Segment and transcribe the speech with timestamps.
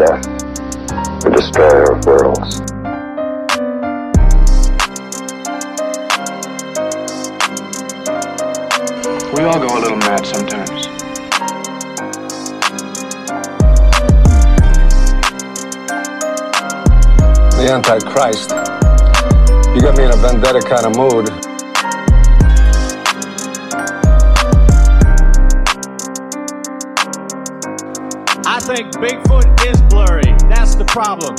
[0.00, 0.22] death,
[1.20, 2.60] the destroyer of worlds.
[9.36, 10.86] We all go a little mad sometimes.
[17.56, 18.50] The Antichrist.
[19.74, 21.49] You got me in a vendetta kind of mood.
[28.76, 30.32] Think Bigfoot is blurry.
[30.48, 31.34] That's the problem.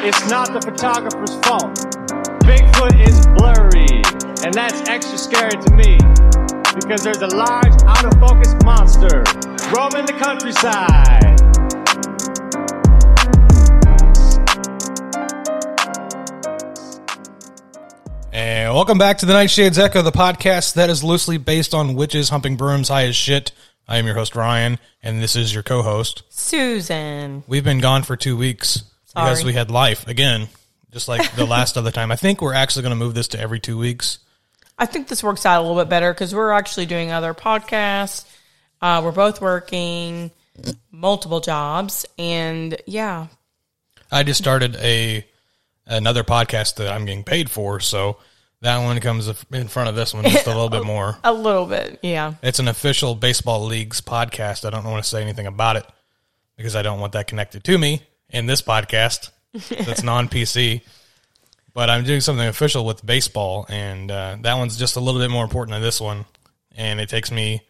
[0.00, 1.76] It's not the photographer's fault.
[2.40, 4.00] Bigfoot is blurry.
[4.44, 5.98] And that's extra scary to me
[6.74, 9.24] because there's a large, out of focus monster
[9.76, 11.38] roaming the countryside.
[18.32, 22.30] And welcome back to the Nightshades Echo, the podcast that is loosely based on witches
[22.30, 23.52] humping brooms high as shit.
[23.86, 26.22] I am your host Ryan, and this is your co-host.
[26.30, 27.44] Susan.
[27.46, 28.82] We've been gone for two weeks
[29.14, 30.48] because we had life again,
[30.90, 32.10] just like the last other time.
[32.10, 34.20] I think we're actually going to move this to every two weeks.
[34.78, 38.24] I think this works out a little bit better because we're actually doing other podcasts.
[38.80, 40.30] Uh, we're both working
[40.90, 43.26] multiple jobs, and yeah,
[44.10, 45.26] I just started a
[45.86, 48.16] another podcast that I'm getting paid for, so
[48.64, 51.18] that one comes in front of this one just a little bit more.
[51.22, 52.34] a little bit, yeah.
[52.42, 54.64] It's an official baseball leagues podcast.
[54.64, 55.86] I don't want to say anything about it
[56.56, 59.30] because I don't want that connected to me in this podcast.
[59.52, 60.80] That's non PC.
[61.74, 65.30] But I'm doing something official with baseball, and uh, that one's just a little bit
[65.30, 66.24] more important than this one.
[66.74, 67.62] And it takes me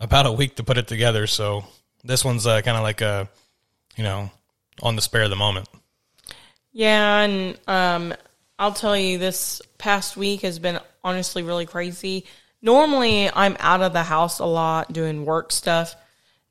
[0.00, 1.26] about a week to put it together.
[1.26, 1.64] So
[2.04, 3.28] this one's uh, kind of like a,
[3.96, 4.30] you know,
[4.82, 5.68] on the spare of the moment.
[6.72, 8.14] Yeah, and um,
[8.58, 12.26] I'll tell you, this past week has been honestly really crazy.
[12.60, 15.94] Normally, I'm out of the house a lot doing work stuff,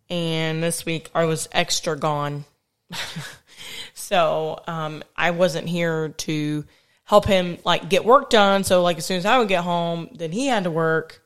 [0.09, 2.45] and this week I was extra gone.
[3.93, 6.65] so um, I wasn't here to
[7.03, 8.63] help him like get work done.
[8.63, 11.21] So like as soon as I would get home, then he had to work,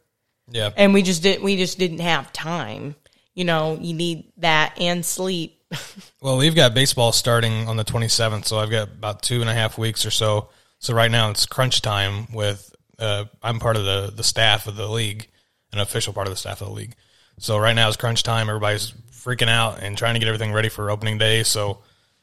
[0.50, 0.72] Yeah.
[0.75, 2.95] and we just didn't We just didn't have time.
[3.33, 5.57] You know, you need that and sleep.
[6.22, 9.53] Well, we've got baseball starting on the 27th, so I've got about two and a
[9.56, 10.50] half weeks or so.
[10.81, 14.75] So right now it's crunch time with, uh, I'm part of the, the staff of
[14.75, 15.28] the league,
[15.72, 16.96] an official part of the staff of the league.
[17.38, 18.50] So right now it's crunch time.
[18.50, 21.44] Everybody's freaking out and trying to get everything ready for opening day.
[21.44, 21.78] So,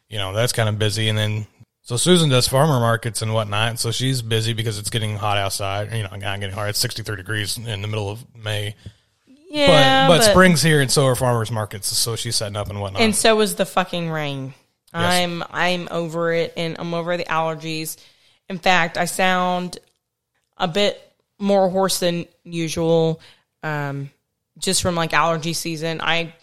[0.08, 1.08] you know, that's kind of busy.
[1.08, 1.46] And then,
[1.82, 3.78] so Susan does farmer markets and whatnot.
[3.78, 5.92] So she's busy because it's getting hot outside.
[5.92, 6.68] You know, not getting hot.
[6.68, 8.74] It's 63 degrees in the middle of May.
[9.50, 11.96] Yeah, but, but spring's here and so are farmers markets.
[11.96, 13.02] So she's setting up and whatnot.
[13.02, 14.52] And so was the fucking rain.
[14.92, 17.96] I'm I'm over it and I'm over the allergies.
[18.48, 19.78] In fact, I sound
[20.56, 21.00] a bit
[21.38, 23.20] more hoarse than usual.
[23.62, 24.10] Um
[24.58, 26.00] just from like allergy season.
[26.00, 26.34] I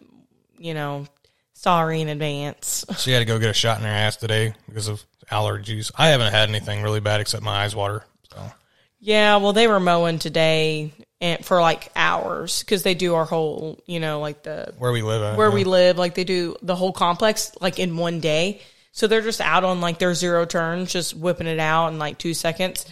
[0.57, 1.05] you know,
[1.53, 2.85] sorry in advance.
[2.97, 5.91] She had to go get a shot in her ass today because of allergies.
[5.95, 8.03] I haven't had anything really bad except my eyes water.
[8.31, 8.51] So
[8.99, 13.79] Yeah, well they were mowing today and for like hours because they do our whole,
[13.85, 15.55] you know, like the where we live, at, where yeah.
[15.55, 18.61] we live, like they do the whole complex like in one day.
[18.95, 22.17] So they're just out on like their zero turns, just whipping it out in like
[22.17, 22.85] two seconds.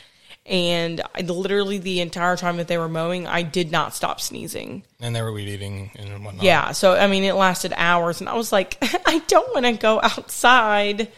[0.46, 4.84] And I, literally the entire time that they were mowing, I did not stop sneezing.
[5.00, 6.44] and they were weed eating and whatnot.
[6.44, 6.74] Yeah.
[6.74, 8.20] So, I mean, it lasted hours.
[8.20, 11.10] And I was like, I don't want to go outside.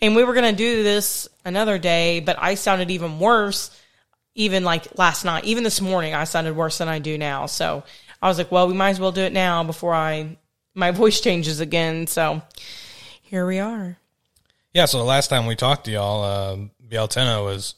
[0.00, 3.70] And we were going to do this another day, but I sounded even worse,
[4.34, 5.44] even like last night.
[5.44, 7.44] Even this morning, I sounded worse than I do now.
[7.44, 7.84] So
[8.22, 10.38] I was like, well, we might as well do it now before I,
[10.74, 12.06] my voice changes again.
[12.06, 12.40] So
[13.20, 13.98] here we are.
[14.72, 14.86] Yeah.
[14.86, 17.74] So the last time we talked to y'all, uh, Beltane was,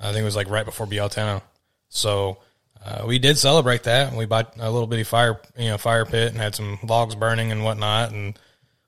[0.00, 1.40] I think it was like right before Beltane.
[1.88, 2.38] So
[2.84, 4.12] uh, we did celebrate that.
[4.12, 7.50] We bought a little bitty fire, you know, fire pit and had some logs burning
[7.50, 8.38] and whatnot, and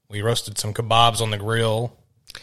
[0.08, 1.96] we roasted some kebabs on the grill.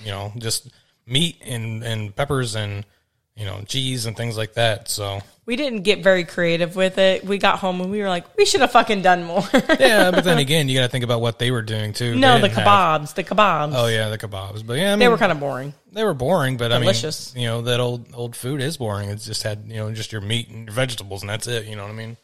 [0.03, 0.69] You know, just
[1.06, 2.86] meat and and peppers and
[3.35, 4.87] you know cheese and things like that.
[4.89, 7.23] So We didn't get very creative with it.
[7.25, 9.43] We got home and we were like, we should have fucking done more.
[9.53, 12.15] yeah, but then again, you got to think about what they were doing too.
[12.15, 13.73] no, the didn't have- kebabs, the kebabs.
[13.75, 14.65] oh yeah, the kebabs.
[14.65, 15.73] But yeah, I mean, They were kind of boring.
[15.91, 17.33] they were boring, but Delicious.
[17.33, 19.09] I mean, you know, that old old food is boring.
[19.09, 21.65] It's just had you know just your meat and your vegetables, and that's it.
[21.65, 22.17] You know what I mean?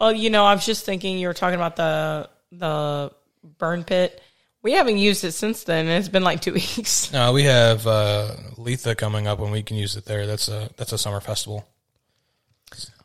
[0.00, 3.12] Well, you know, I was just thinking you were talking about the the
[3.58, 4.20] burn pit.
[4.62, 5.88] We haven't used it since then.
[5.88, 7.12] It's been like two weeks.
[7.12, 10.26] No, we have uh, Litha coming up, and we can use it there.
[10.26, 11.66] That's a that's a summer festival.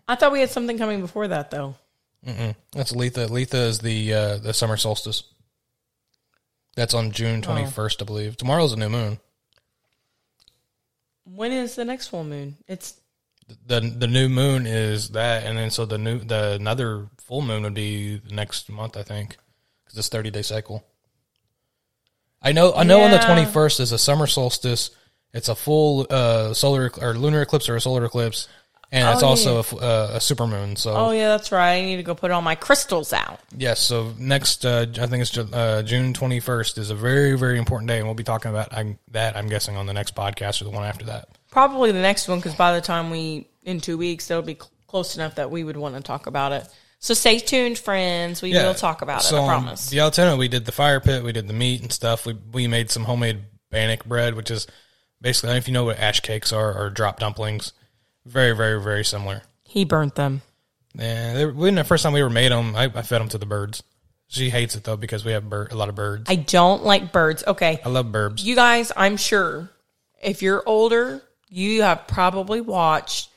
[0.07, 1.75] I thought we had something coming before that though.
[2.23, 3.29] That's Litha.
[3.29, 5.23] Litha is the uh, the summer solstice.
[6.75, 8.35] That's on June twenty first, I believe.
[8.35, 9.19] Tomorrow's a new moon.
[11.23, 12.57] When is the next full moon?
[12.67, 12.99] It's
[13.65, 17.63] the The new moon is that, and then so the new the another full moon
[17.63, 19.37] would be the next month, I think,
[19.85, 20.83] because it's thirty day cycle.
[22.45, 22.73] I know.
[22.73, 23.01] I know.
[23.01, 23.25] On the Yeah.
[23.25, 24.91] twenty first is a summer solstice.
[25.33, 28.47] It's a full uh, solar or lunar eclipse or a solar eclipse,
[28.91, 30.75] and it's Oh, also a, f- uh, a super moon.
[30.77, 31.73] So Oh yeah, that's right.
[31.73, 33.39] I need to go put all my crystals out.
[33.57, 33.81] yes.
[33.81, 37.57] So next, uh, I think it's Ju- uh, June twenty first is a very very
[37.57, 39.35] important day, and we'll be talking about I'm, that.
[39.35, 41.27] I'm guessing on the next podcast or the one after that.
[41.51, 44.69] Probably the next one because by the time we in two weeks, that'll be cl-
[44.87, 46.67] close enough that we would want to talk about it.
[47.05, 48.41] So stay tuned, friends.
[48.41, 49.39] We will talk about so it.
[49.39, 49.89] I on promise.
[49.91, 52.25] The Altena, we did the fire pit, we did the meat and stuff.
[52.25, 54.65] We we made some homemade bannock bread, which is
[55.21, 57.73] basically I don't know if you know what ash cakes are or drop dumplings.
[58.25, 59.43] Very very very similar.
[59.61, 60.41] He burnt them.
[60.95, 63.37] Yeah, they, when the first time we ever made them, I, I fed them to
[63.37, 63.83] the birds.
[64.25, 66.27] She hates it though because we have bir- a lot of birds.
[66.27, 67.43] I don't like birds.
[67.45, 68.43] Okay, I love birds.
[68.43, 69.69] you guys, I'm sure
[70.23, 73.29] if you're older, you have probably watched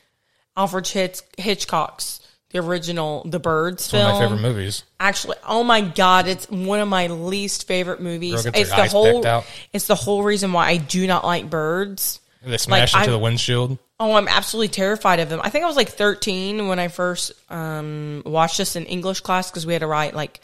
[0.57, 2.19] Alfred Hitch- Hitchcock's
[2.51, 4.83] the original The Birds one of my favorite movies.
[4.99, 8.45] Actually, oh my god, it's one of my least favorite movies.
[8.45, 9.43] It's the whole.
[9.73, 12.19] It's the whole reason why I do not like birds.
[12.43, 13.77] They smash Like, into I'm- the windshield.
[14.01, 15.41] Oh, I'm absolutely terrified of them.
[15.43, 19.51] I think I was like 13 when I first um, watched this in English class
[19.51, 20.39] because we had to write like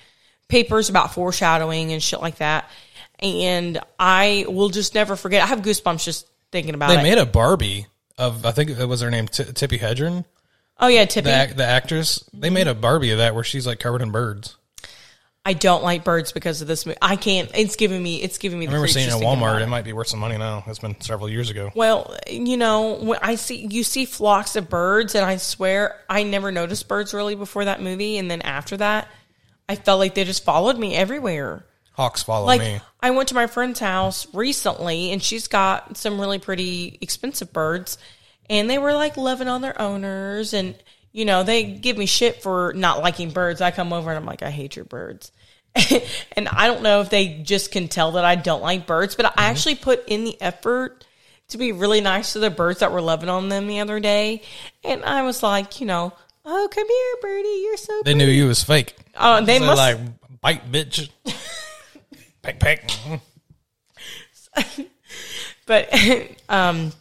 [0.49, 2.69] papers about foreshadowing and shit like that.
[3.19, 5.41] And I will just never forget.
[5.41, 6.97] I have goosebumps just thinking about They it.
[7.03, 7.87] They made a Barbie
[8.17, 10.25] of I think it was her name T- Tippi Hedren,
[10.79, 11.49] oh yeah, Tippi.
[11.49, 12.23] the the actress.
[12.33, 14.57] They made a Barbie of that where she's like covered in birds.
[15.47, 16.97] I don't like birds because of this movie.
[17.03, 17.51] I can't.
[17.53, 18.21] It's giving me.
[18.23, 18.65] It's giving me.
[18.65, 19.61] I The remember seeing it at Walmart.
[19.61, 20.63] It might be worth some money now.
[20.65, 21.71] It's been several years ago.
[21.75, 26.23] Well, you know, when I see you see flocks of birds, and I swear I
[26.23, 29.07] never noticed birds really before that movie, and then after that,
[29.69, 31.65] I felt like they just followed me everywhere.
[31.91, 32.81] Hawks follow Like me.
[32.99, 37.99] I went to my friend's house recently, and she's got some really pretty expensive birds,
[38.49, 40.75] and they were like loving on their owners, and
[41.11, 43.61] you know they give me shit for not liking birds.
[43.61, 45.31] I come over and I'm like, I hate your birds.
[46.35, 49.25] and I don't know if they just can tell that I don't like birds, but
[49.37, 51.05] I actually put in the effort
[51.49, 54.41] to be really nice to the birds that were loving on them the other day.
[54.83, 56.13] And I was like, you know,
[56.45, 57.61] oh, come here, birdie.
[57.63, 58.19] You're so They pretty.
[58.19, 58.95] knew you was fake.
[59.15, 59.77] Oh, they must.
[59.77, 59.97] like
[60.41, 61.09] bite, bitch.
[62.41, 62.89] peck, peck.
[65.65, 65.89] but
[66.47, 66.93] um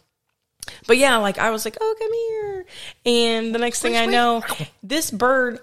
[0.87, 2.65] but yeah like i was like oh come here.
[3.05, 4.43] And the next thing i know
[4.83, 5.59] this bird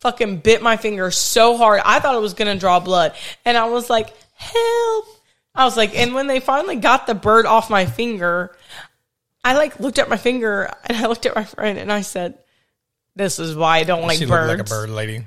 [0.00, 3.14] fucking bit my finger so hard i thought it was gonna draw blood.
[3.44, 5.06] And i was like help.
[5.54, 8.56] I was like and when they finally got the bird off my finger
[9.44, 12.38] i like looked at my finger and i looked at my friend and i said
[13.14, 15.24] this is why i don't like she birds like a bird lady.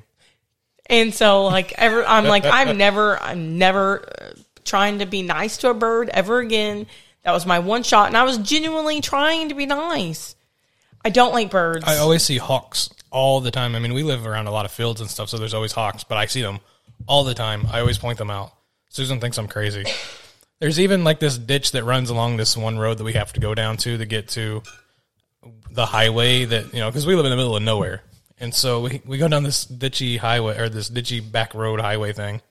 [0.87, 4.31] and so like ever I'm like I'm never I'm never uh,
[4.65, 6.87] trying to be nice to a bird ever again.
[7.25, 10.35] That was my one shot and I was genuinely trying to be nice.
[11.03, 11.83] I don't like birds.
[11.85, 13.75] I always see hawks all the time.
[13.75, 16.03] I mean, we live around a lot of fields and stuff, so there's always hawks,
[16.03, 16.59] but I see them
[17.07, 17.67] all the time.
[17.71, 18.53] I always point them out.
[18.89, 19.85] Susan thinks I'm crazy.
[20.59, 23.39] There's even like this ditch that runs along this one road that we have to
[23.39, 24.63] go down to to get to
[25.69, 28.01] the highway that, you know, because we live in the middle of nowhere.
[28.39, 32.13] And so we, we go down this ditchy highway or this ditchy back road highway
[32.13, 32.41] thing.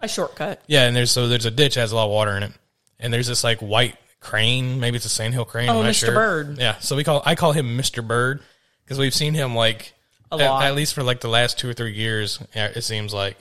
[0.00, 0.62] a shortcut.
[0.66, 2.52] Yeah, and there's so there's a ditch that has a lot of water in it,
[2.98, 5.68] and there's this like white crane, maybe it's a sandhill crane.
[5.68, 6.06] Oh, Mr.
[6.06, 6.14] sure.
[6.14, 6.58] Bird.
[6.58, 8.04] Yeah, so we call I call him Mr.
[8.06, 8.40] Bird
[8.84, 9.92] because we've seen him like
[10.32, 10.64] A at, lot.
[10.64, 12.40] at least for like the last two or three years.
[12.54, 13.36] It seems like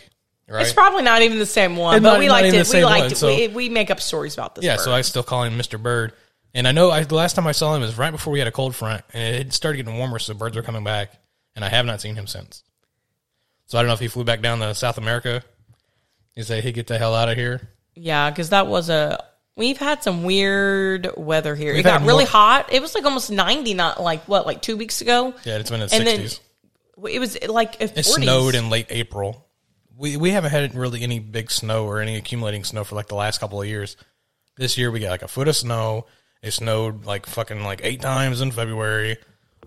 [0.47, 0.61] right.
[0.61, 2.67] It's probably not even the same one, It's but not- we liked it.
[2.71, 3.17] We liked one, it.
[3.17, 4.63] so- we, we make up stories about this.
[4.63, 4.83] yeah, bird.
[4.83, 5.81] so I still call him Mr.
[5.81, 6.13] Bird,
[6.53, 8.47] and I know I, the last time I saw him was right before we had
[8.47, 11.11] a cold front, and it started getting warmer, so birds were coming back,
[11.55, 12.63] and I have not seen him since.
[13.67, 15.43] So I don't know if he flew back down to South America.
[16.35, 19.23] He say, "Hey, get the hell out of here." Yeah, because that was a.
[19.55, 21.73] We've had some weird weather here.
[21.73, 22.73] We've it got really more- hot.
[22.73, 25.33] It was like almost ninety, not like what, like two weeks ago.
[25.43, 26.39] Yeah, it's been in And then sixties.
[27.11, 28.05] it was like It 40s.
[28.05, 29.45] snowed in late April.
[29.95, 33.15] We we haven't had really any big snow or any accumulating snow for like the
[33.15, 33.95] last couple of years.
[34.57, 36.07] This year we got like a foot of snow.
[36.41, 39.17] It snowed like fucking like eight times in February.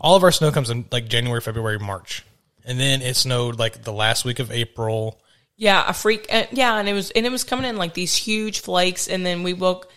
[0.00, 2.25] All of our snow comes in like January, February, March,
[2.64, 5.21] and then it snowed like the last week of April.
[5.56, 6.26] Yeah, a freak.
[6.30, 9.25] Uh, yeah, and it was and it was coming in like these huge flakes, and
[9.25, 9.90] then we woke.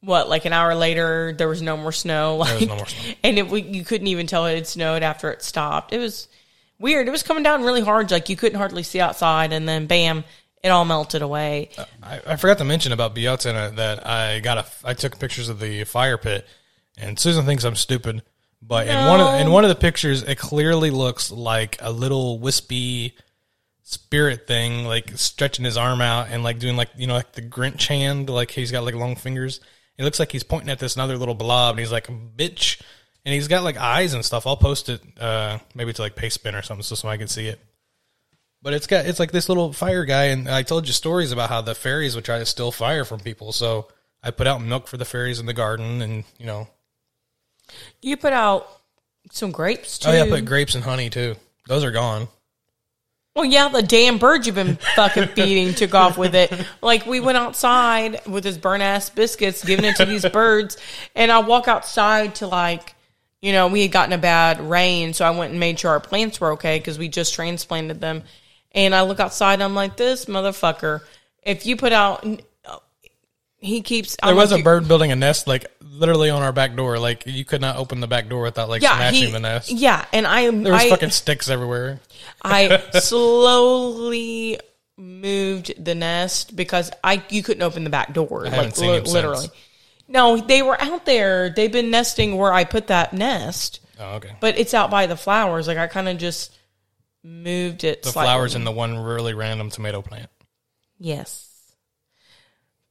[0.00, 2.36] What like an hour later, there was no more snow.
[2.36, 3.14] Like, was no more snow.
[3.24, 5.92] and it we, you couldn't even tell it had snowed after it stopped.
[5.92, 6.28] It was
[6.78, 7.08] weird.
[7.08, 8.10] It was coming down really hard.
[8.10, 10.24] Like you couldn't hardly see outside, and then bam,
[10.62, 11.70] it all melted away.
[12.02, 15.60] I, I forgot to mention about Bielsa that I got a I took pictures of
[15.60, 16.46] the fire pit,
[16.98, 18.22] and Susan thinks I'm stupid.
[18.60, 22.38] But in one of in one of the pictures, it clearly looks like a little
[22.38, 23.14] wispy
[23.88, 27.42] spirit thing, like stretching his arm out and like doing like you know like the
[27.42, 29.60] Grinch hand, like he's got like long fingers.
[29.96, 32.82] It looks like he's pointing at this another little blob, and he's like bitch,
[33.24, 34.46] and he's got like eyes and stuff.
[34.46, 37.60] I'll post it uh maybe to like Pastebin or something so somebody can see it.
[38.60, 41.48] But it's got it's like this little fire guy, and I told you stories about
[41.48, 43.52] how the fairies would try to steal fire from people.
[43.52, 43.86] So
[44.22, 46.66] I put out milk for the fairies in the garden, and you know,
[48.02, 48.68] You put out
[49.30, 50.08] some grapes too.
[50.08, 51.36] oh yeah, I put grapes and honey too.
[51.68, 52.26] Those are gone.
[53.36, 56.50] Well, yeah, the damn bird you've been fucking feeding took off with it.
[56.80, 60.78] Like we went outside with his burnt ass biscuits, giving it to these birds,
[61.14, 62.94] and I walk outside to like,
[63.42, 66.00] you know, we had gotten a bad rain, so I went and made sure our
[66.00, 68.22] plants were okay because we just transplanted them.
[68.72, 71.02] And I look outside, I'm like, this motherfucker.
[71.42, 72.24] If you put out,
[73.58, 74.16] he keeps.
[74.22, 76.98] There I'm was a bird building a nest like literally on our back door.
[76.98, 79.70] Like you could not open the back door without like Yeah, smashing he, the nest.
[79.70, 80.62] yeah, and I am.
[80.62, 82.00] There was I, fucking sticks everywhere.
[82.42, 84.58] I slowly
[84.98, 88.44] moved the nest because I you couldn't open the back door.
[88.44, 89.42] haven't like seen him literally.
[89.42, 89.52] since.
[90.08, 91.50] No, they were out there.
[91.50, 94.36] They've been nesting where I put that nest, Oh, okay.
[94.40, 95.66] but it's out by the flowers.
[95.66, 96.54] Like I kind of just
[97.24, 98.02] moved it.
[98.02, 98.26] The slightly.
[98.28, 100.30] flowers in the one really random tomato plant.
[100.98, 101.45] yes,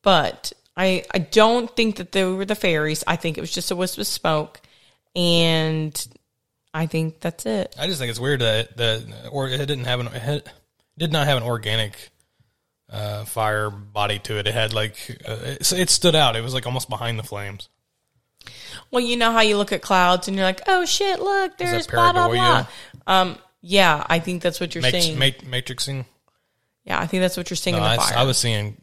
[0.05, 3.03] but I I don't think that they were the fairies.
[3.05, 4.61] I think it was just a wisp of smoke,
[5.15, 6.07] and
[6.73, 7.75] I think that's it.
[7.77, 10.47] I just think it's weird that that or it didn't have an it
[10.97, 12.11] did not have an organic
[12.89, 14.47] uh, fire body to it.
[14.47, 14.95] It had like
[15.27, 16.35] uh, it, it stood out.
[16.35, 17.67] It was like almost behind the flames.
[18.91, 21.87] Well, you know how you look at clouds and you're like, oh shit, look, there's
[21.87, 22.67] blah blah blah.
[23.07, 25.17] Um, yeah, I think that's what you're Matrix, seeing.
[25.17, 26.05] mat- matrixing.
[26.83, 28.17] yeah, I think that's what you're seeing No, in the I, fire.
[28.19, 28.77] I was seeing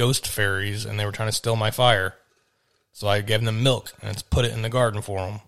[0.00, 2.14] ghost fairies, and they were trying to steal my fire.
[2.92, 5.40] So I gave them milk and it's put it in the garden for them.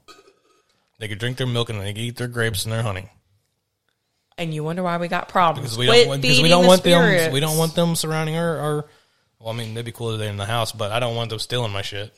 [0.99, 3.11] They could drink their milk and they could eat their grapes and their honey
[4.38, 5.76] and you wonder why we got problems.
[5.76, 8.37] because we don't want, because we don't the want them we don't want them surrounding
[8.37, 8.87] our, our
[9.38, 11.30] well I mean they'd be cool if they're in the house but I don't want
[11.30, 12.12] them stealing my shit.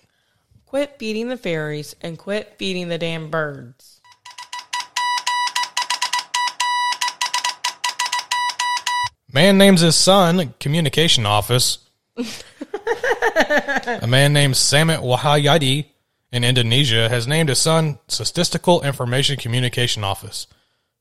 [0.67, 4.01] Quit feeding the fairies and quit feeding the damn birds.
[9.31, 11.79] Man names his son communication office.
[12.17, 15.87] A man named Samit Wahayadi
[16.31, 20.47] in Indonesia has named his son Statistical Information Communication Office.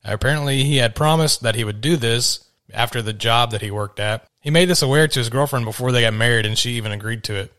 [0.04, 4.00] Apparently, he had promised that he would do this after the job that he worked
[4.00, 4.26] at.
[4.40, 7.24] He made this aware to his girlfriend before they got married, and she even agreed
[7.24, 7.52] to it.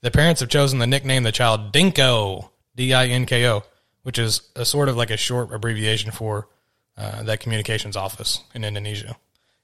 [0.00, 3.64] The parents have chosen the nickname the child Dinko, D I N K O,
[4.02, 6.48] which is a sort of like a short abbreviation for
[6.96, 9.16] uh, that communications office in Indonesia.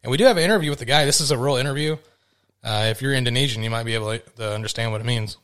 [0.02, 1.04] And we do have an interview with the guy.
[1.04, 1.96] This is a real interview.
[2.64, 5.36] Uh, if you're Indonesian, you might be able to understand what it means.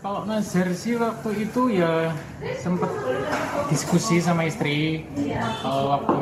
[0.00, 2.16] Kalau Nazar sih waktu itu ya
[2.56, 2.88] sempet
[3.68, 5.04] diskusi sama istri.
[5.60, 6.20] Kalau waktu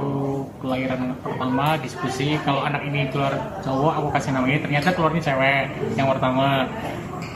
[0.59, 2.35] kelahiran pertama diskusi.
[2.43, 6.67] Kalau anak ini keluar cowok aku kasih nama ini ternyata keluarnya cewek yang pertama.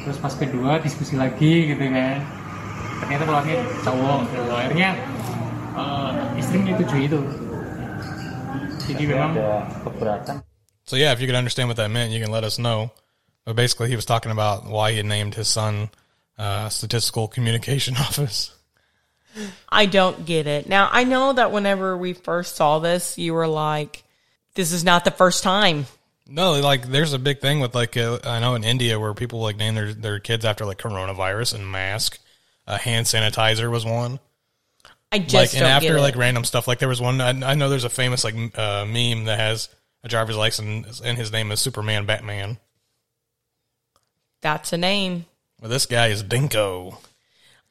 [0.03, 2.19] Terus pas kedua diskusi lagi gitu kan.
[3.07, 4.19] Ternyata keluarnya cowok.
[4.27, 4.51] Gitu.
[4.51, 4.91] akhirnya
[5.79, 7.21] eh, istri menyetujui itu.
[8.91, 9.39] Jadi memang
[9.87, 10.43] keberatan
[10.93, 12.91] So yeah, if you could understand what that meant, you can let us know.
[13.47, 15.89] But basically, he was talking about why he had named his son
[16.37, 18.55] uh, Statistical Communication Office.
[19.71, 20.69] I don't get it.
[20.69, 24.05] Now, I know that whenever we first saw this, you were like,
[24.55, 25.87] this is not the first time.
[26.29, 29.41] No, like there's a big thing with like uh, I know in India where people
[29.41, 32.19] like name their their kids after like coronavirus and mask.
[32.67, 34.21] Uh, hand sanitizer was one.
[35.11, 37.71] I just like and after like random stuff like there was one I, I know
[37.71, 39.71] there's a famous like uh, meme that has
[40.04, 42.59] a driver's license and his name is Superman Batman.
[44.40, 45.26] That's a name.
[45.61, 46.97] Well, this guy is Dinko.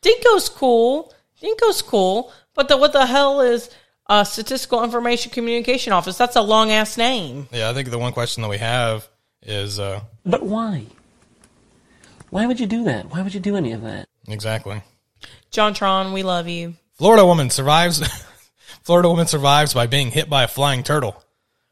[0.01, 1.13] Dinko's cool.
[1.41, 2.31] Dinko's cool.
[2.53, 3.69] But the, what the hell is
[4.07, 6.17] uh, Statistical Information Communication Office?
[6.17, 7.47] That's a long ass name.
[7.51, 9.07] Yeah, I think the one question that we have
[9.41, 10.85] is uh, But why?
[12.29, 13.09] Why would you do that?
[13.11, 14.07] Why would you do any of that?
[14.27, 14.81] exactly.
[15.49, 16.75] John Tron, we love you.
[16.93, 18.01] Florida woman survives.
[18.83, 21.21] Florida woman survives by being hit by a flying turtle.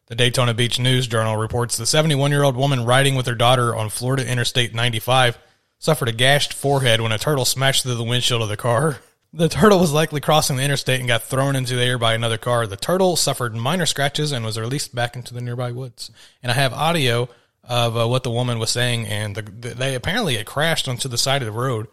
[0.10, 3.76] The Daytona Beach News Journal reports the 71 year old woman riding with her daughter
[3.76, 5.38] on Florida Interstate 95
[5.78, 8.98] suffered a gashed forehead when a turtle smashed through the windshield of the car.
[9.34, 12.40] The turtle was likely crossing the interstate and got thrown into the air by another
[12.40, 12.66] car.
[12.66, 16.10] The turtle suffered minor scratches and was released back into the nearby woods.
[16.42, 17.30] And I have audio
[17.64, 21.08] of uh, what the woman was saying, and the, the, they apparently had crashed onto
[21.08, 21.86] the side of the road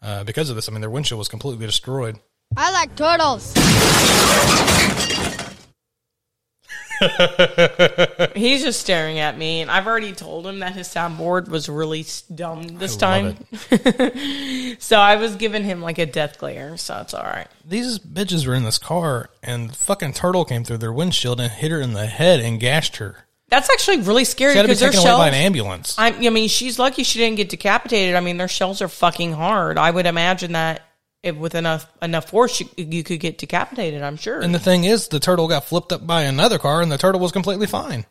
[0.00, 0.68] uh, because of this.
[0.68, 2.20] I mean, their windshield was completely destroyed.
[2.56, 3.52] I like turtles.
[8.36, 12.04] He's just staring at me, and I've already told him that his soundboard was really
[12.34, 13.36] dumb this time.
[14.78, 17.48] so I was giving him like a death glare, so it's all right.
[17.64, 21.52] These bitches were in this car, and the fucking turtle came through their windshield and
[21.52, 23.24] hit her in the head and gashed her.
[23.48, 25.36] That's actually really scary She had to be because their taken away by shells.
[25.36, 25.94] an ambulance.
[25.98, 28.14] I, I mean, she's lucky she didn't get decapitated.
[28.16, 29.78] I mean, their shells are fucking hard.
[29.78, 30.82] I would imagine that
[31.24, 34.02] if with enough enough force, you, you could get decapitated.
[34.02, 34.40] I'm sure.
[34.40, 37.20] And the thing is, the turtle got flipped up by another car, and the turtle
[37.20, 38.04] was completely fine.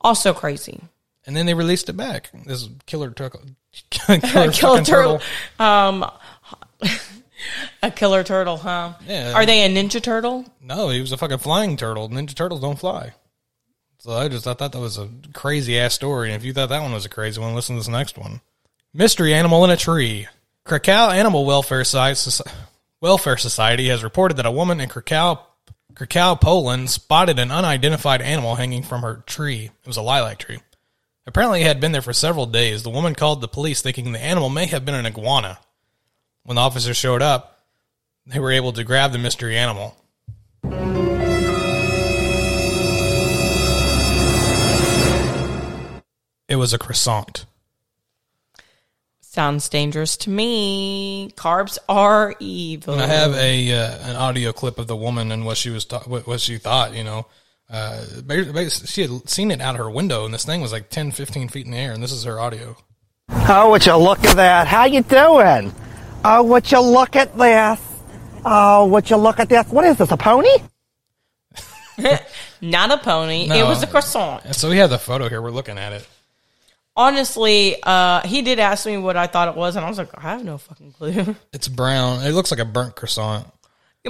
[0.00, 0.80] Also crazy.
[1.26, 2.30] And then they released it back.
[2.44, 3.40] This killer turtle.
[3.90, 5.20] killer Killer fucking turtle.
[5.58, 6.04] Um,
[7.82, 8.94] a killer turtle, huh?
[9.06, 9.32] Yeah.
[9.34, 10.44] Are they a ninja turtle?
[10.60, 12.08] No, he was a fucking flying turtle.
[12.08, 13.14] Ninja turtles don't fly.
[13.98, 16.28] So I just I thought that was a crazy ass story.
[16.28, 18.40] And if you thought that one was a crazy one, listen to this next one.
[18.92, 20.26] Mystery animal in a tree.
[20.64, 22.42] Krakow Animal Welfare Society,
[23.02, 25.38] Welfare Society has reported that a woman in Krakow,
[25.94, 29.64] Krakow, Poland, spotted an unidentified animal hanging from her tree.
[29.66, 30.60] It was a lilac tree.
[31.26, 32.82] Apparently, it had been there for several days.
[32.82, 35.58] The woman called the police, thinking the animal may have been an iguana.
[36.44, 37.66] When the officers showed up,
[38.24, 39.94] they were able to grab the mystery animal.
[46.48, 47.44] It was a croissant.
[49.34, 51.28] Sounds dangerous to me.
[51.34, 52.94] Carbs are evil.
[52.94, 55.84] And I have a uh, an audio clip of the woman and what she was
[55.84, 56.94] ta- what, what she thought.
[56.94, 57.26] You know,
[57.68, 60.88] uh, ba- ba- she had seen it out her window, and this thing was like
[60.88, 62.76] 10, 15 feet in the air, and this is her audio.
[63.28, 64.68] Oh, would you look at that?
[64.68, 65.74] How you doing?
[66.24, 67.80] Oh, would you look at this?
[68.44, 69.66] Oh, would you look at this?
[69.66, 70.48] What is this, a pony?
[72.60, 73.48] Not a pony.
[73.48, 73.56] No.
[73.56, 74.44] It was a croissant.
[74.44, 75.42] And so we have the photo here.
[75.42, 76.06] We're looking at it.
[76.96, 80.16] Honestly, uh, he did ask me what I thought it was, and I was like,
[80.16, 81.34] I have no fucking clue.
[81.52, 82.24] It's brown.
[82.24, 83.46] It looks like a burnt croissant.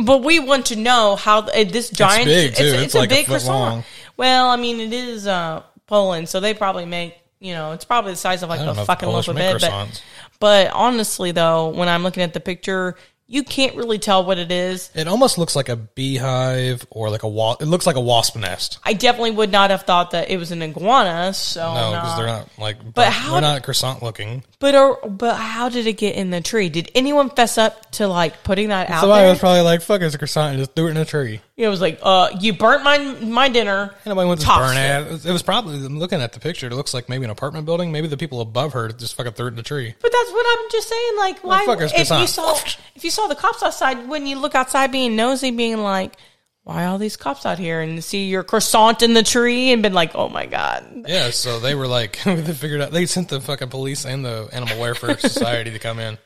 [0.02, 2.28] But we want to know how uh, this giant.
[2.28, 2.78] It's big, too.
[2.78, 3.58] It's a like a big foot croissant.
[3.58, 3.84] long.
[4.16, 7.16] Well, I mean, it is uh, Poland, so they probably make.
[7.40, 9.60] You know, it's probably the size of like a fucking loaf of bread.
[9.60, 10.02] But,
[10.40, 14.52] but honestly, though, when I'm looking at the picture, you can't really tell what it
[14.52, 14.90] is.
[14.94, 18.36] It almost looks like a beehive or like a wa- It looks like a wasp
[18.36, 18.78] nest.
[18.84, 21.32] I definitely would not have thought that it was an iguana.
[21.34, 22.78] So No, because they're not like.
[22.84, 24.44] But But how they're not croissant looking.
[24.58, 26.68] But or, but how did it get in the tree?
[26.68, 29.30] Did anyone fess up to like putting that out Somebody there?
[29.30, 31.40] was probably like, "Fuck, it's a croissant," and just threw it in a tree.
[31.56, 33.94] It was like, uh, you burnt my my dinner.
[34.04, 35.12] Nobody wants to burn it.
[35.12, 35.26] it.
[35.26, 36.66] It was probably I'm looking at the picture.
[36.66, 37.92] It looks like maybe an apartment building.
[37.92, 39.94] Maybe the people above her just fucking threw it in the tree.
[40.00, 41.16] But that's what I'm just saying.
[41.18, 41.62] Like, why?
[41.62, 42.28] if you croissant?
[42.28, 42.56] saw
[42.96, 46.16] if you saw the cops outside, wouldn't you look outside being nosy, being like,
[46.64, 47.80] why are all these cops out here?
[47.80, 51.04] And see your croissant in the tree, and been like, oh my god.
[51.06, 52.90] Yeah, so they were like, they figured out.
[52.90, 56.18] They sent the fucking police and the Animal Welfare Society to come in.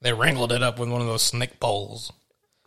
[0.00, 2.12] They wrangled it up with one of those snake poles.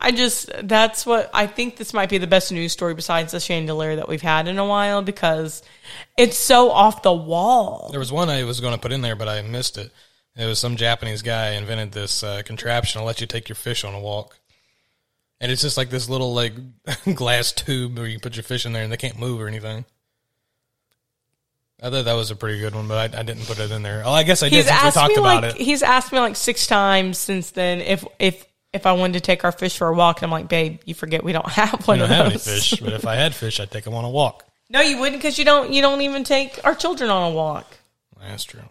[0.02, 1.76] I just that's what I think.
[1.76, 4.66] This might be the best news story besides the chandelier that we've had in a
[4.66, 5.62] while because
[6.16, 7.90] it's so off the wall.
[7.92, 9.92] There was one I was going to put in there, but I missed it.
[10.38, 13.84] It was some Japanese guy invented this uh, contraption to let you take your fish
[13.84, 14.40] on a walk.
[15.42, 16.54] And it's just like this little like
[17.16, 19.84] glass tube where you put your fish in there and they can't move or anything.
[21.82, 23.84] I thought that was a pretty good one, but I, I didn't put it in
[23.84, 24.04] there.
[24.06, 25.62] Oh, I guess I did He's since we talked me about like it.
[25.62, 29.44] he's asked me like six times since then if if if I wanted to take
[29.44, 31.86] our fish for a walk, and I'm like, babe, you forget we don't have We
[31.86, 32.46] one don't of have any those.
[32.68, 34.46] fish, but if I had fish, I'd take them on a walk.
[34.70, 37.66] No, you wouldn't because you don't you don't even take our children on a walk.
[38.22, 38.62] That's true.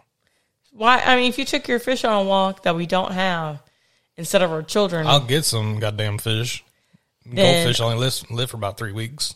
[0.71, 0.99] Why?
[0.99, 3.61] I mean, if you took your fish on a walk that we don't have
[4.15, 6.63] instead of our children, I'll get some goddamn fish.
[7.25, 7.35] Then-
[7.65, 9.35] Goldfish only live, live for about three weeks.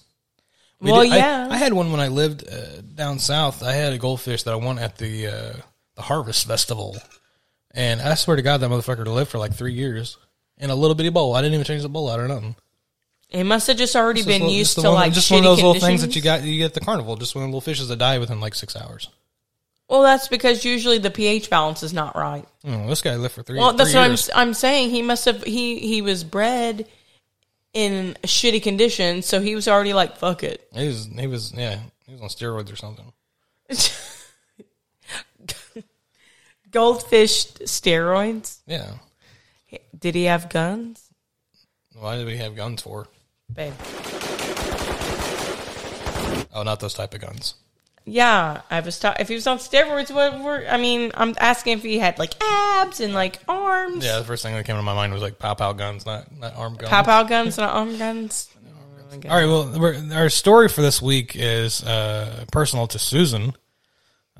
[0.79, 1.47] We Well, did- I- yeah.
[1.51, 3.61] I, had one when I lived uh, down south.
[3.63, 5.53] I had a goldfish that I won at the uh,
[5.95, 6.97] the Harvest Festival,
[7.71, 10.17] and I swear to God, that motherfucker lived for like three years
[10.57, 11.35] in a little bitty bowl.
[11.35, 12.55] I didn't even change the bowl out or nothing.
[13.29, 15.29] it must have just already Just been little- used just the to one- like just
[15.29, 16.01] shitty one of those little conditions.
[16.01, 17.15] things that you got you get at the carnival.
[17.15, 19.09] Just one of the little fishes that die within like six hours.
[19.89, 22.45] Well, that's because usually the pH balance is not right.
[22.65, 23.59] Oh, this guy lived for three.
[23.59, 24.29] Well, that's three what years.
[24.33, 24.91] I'm I'm saying.
[24.91, 26.87] He must have he he was bred
[27.73, 30.67] in shitty conditions, so he was already like fuck it.
[30.73, 33.11] He was he was yeah he was on steroids or something.
[36.71, 38.59] Goldfish steroids.
[38.65, 38.93] Yeah.
[40.03, 41.01] Did he have guns?
[41.97, 43.07] Why did we have guns for?
[43.53, 43.71] Babe.
[46.53, 47.53] Oh, not those type of guns.
[48.03, 48.99] Yeah, I was.
[48.99, 50.65] Ta- if he was on steroids, what were?
[50.67, 54.03] I mean, I'm asking if he had like abs and like arms.
[54.03, 56.37] Yeah, the first thing that came to my mind was like pow pow guns, not
[56.37, 56.89] not arm guns.
[56.89, 58.49] Pow pow guns not arm guns.
[59.13, 63.53] All right, well, we're, our story for this week is uh, personal to Susan.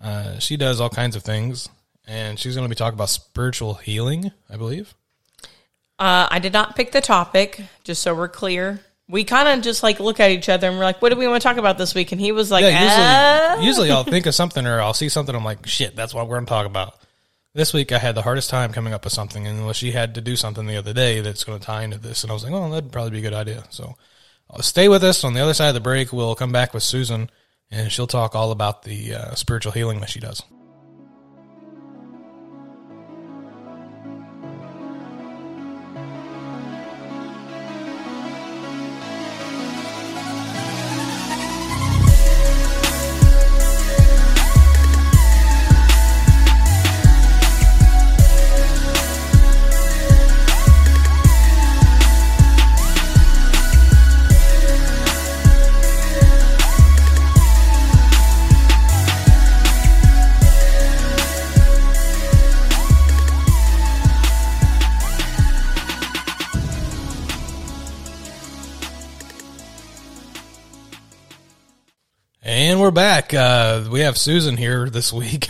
[0.02, 1.70] Uh, she does all kinds of things,
[2.06, 4.94] and she's going to be talking about spiritual healing, I believe.
[6.00, 8.80] Uh, I did not pick the topic, just so we're clear.
[9.08, 11.28] We kind of just like look at each other and we're like, "What do we
[11.28, 14.04] want to talk about this week?" And he was like, Yeah, "Uh." usually, usually I'll
[14.14, 15.36] think of something or I'll see something.
[15.36, 16.96] I'm like, shit, that's what we're going to talk about.
[17.54, 20.22] This week I had the hardest time coming up with something, and she had to
[20.22, 22.54] do something the other day that's going to tie into this, and I was like,
[22.54, 23.64] oh, that'd probably be a good idea.
[23.70, 23.96] So
[24.50, 25.24] uh, stay with us.
[25.24, 27.30] On the other side of the break, we'll come back with Susan,
[27.70, 30.42] and she'll talk all about the uh, spiritual healing that she does.
[72.84, 73.34] We're back.
[73.34, 75.48] Uh, we have Susan here this week,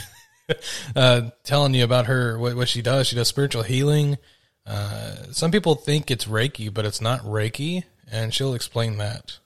[0.96, 3.08] uh, telling you about her what, what she does.
[3.08, 4.20] She does spiritual healing.
[4.68, 9.40] Uh, some people think it's Reiki, but it's not Reiki, and she'll explain that.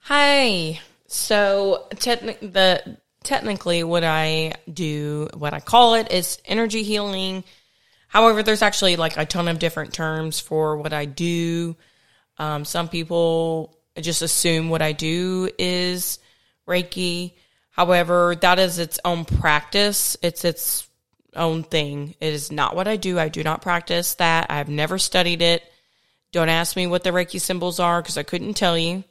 [0.00, 0.78] Hi.
[1.06, 7.44] So the technically what I do, what I call it is energy healing.
[8.08, 11.76] However, there's actually like a ton of different terms for what I do.
[12.36, 16.18] Um, some people just assume what I do is
[16.68, 17.34] Reiki.
[17.70, 20.16] However, that is its own practice.
[20.22, 20.88] It's its
[21.34, 22.14] own thing.
[22.20, 23.18] It is not what I do.
[23.18, 24.50] I do not practice that.
[24.50, 25.62] I've never studied it.
[26.32, 29.04] Don't ask me what the Reiki symbols are because I couldn't tell you.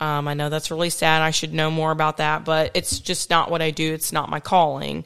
[0.00, 1.22] Um, I know that's really sad.
[1.22, 3.94] I should know more about that, but it's just not what I do.
[3.94, 5.04] It's not my calling.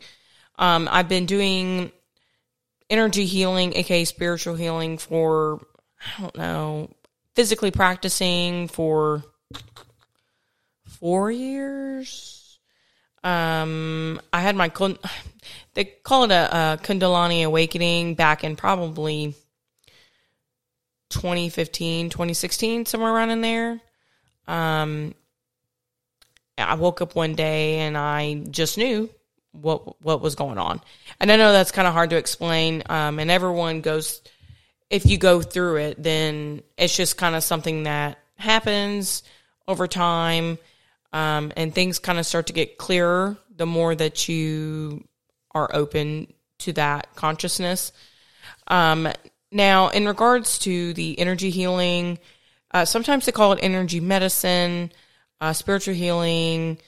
[0.59, 1.93] Um, I've been doing
[2.91, 5.61] energy healing, aka spiritual healing, for
[6.19, 6.91] I don't know,
[7.35, 9.25] physically practicing for
[11.03, 12.61] four years.
[13.25, 14.71] Um, I had my
[15.75, 19.35] they call it a, a Kundalini awakening back in probably
[21.11, 23.81] 2015, 2016, somewhere around in there.
[24.47, 25.17] Um,
[26.57, 29.11] I woke up one day and I just knew
[29.51, 30.81] what what was going on.
[31.19, 32.85] And I know that's kind of hard to explain.
[32.89, 34.23] Um, and everyone goes,
[34.89, 39.25] if you go through it, then it's just kind of something that happens
[39.67, 40.59] over time,
[41.13, 45.05] um, and things kind of start to get clearer the more that you
[45.55, 47.93] are open to that consciousness.
[48.67, 49.09] Um,
[49.51, 52.19] now, in regards to the energy healing,
[52.73, 54.93] uh, sometimes they call it energy medicine,
[55.41, 56.79] uh, spiritual healing.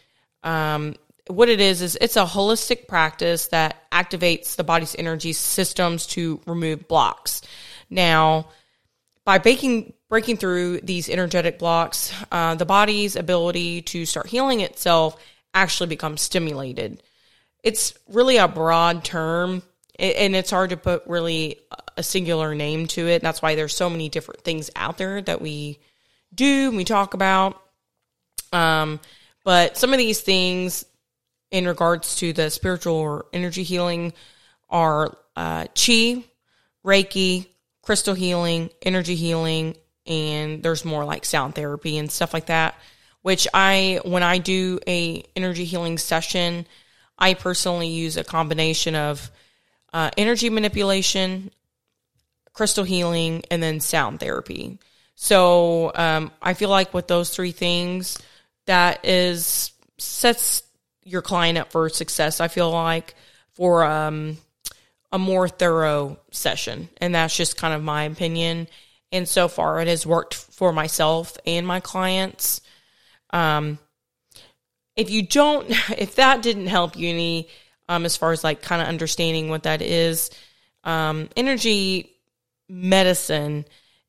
[0.42, 0.94] Um,
[1.26, 6.40] what it is is it's a holistic practice that activates the body's energy systems to
[6.46, 7.42] remove blocks.
[7.90, 8.48] Now,
[9.24, 15.16] by breaking breaking through these energetic blocks, uh, the body's ability to start healing itself
[15.52, 17.02] actually becomes stimulated.
[17.62, 19.62] It's really a broad term,
[19.98, 21.60] and it's hard to put really
[21.96, 23.22] a singular name to it.
[23.22, 25.78] That's why there's so many different things out there that we
[26.34, 27.60] do, we talk about.
[28.52, 29.00] Um,
[29.44, 30.84] but some of these things
[31.50, 34.12] in regards to the spiritual or energy healing
[34.68, 36.24] are uh, chi,
[36.84, 37.46] Reiki,
[37.84, 42.74] crystal healing, energy healing, and there's more like sound therapy and stuff like that.
[43.22, 46.66] Which I, when I do a energy healing session,
[47.18, 49.30] I personally use a combination of
[49.92, 51.50] uh, energy manipulation,
[52.52, 54.78] crystal healing, and then sound therapy.
[55.14, 58.18] So um, I feel like with those three things,
[58.66, 60.62] that is sets
[61.04, 62.40] your client up for success.
[62.40, 63.14] I feel like
[63.52, 64.36] for um,
[65.14, 68.66] a more thorough session, and that's just kind of my opinion.
[69.12, 72.60] And so far, it has worked for myself and my clients.
[73.30, 73.78] Um,
[74.96, 77.48] if you don't, if that didn't help you any,
[77.88, 80.30] um, as far as like kind of understanding what that is,
[80.82, 82.10] um, energy
[82.68, 83.66] medicine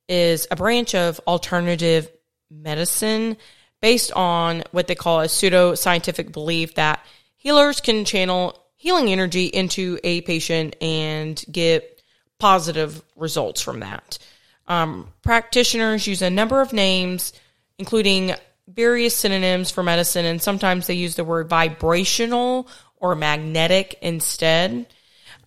[0.09, 2.09] is a branch of alternative
[2.49, 3.37] medicine
[3.79, 9.47] based on what they call a pseudo scientific belief that healers can channel healing energy
[9.47, 12.03] into a patient and get
[12.37, 14.19] positive results from that.
[14.67, 17.33] Um, practitioners use a number of names,
[17.79, 18.35] including
[18.67, 22.67] various synonyms for medicine, and sometimes they use the word vibrational
[22.97, 24.85] or magnetic instead.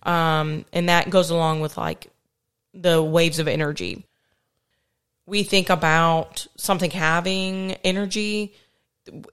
[0.03, 2.07] Um, and that goes along with like
[2.73, 4.05] the waves of energy.
[5.25, 8.53] We think about something having energy.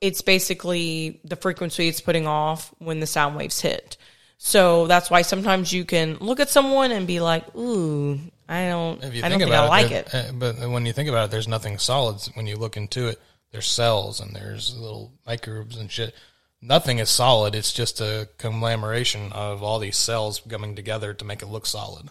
[0.00, 3.96] It's basically the frequency it's putting off when the sound waves hit.
[4.38, 9.02] So that's why sometimes you can look at someone and be like, "Ooh, I don't,
[9.02, 11.26] If you I think don't think I like it." uh, but when you think about
[11.26, 12.20] it, there's nothing solid.
[12.34, 13.20] When you look into it,
[13.52, 16.14] there's cells and there's little microbes and shit.
[16.60, 17.54] Nothing is solid.
[17.54, 22.08] It's just a conglomeration of all these cells coming together to make it look solid.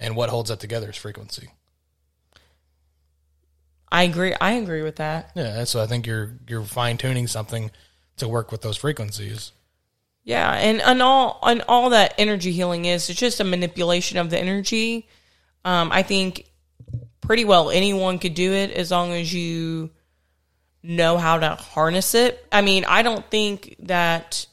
[0.00, 1.50] And what holds that together is frequency.
[3.94, 4.34] I agree.
[4.40, 5.30] I agree with that.
[5.36, 7.70] Yeah, so I think you're you're fine tuning something
[8.16, 9.52] to work with those frequencies.
[10.24, 14.30] Yeah, and and all and all that energy healing is it's just a manipulation of
[14.30, 15.06] the energy.
[15.64, 16.50] Um, I think
[17.20, 19.90] pretty well anyone could do it as long as you
[20.82, 22.44] know how to harness it.
[22.50, 24.44] I mean, I don't think that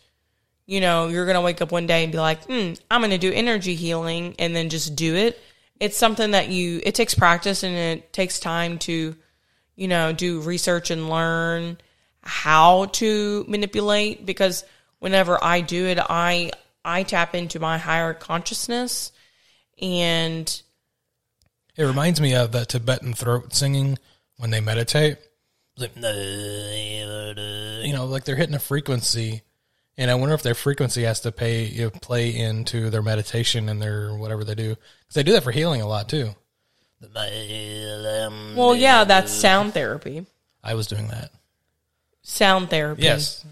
[0.68, 3.34] you know you're gonna wake up one day and be like, hmm, I'm gonna do
[3.34, 5.40] energy healing and then just do it.
[5.80, 9.16] It's something that you it takes practice and it takes time to
[9.82, 11.76] you know do research and learn
[12.22, 14.64] how to manipulate because
[15.00, 16.52] whenever I do it, I
[16.86, 19.12] I tap into my higher consciousness
[19.82, 20.62] and
[21.76, 23.98] It reminds me of the Tibetan throat singing
[24.38, 25.18] when they meditate.
[27.84, 29.42] you know, like they're hitting a frequency,
[29.98, 33.68] and I wonder if their frequency has to pay you know, play into their meditation
[33.68, 36.36] and their whatever they do because they do that for healing a lot too.
[38.56, 40.26] Well, yeah, that's sound therapy.
[40.64, 41.32] I was doing that.
[42.22, 43.04] Sound therapy.
[43.04, 43.46] Yes,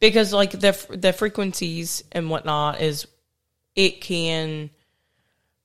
[0.00, 3.06] because like the the frequencies and whatnot is
[3.74, 4.70] it can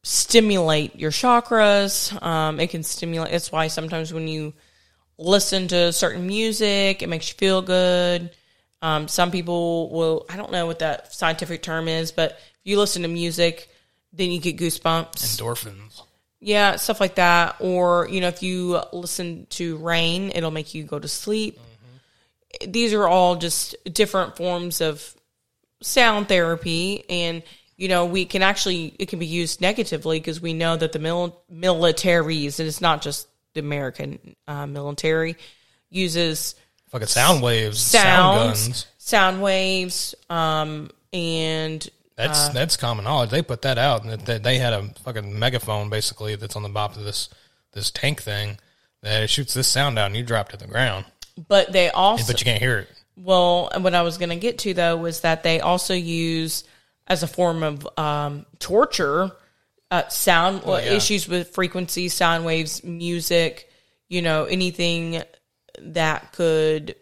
[0.03, 2.19] stimulate your chakras.
[2.21, 3.31] Um, it can stimulate.
[3.31, 4.53] That's why sometimes when you
[5.17, 8.31] listen to certain music, it makes you feel good.
[8.81, 10.25] Um, some people will.
[10.29, 13.69] I don't know what that scientific term is, but if you listen to music,
[14.13, 15.39] then you get goosebumps.
[15.39, 15.88] endorphins.
[16.41, 17.57] Yeah, stuff like that.
[17.59, 21.59] Or, you know, if you listen to rain, it'll make you go to sleep.
[22.67, 25.13] These are all just different forms of
[25.81, 27.03] sound therapy.
[27.09, 27.43] And,
[27.75, 30.99] you know, we can actually, it can be used negatively because we know that the
[30.99, 35.35] mil- militaries, and it's not just the American uh, military,
[35.89, 36.55] uses
[36.89, 38.87] Fucking sound waves, sound guns.
[38.97, 41.87] sound waves, um, and
[42.19, 43.29] That's Uh, that's common knowledge.
[43.29, 46.69] They put that out, and that they had a fucking megaphone basically that's on the
[46.69, 47.29] bottom of this
[47.71, 48.57] this tank thing
[49.01, 51.05] that it shoots this sound out, and you drop to the ground,
[51.47, 52.89] but they also but you can't hear it.
[53.15, 56.65] Well, what I was going to get to though was that they also use
[57.07, 59.31] as a form of um, torture
[59.89, 60.91] uh, sound Oh, yeah.
[60.91, 63.69] issues with frequencies, sound waves, music,
[64.09, 65.23] you know, anything
[65.79, 66.95] that could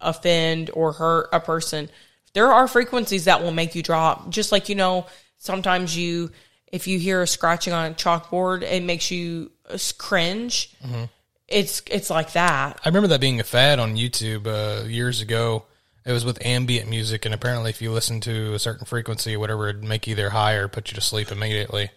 [0.00, 1.90] offend or hurt a person.
[2.34, 5.06] There are frequencies that will make you drop, just like you know.
[5.38, 6.30] Sometimes you,
[6.70, 10.74] if you hear a scratching on a chalkboard, it makes you uh, cringe.
[10.84, 11.04] Mm-hmm.
[11.48, 12.80] It's it's like that.
[12.84, 15.64] I remember that being a fad on YouTube uh, years ago.
[16.04, 19.68] It was with ambient music, and apparently, if you listen to a certain frequency, whatever,
[19.68, 21.90] it'd make you either high or put you to sleep immediately.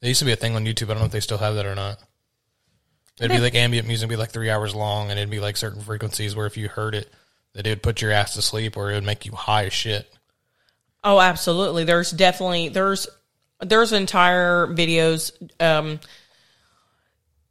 [0.00, 0.84] There used to be a thing on YouTube.
[0.84, 1.98] I don't know if they still have that or not.
[3.18, 5.82] It'd be like ambient music, be like three hours long, and it'd be like certain
[5.82, 7.12] frequencies where if you heard it,
[7.54, 9.72] that it would put your ass to sleep, or it would make you high as
[9.72, 10.12] shit.
[11.02, 11.84] Oh, absolutely.
[11.84, 13.08] There's definitely there's
[13.60, 16.00] there's entire videos um,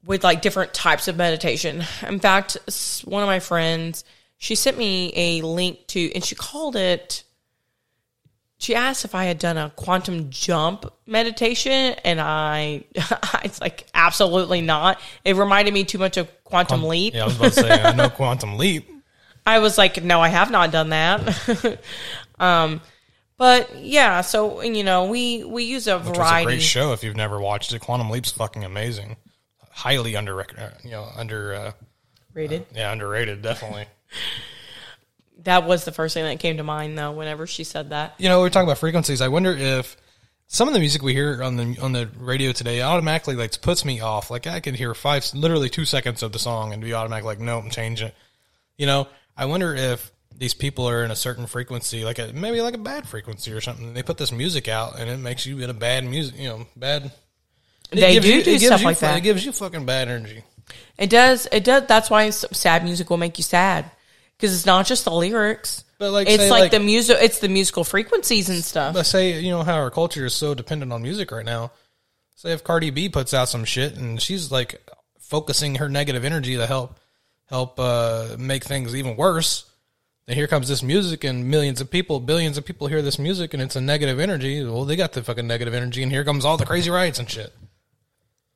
[0.06, 1.84] with like different types of meditation.
[2.08, 2.58] In fact,
[3.06, 4.04] one of my friends
[4.40, 7.24] she sent me a link to, and she called it.
[8.58, 12.86] She asked if I had done a quantum jump meditation, and I,
[13.44, 15.00] it's like absolutely not.
[15.26, 17.14] It reminded me too much of quantum leap.
[17.14, 18.90] Yeah, I was about to say, I know Quantum Leap.
[19.46, 21.80] I was like, no, I have not done that.
[22.40, 22.82] um,
[23.38, 26.46] but yeah, so you know, we we use a Which was a variety.
[26.46, 27.80] great show if you've never watched it.
[27.80, 29.16] Quantum Leap's fucking amazing.
[29.72, 30.46] Highly under,
[30.84, 31.72] you know, under, uh,
[32.34, 32.66] Rated.
[32.76, 33.86] yeah, underrated, definitely.
[35.44, 37.12] That was the first thing that came to mind, though.
[37.14, 39.22] Whenever she said that, You know, we're talking about frequencies.
[39.22, 39.96] I wonder if
[40.48, 43.86] some of the music we hear on the on the radio today automatically like puts
[43.86, 44.30] me off.
[44.30, 47.40] Like I could hear five, literally two seconds of the song and be automatic like,
[47.40, 48.16] nope, I'm changing it.
[48.78, 49.08] You know,
[49.40, 52.78] I wonder if these people are in a certain frequency, like a maybe like a
[52.80, 53.94] bad frequency or something.
[53.94, 56.68] They put this music out and it makes you in a bad music, you know,
[56.76, 57.12] bad.
[57.92, 59.18] They do you- do it gives stuff you like fu- that.
[59.18, 60.44] It gives you fucking bad energy.
[60.98, 61.48] it does.
[61.52, 61.88] It does.
[61.88, 63.90] That's why sad music will make you sad
[64.38, 65.84] because it's not just the lyrics.
[65.98, 67.18] But like, it's say, like, like- the music.
[67.22, 68.94] It's the musical frequencies and stuff.
[68.94, 71.72] But say, you know, how our culture is so dependent on music right now.
[72.36, 74.82] Say if Cardi B puts out some shit and she's like
[75.20, 76.99] focusing her negative energy to help
[77.50, 79.70] help uh, make things even worse,
[80.26, 83.54] then here comes this music and millions of people, billions of people hear this music
[83.54, 84.64] and it's a negative energy.
[84.64, 87.30] Well, they got the fucking negative energy and here comes all the crazy riots and
[87.30, 87.52] shit.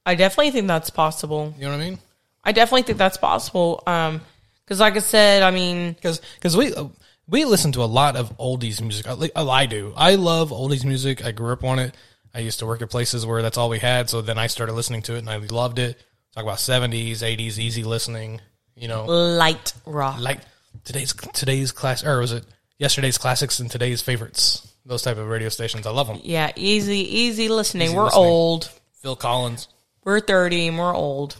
[0.05, 1.53] I definitely think that's possible.
[1.57, 1.99] You know what I mean?
[2.43, 3.81] I definitely think that's possible.
[3.87, 4.21] Um,
[4.63, 6.87] because like I said, I mean, because because we uh,
[7.27, 9.07] we listen to a lot of oldies music.
[9.07, 9.93] I, I do.
[9.95, 11.25] I love oldies music.
[11.25, 11.95] I grew up on it.
[12.33, 14.09] I used to work at places where that's all we had.
[14.09, 15.97] So then I started listening to it and I loved it.
[16.33, 18.41] Talk about seventies, eighties, easy listening.
[18.83, 20.19] You know, light rock.
[20.19, 20.41] like
[20.83, 22.43] today's today's class or was it
[22.77, 24.67] yesterday's classics and today's favorites?
[24.85, 25.87] Those type of radio stations.
[25.87, 26.19] I love them.
[26.21, 27.87] Yeah, easy, easy listening.
[27.87, 28.25] Easy we're listening.
[28.25, 28.69] old.
[29.01, 29.69] Phil Collins.
[30.03, 31.37] We're thirty and we're old.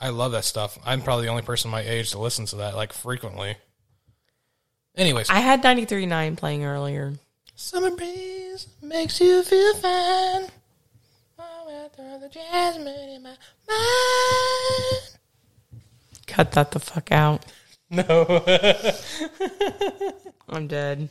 [0.00, 0.78] I love that stuff.
[0.86, 3.56] I'm probably the only person my age to listen to that like frequently.
[4.96, 7.12] Anyways, I had 93.9 playing earlier.
[7.56, 10.46] Summer breeze makes you feel fine.
[11.38, 13.36] Oh, after the jasmine in my
[13.68, 15.14] mind.
[16.26, 17.44] Cut that the fuck out.
[17.90, 18.44] No.
[20.48, 21.08] I'm dead.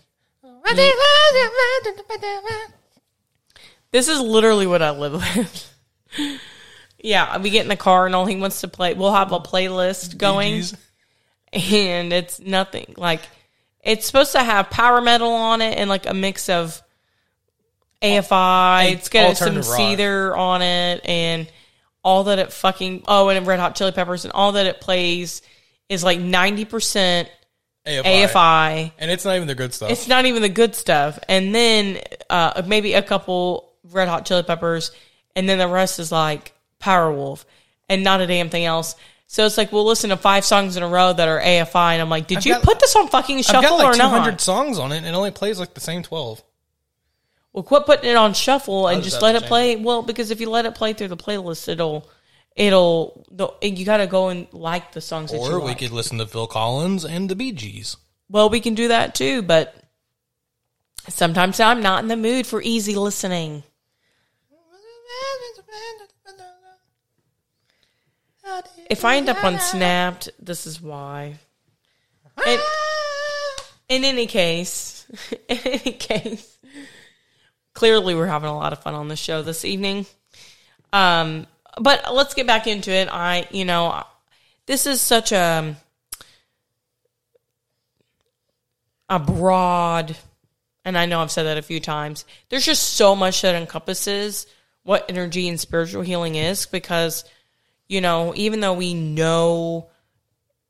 [3.92, 5.74] This is literally what I live with.
[7.00, 8.94] yeah, we get in the car and all he wants to play.
[8.94, 10.76] We'll have a playlist going, Gees.
[11.54, 13.22] and it's nothing like
[13.84, 16.82] it's supposed to have power metal on it and like a mix of
[18.02, 18.94] AFI.
[18.94, 19.80] It's got some alternative rock.
[19.80, 21.52] Seether on it, and
[22.04, 25.42] all that it fucking oh, and Red Hot Chili Peppers, and all that it plays
[25.90, 27.28] is like 90%
[27.86, 28.04] AFI.
[28.04, 28.92] AFI.
[28.98, 29.92] and it's not even the good stuff.
[29.92, 31.20] It's not even the good stuff.
[31.28, 34.92] And then uh, maybe a couple Red Hot Chili Peppers,
[35.36, 37.46] and then the rest is like Powerwolf
[37.90, 38.96] and not a damn thing else.
[39.28, 42.02] So it's like we'll listen to five songs in a row that are AFI, and
[42.02, 43.94] I'm like, did I've you got- put this on fucking I've shuffle got like or
[43.94, 44.42] 200 not?
[44.42, 46.44] songs on it, and it only plays like the same 12.
[47.54, 49.76] Well, quit putting it on shuffle and just let it play.
[49.76, 52.10] Well, because if you let it play through the playlist, it'll
[52.56, 53.26] it'll
[53.62, 55.80] you got to go and like the songs that you Or we like.
[55.80, 57.96] could listen to Phil Collins and the Bee Gees.
[58.28, 59.76] Well, we can do that too, but
[61.10, 63.64] sometimes I'm not in the mood for easy listening.
[68.90, 71.36] If I end up on Snapped, this is why.
[72.46, 72.62] And
[73.90, 75.06] in any case,
[75.50, 76.58] in any case,
[77.74, 80.06] clearly we're having a lot of fun on the show this evening.
[80.92, 81.48] Um,
[81.80, 83.10] but let's get back into it.
[83.12, 84.04] I, you know,
[84.66, 85.76] this is such a
[89.10, 90.16] a broad,
[90.86, 92.26] and I know I've said that a few times.
[92.50, 94.48] There's just so much that encompasses
[94.84, 97.26] what energy and spiritual healing is because,
[97.88, 99.90] you know, even though we know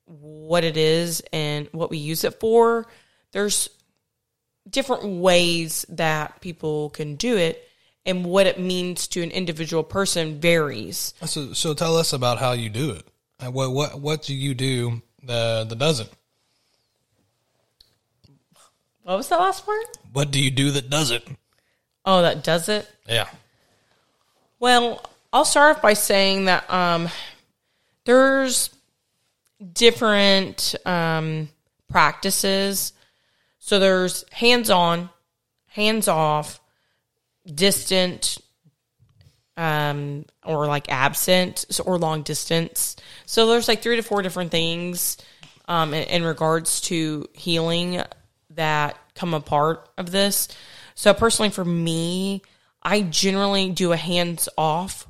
[0.06, 2.86] what it is and what we use it for,
[3.32, 3.70] there's
[4.70, 7.68] different ways that people can do it
[8.06, 11.14] and what it means to an individual person varies.
[11.26, 13.06] So, so tell us about how you do it.
[13.40, 16.10] Uh, What what what do you do that that doesn't?
[19.04, 19.98] What was that last part?
[20.14, 21.24] What do you do that doesn't?
[22.06, 22.90] Oh, that does it?
[23.08, 23.28] Yeah.
[24.60, 27.10] Well, I'll start off by saying that um,
[28.06, 28.70] there's
[29.74, 31.50] different um,
[31.90, 32.94] practices.
[33.66, 35.10] So there's hands on,
[35.68, 36.60] hands off,
[37.46, 38.38] distant,
[39.56, 42.98] um, or like absent, or long distance.
[43.26, 45.16] So there's like three to four different things
[45.70, 48.02] um, in, in regards to healing
[48.50, 50.50] that come a part of this.
[50.94, 52.42] So personally, for me,
[52.82, 55.08] I generally do a hands off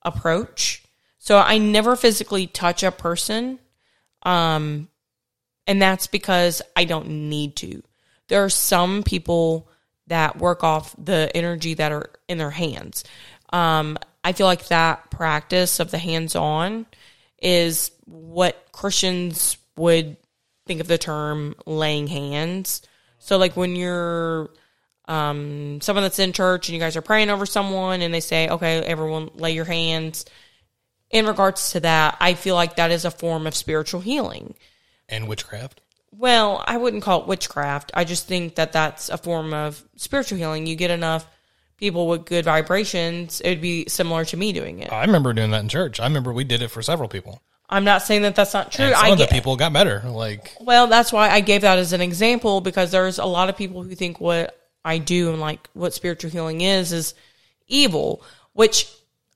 [0.00, 0.82] approach.
[1.18, 3.58] So I never physically touch a person.
[4.22, 4.88] Um,
[5.66, 7.82] and that's because I don't need to.
[8.30, 9.68] There are some people
[10.06, 13.04] that work off the energy that are in their hands.
[13.52, 16.86] Um, I feel like that practice of the hands on
[17.42, 20.16] is what Christians would
[20.66, 22.82] think of the term laying hands.
[23.18, 24.50] So, like when you're
[25.10, 28.48] um, someone that's in church and you guys are praying over someone and they say,
[28.48, 30.24] okay, everyone lay your hands.
[31.10, 34.54] In regards to that, I feel like that is a form of spiritual healing.
[35.08, 35.80] And witchcraft.
[36.12, 37.92] Well, I wouldn't call it witchcraft.
[37.94, 40.66] I just think that that's a form of spiritual healing.
[40.66, 41.26] You get enough
[41.80, 44.92] people with good vibrations, it would be similar to me doing it.
[44.92, 45.98] I remember doing that in church.
[45.98, 47.42] I remember we did it for several people.
[47.70, 48.86] I'm not saying that that's not true.
[48.86, 50.02] And some I of the get, people got better.
[50.04, 53.56] Like Well, that's why I gave that as an example because there's a lot of
[53.56, 57.14] people who think what I do and like what spiritual healing is is
[57.66, 58.88] evil, which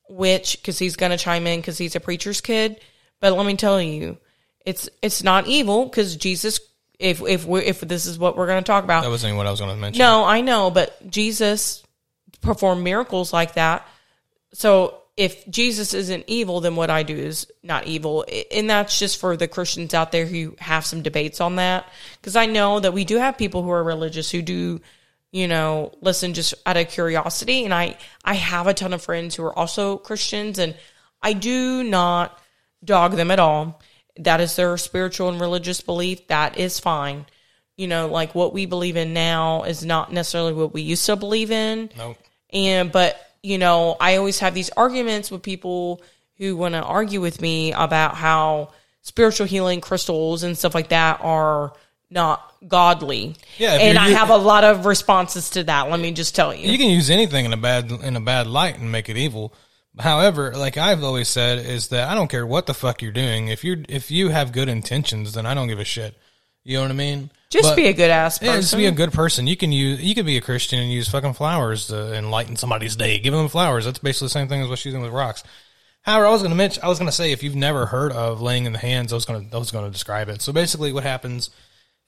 [0.08, 2.80] which cuz he's going to chime in cuz he's a preacher's kid,
[3.20, 4.18] but let me tell you,
[4.64, 6.60] it's it's not evil cuz Jesus
[6.98, 9.02] if if we if this is what we're going to talk about.
[9.02, 9.98] that wasn't even what I was going to mention.
[9.98, 11.82] No, I know, but Jesus
[12.40, 13.86] performed miracles like that.
[14.52, 18.24] So if Jesus isn't evil, then what I do is not evil.
[18.50, 21.88] And that's just for the Christians out there who have some debates on that.
[22.20, 24.80] Because I know that we do have people who are religious who do,
[25.30, 27.64] you know, listen just out of curiosity.
[27.64, 30.74] And I, I have a ton of friends who are also Christians, and
[31.22, 32.36] I do not
[32.84, 33.80] dog them at all.
[34.16, 36.28] That is their spiritual and religious belief.
[36.28, 37.26] That is fine.
[37.76, 41.16] You know, like what we believe in now is not necessarily what we used to
[41.16, 41.90] believe in.
[41.96, 42.18] Nope.
[42.52, 46.00] And but you know, I always have these arguments with people
[46.38, 48.70] who want to argue with me about how
[49.02, 51.72] spiritual healing crystals and stuff like that are
[52.10, 53.34] not godly.
[53.58, 55.90] Yeah, and I have a lot of responses to that.
[55.90, 56.70] Let me just tell you.
[56.70, 59.52] You can use anything in a bad in a bad light and make it evil.
[59.98, 63.48] However, like I've always said, is that I don't care what the fuck you're doing.
[63.48, 66.16] If you if you have good intentions, then I don't give a shit.
[66.64, 67.30] You know what I mean?
[67.50, 68.54] just But- be a good ass person.
[68.54, 69.46] Yeah, just be a good person.
[69.46, 72.96] You can use you can be a Christian and use fucking flowers to enlighten somebody's
[72.96, 73.18] day.
[73.20, 73.84] Give them flowers.
[73.84, 75.44] That's basically the same thing as what she's doing with rocks.
[76.02, 78.12] However, I was going to mention, I was going to say, if you've never heard
[78.12, 80.42] of laying in the hands, I was going to, I was going to describe it.
[80.42, 81.48] So basically, what happens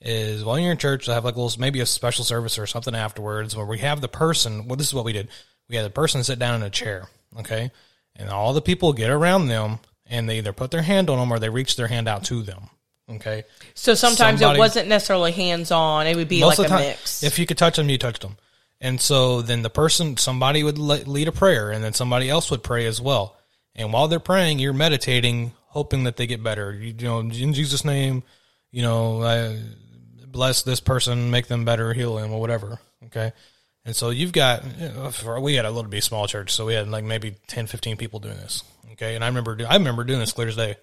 [0.01, 2.67] is while you're in church, I have like a little, maybe a special service or
[2.67, 4.67] something afterwards where we have the person.
[4.67, 5.29] Well, this is what we did.
[5.69, 7.71] We had the person sit down in a chair, okay,
[8.15, 11.31] and all the people get around them and they either put their hand on them
[11.31, 12.69] or they reach their hand out to them,
[13.09, 13.43] okay.
[13.73, 16.07] so sometimes somebody- it wasn't necessarily hands on.
[16.07, 17.23] It would be like a time, mix.
[17.23, 18.37] if you could touch them, you touched them.
[18.79, 22.61] And so then the person, somebody would lead a prayer, and then somebody else would
[22.61, 23.35] pray as well.
[23.75, 26.73] And while they're praying, you're meditating, hoping that they get better.
[26.73, 28.23] You, you know, in Jesus' name,
[28.71, 29.59] you know, I
[30.27, 32.79] bless this person, make them better, heal them, or whatever.
[33.05, 33.33] Okay.
[33.87, 36.65] And so you've got, you know, for- we had a little bit small church, so
[36.65, 38.63] we had like maybe 10, 15 people doing this.
[38.91, 39.15] Okay.
[39.15, 40.75] And I remember, I remember doing this clear as day.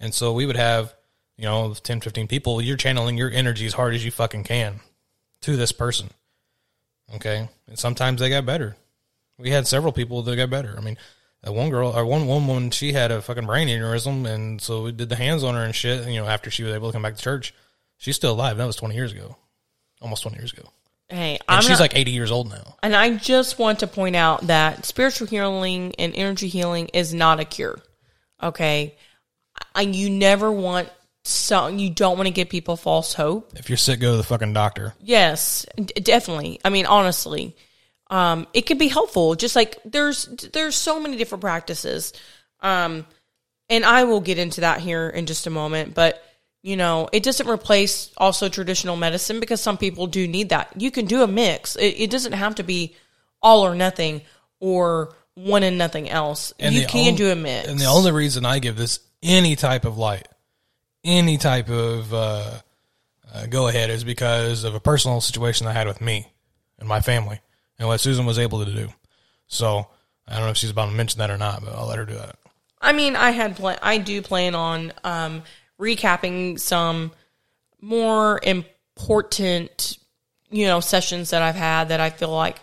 [0.00, 0.94] And so we would have,
[1.36, 2.60] you know, 10, 15 people.
[2.60, 4.80] You're channeling your energy as hard as you fucking can
[5.42, 6.08] to this person.
[7.14, 7.48] Okay.
[7.68, 8.76] And sometimes they got better.
[9.38, 10.74] We had several people that got better.
[10.76, 10.96] I mean,
[11.44, 14.92] that one girl, or one woman, she had a fucking brain aneurysm, and so we
[14.92, 16.08] did the hands on her and shit.
[16.08, 17.52] You know, after she was able to come back to church,
[17.98, 18.56] she's still alive.
[18.56, 19.36] That was twenty years ago,
[20.00, 20.70] almost twenty years ago,
[21.08, 22.76] Hey, and I'm she's not- like eighty years old now.
[22.82, 27.40] And I just want to point out that spiritual healing and energy healing is not
[27.40, 27.78] a cure.
[28.42, 28.96] Okay.
[29.74, 30.88] And you never want
[31.24, 33.52] some, you don't want to give people false hope.
[33.56, 34.94] If you're sick, go to the fucking doctor.
[35.00, 36.60] Yes, d- definitely.
[36.64, 37.56] I mean, honestly,
[38.10, 39.34] um, it could be helpful.
[39.34, 42.12] Just like there's, there's so many different practices.
[42.60, 43.06] Um,
[43.70, 46.22] and I will get into that here in just a moment, but
[46.64, 50.72] you know, it doesn't replace also traditional medicine because some people do need that.
[50.80, 51.76] You can do a mix.
[51.76, 52.96] It, it doesn't have to be
[53.42, 54.22] all or nothing
[54.60, 56.54] or one and nothing else.
[56.58, 57.68] you can do a mix.
[57.68, 60.26] And the only reason I give this any type of light,
[61.04, 62.50] any type of uh,
[63.34, 66.32] uh, go ahead, is because of a personal situation I had with me
[66.78, 67.42] and my family,
[67.78, 68.88] and what Susan was able to do.
[69.48, 69.86] So
[70.26, 72.06] I don't know if she's about to mention that or not, but I'll let her
[72.06, 72.36] do that.
[72.80, 75.42] I mean, I had pla- I do plan on um,
[75.80, 77.12] recapping some
[77.80, 79.98] more important,
[80.50, 82.60] you know, sessions that I've had that I feel like,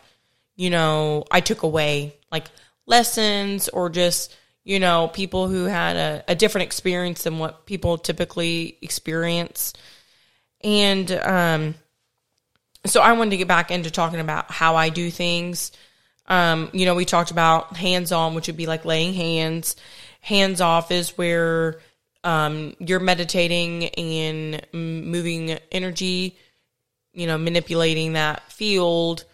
[0.56, 2.46] you know, I took away like
[2.86, 7.98] lessons or just, you know, people who had a, a different experience than what people
[7.98, 9.74] typically experience.
[10.64, 11.76] And um,
[12.86, 15.72] so I wanted to get back into talking about how I do things.
[16.28, 19.76] Um, you know, we talked about hands on, which would be like laying hands.
[20.22, 21.80] Hands off is where
[22.24, 26.38] um, you're meditating and moving energy,
[27.14, 29.26] you know, manipulating that field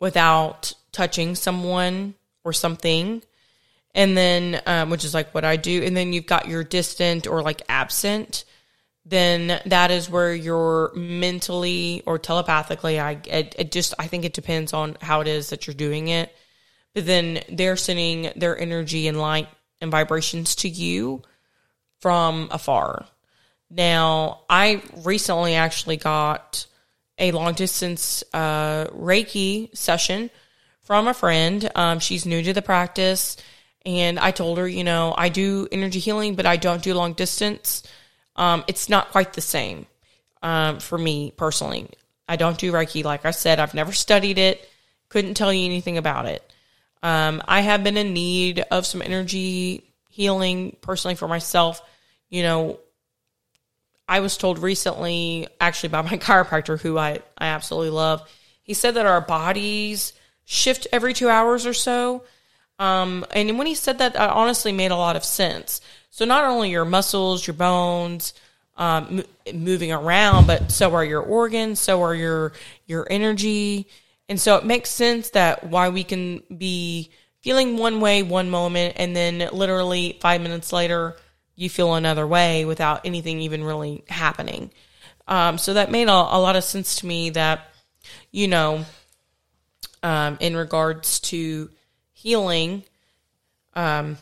[0.00, 2.14] without touching someone
[2.44, 3.22] or something.
[3.94, 5.82] And then, um, which is like what I do.
[5.82, 8.44] And then you've got your distant or like absent
[9.08, 14.32] then that is where you're mentally or telepathically i it, it just i think it
[14.32, 16.34] depends on how it is that you're doing it
[16.94, 19.48] but then they're sending their energy and light
[19.80, 21.22] and vibrations to you
[22.00, 23.06] from afar
[23.70, 26.66] now i recently actually got
[27.18, 30.30] a long distance uh, reiki session
[30.82, 33.36] from a friend um, she's new to the practice
[33.84, 37.12] and i told her you know i do energy healing but i don't do long
[37.12, 37.82] distance
[38.38, 39.86] um, it's not quite the same
[40.42, 41.90] um, for me personally.
[42.28, 43.04] I don't do Reiki.
[43.04, 44.66] Like I said, I've never studied it,
[45.08, 46.52] couldn't tell you anything about it.
[47.02, 49.87] Um, I have been in need of some energy
[50.18, 51.80] healing personally for myself.
[52.28, 52.80] You know,
[54.08, 58.28] I was told recently, actually by my chiropractor, who I, I absolutely love,
[58.64, 60.12] he said that our bodies
[60.44, 62.24] shift every two hours or so.
[62.80, 65.80] Um, and when he said that, that honestly made a lot of sense.
[66.10, 68.34] So not only your muscles, your bones,
[68.76, 72.52] um, m- moving around, but so are your organs, so are your
[72.86, 73.86] your energy,
[74.28, 77.10] and so it makes sense that why we can be
[77.40, 81.16] feeling one way one moment, and then literally five minutes later
[81.54, 84.70] you feel another way without anything even really happening.
[85.26, 87.30] Um, so that made a, a lot of sense to me.
[87.30, 87.68] That
[88.30, 88.84] you know,
[90.02, 91.70] um, in regards to
[92.12, 92.84] healing,
[93.74, 94.18] um,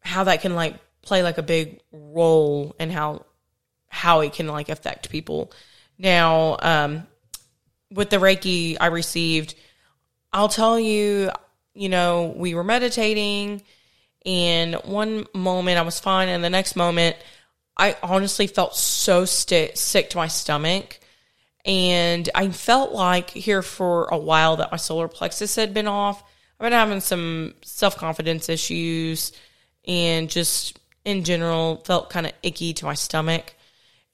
[0.00, 3.24] how that can like play like a big role and how
[3.88, 5.52] how it can like affect people.
[5.98, 7.06] Now, um,
[7.90, 9.54] with the Reiki I received,
[10.32, 11.30] I'll tell you,
[11.80, 13.62] you know, we were meditating,
[14.26, 17.16] and one moment I was fine, and the next moment
[17.74, 21.00] I honestly felt so sti- sick to my stomach.
[21.64, 26.22] And I felt like here for a while that my solar plexus had been off.
[26.58, 29.32] I've been having some self confidence issues
[29.88, 33.54] and just in general felt kind of icky to my stomach.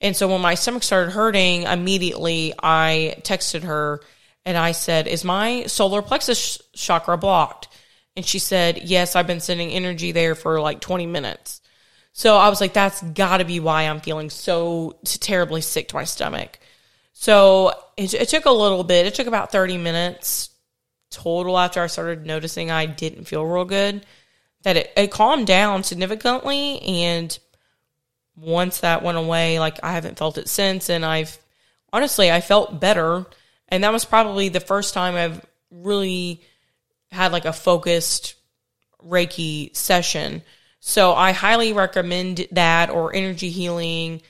[0.00, 4.02] And so when my stomach started hurting, immediately I texted her
[4.46, 7.68] and I said, Is my solar plexus chakra blocked?
[8.16, 11.60] And she said, Yes, I've been sending energy there for like 20 minutes.
[12.12, 15.96] So I was like, That's got to be why I'm feeling so terribly sick to
[15.96, 16.58] my stomach.
[17.12, 20.48] So it, it took a little bit, it took about 30 minutes
[21.10, 24.06] total after I started noticing I didn't feel real good
[24.66, 27.38] that it, it calmed down significantly and
[28.34, 31.38] once that went away like i haven't felt it since and i've
[31.92, 33.24] honestly i felt better
[33.68, 36.40] and that was probably the first time i've really
[37.10, 38.34] had like a focused
[39.04, 40.42] reiki session
[40.88, 44.22] So I highly recommend that or energy healing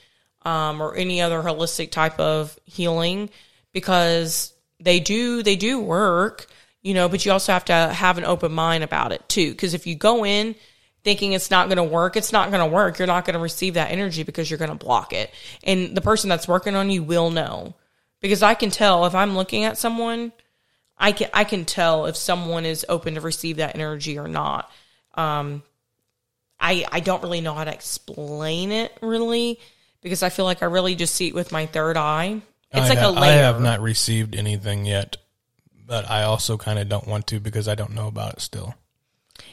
[0.43, 3.29] um, or any other holistic type of healing
[3.73, 6.47] because they do they do work,
[6.81, 9.51] you know, but you also have to have an open mind about it too.
[9.51, 10.55] Because if you go in
[11.03, 12.97] thinking it's not going to work, it's not going to work.
[12.97, 15.31] You're not going to receive that energy because you're going to block it.
[15.63, 17.75] And the person that's working on you will know
[18.21, 20.31] because I can tell if I'm looking at someone,
[20.97, 24.71] I can I can tell if someone is open to receive that energy or not.
[25.15, 25.63] Um,
[26.59, 29.59] I I don't really know how to explain it really
[30.01, 32.41] because I feel like I really just see it with my third eye.
[32.71, 33.31] It's I like ha- a layer.
[33.31, 35.17] I have not received anything yet,
[35.85, 38.75] but I also kind of don't want to because I don't know about it still.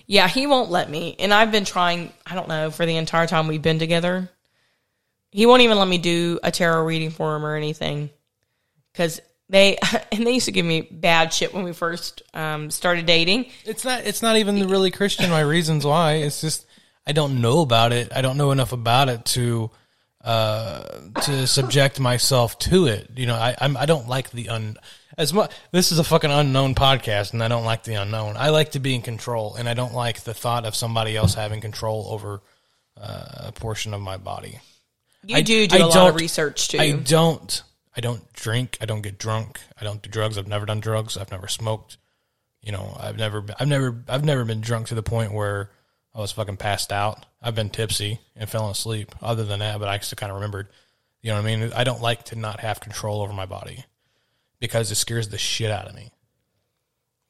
[0.06, 1.16] Yeah, he won't let me.
[1.18, 4.28] And I've been trying, I don't know, for the entire time we've been together.
[5.30, 8.10] He won't even let me do a tarot reading for him or anything.
[8.94, 9.76] Cuz they
[10.12, 13.46] and they used to give me bad shit when we first um, started dating.
[13.64, 14.04] It's not.
[14.04, 15.30] It's not even the really Christian.
[15.30, 16.14] My reasons why.
[16.14, 16.66] It's just
[17.06, 18.12] I don't know about it.
[18.14, 19.70] I don't know enough about it to
[20.24, 20.82] uh,
[21.22, 23.10] to subject myself to it.
[23.16, 24.76] You know, I I'm, I don't like the un
[25.18, 25.52] as much.
[25.70, 28.36] This is a fucking unknown podcast, and I don't like the unknown.
[28.36, 31.34] I like to be in control, and I don't like the thought of somebody else
[31.34, 32.40] having control over
[32.98, 34.60] uh, a portion of my body.
[35.26, 36.78] You I- do do I a lot of research too.
[36.78, 37.62] I don't.
[37.96, 38.76] I don't drink.
[38.80, 39.60] I don't get drunk.
[39.80, 40.36] I don't do drugs.
[40.36, 41.16] I've never done drugs.
[41.16, 41.96] I've never smoked.
[42.62, 45.70] You know, I've never, been- I've never, I've never been drunk to the point where
[46.14, 47.26] I was fucking passed out.
[47.42, 49.14] I've been tipsy and fell asleep.
[49.22, 50.68] Other than that, but I still kind of remembered.
[51.22, 51.72] You know what I mean?
[51.74, 53.84] I don't like to not have control over my body
[54.60, 56.10] because it scares the shit out of me.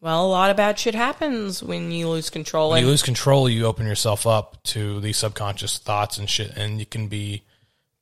[0.00, 2.70] well, a lot of bad shit happens when you lose control.
[2.70, 6.78] When you lose control, you open yourself up to these subconscious thoughts and shit, and
[6.78, 7.42] you can be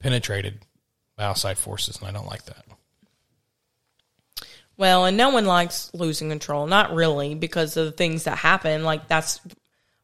[0.00, 0.60] penetrated
[1.22, 2.64] outside forces, and I don't like that.
[4.76, 6.66] Well, and no one likes losing control.
[6.66, 8.84] Not really, because of the things that happen.
[8.84, 9.40] Like that's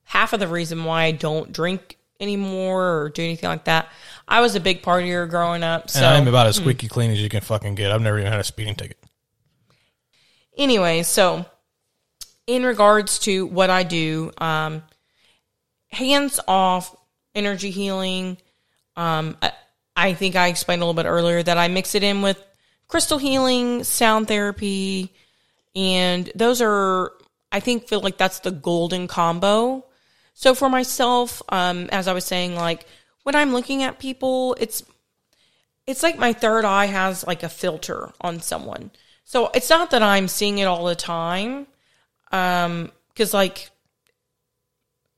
[0.04, 3.88] half of the reason why I don't drink anymore or do anything like that.
[4.26, 5.90] I was a big partier growing up.
[5.90, 7.92] So and I'm about as squeaky clean as you can fucking get.
[7.92, 8.98] I've never even had a speeding ticket.
[10.56, 11.46] anyway, so
[12.46, 14.82] in regards to what I do, um,
[15.90, 16.94] hands off
[17.34, 18.38] energy healing.
[18.96, 19.36] Um,
[19.98, 22.42] I, think I explained a little bit earlier that I mix it in with
[22.86, 25.12] crystal healing, sound therapy,
[25.74, 27.12] and those are,
[27.52, 29.84] I think, feel like that's the golden combo.
[30.34, 32.86] So for myself, um, as I was saying, like
[33.24, 34.84] when I'm looking at people, it's
[35.86, 38.90] it's like my third eye has like a filter on someone.
[39.24, 41.66] So it's not that I'm seeing it all the time.
[42.30, 43.70] Um, cause like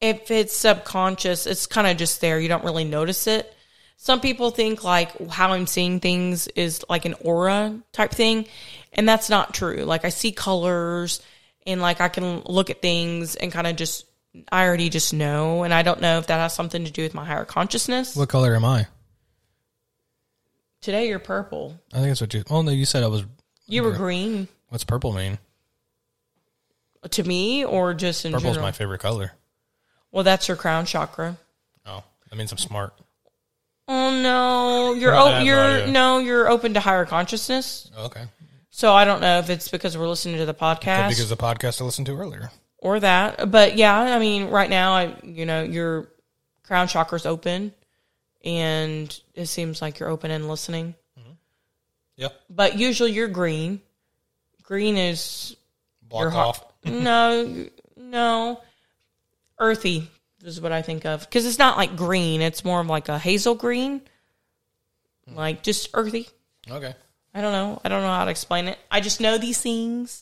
[0.00, 2.40] if it's subconscious, it's kind of just there.
[2.40, 3.54] You don't really notice it.
[4.02, 8.46] Some people think like how I'm seeing things is like an aura type thing.
[8.94, 9.84] And that's not true.
[9.84, 11.20] Like I see colors
[11.66, 14.06] and like I can look at things and kind of just,
[14.50, 15.64] I already just know.
[15.64, 18.16] And I don't know if that has something to do with my higher consciousness.
[18.16, 18.86] What color am I?
[20.80, 21.78] Today you're purple.
[21.92, 22.42] I think that's what you.
[22.48, 23.24] Oh no, you said I was.
[23.66, 25.38] You were green What's purple mean?
[27.10, 28.66] to me or just in Purple's general?
[28.66, 29.32] my favorite color.
[30.10, 31.36] Well, that's your crown chakra.
[31.84, 32.94] Oh, that means I'm smart.
[33.92, 37.90] Oh no, you're no you're no, you're open to higher consciousness.
[37.96, 38.24] Oh, okay,
[38.70, 41.80] So I don't know if it's because we're listening to the podcast because the podcast
[41.82, 42.52] I listened to earlier.
[42.78, 46.06] or that, but yeah, I mean, right now, I you know your
[46.62, 47.74] crown chakra's open,
[48.44, 50.94] and it seems like you're open and listening.
[51.18, 51.32] Mm-hmm.
[52.16, 53.80] Yep, But usually you're green.
[54.62, 55.56] Green is
[56.08, 56.46] block your heart.
[56.58, 56.64] off.
[56.84, 57.66] no,
[57.96, 58.60] no,
[59.58, 60.08] earthy
[60.44, 63.18] is what I think of because it's not like green; it's more of like a
[63.18, 64.02] hazel green,
[65.26, 66.28] like just earthy.
[66.70, 66.94] Okay,
[67.34, 67.80] I don't know.
[67.84, 68.78] I don't know how to explain it.
[68.90, 70.20] I just know these things.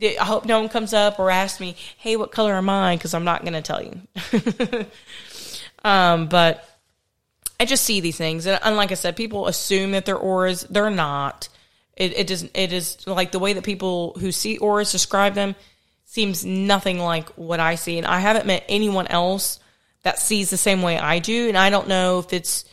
[0.00, 3.14] I hope no one comes up or asks me, "Hey, what color am I?" Because
[3.14, 4.86] I'm not going to tell you.
[5.84, 6.64] um, but
[7.60, 10.62] I just see these things, and, and like I said, people assume that they're auras.
[10.62, 11.48] They're not.
[11.96, 12.44] It, it does.
[12.54, 15.56] It is like the way that people who see auras describe them
[16.18, 19.60] seems nothing like what I see, and I haven't met anyone else
[20.02, 22.64] that sees the same way I do, and I don't know if it's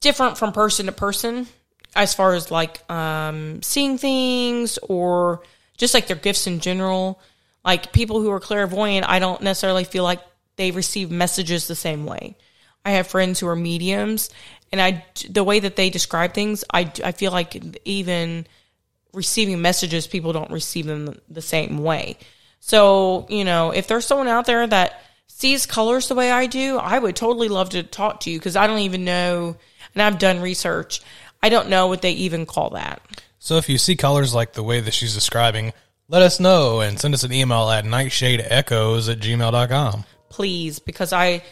[0.00, 1.46] different from person to person
[1.94, 5.42] as far as like um, seeing things or
[5.76, 7.20] just like their gifts in general.
[7.64, 10.20] Like people who are clairvoyant, I don't necessarily feel like
[10.56, 12.36] they receive messages the same way.
[12.84, 14.30] I have friends who are mediums,
[14.72, 18.48] and I the way that they describe things, I I feel like even
[19.14, 22.16] receiving messages, people don't receive them the same way.
[22.60, 26.78] So you know, if there's someone out there that sees colors the way I do,
[26.78, 29.56] I would totally love to talk to you because I don't even know,
[29.94, 31.00] and I've done research.
[31.42, 33.02] I don't know what they even call that.
[33.38, 35.72] so if you see colors like the way that she's describing,
[36.08, 40.04] let us know and send us an email at nightshadeechoes at gmail.com.
[40.28, 41.42] please, because I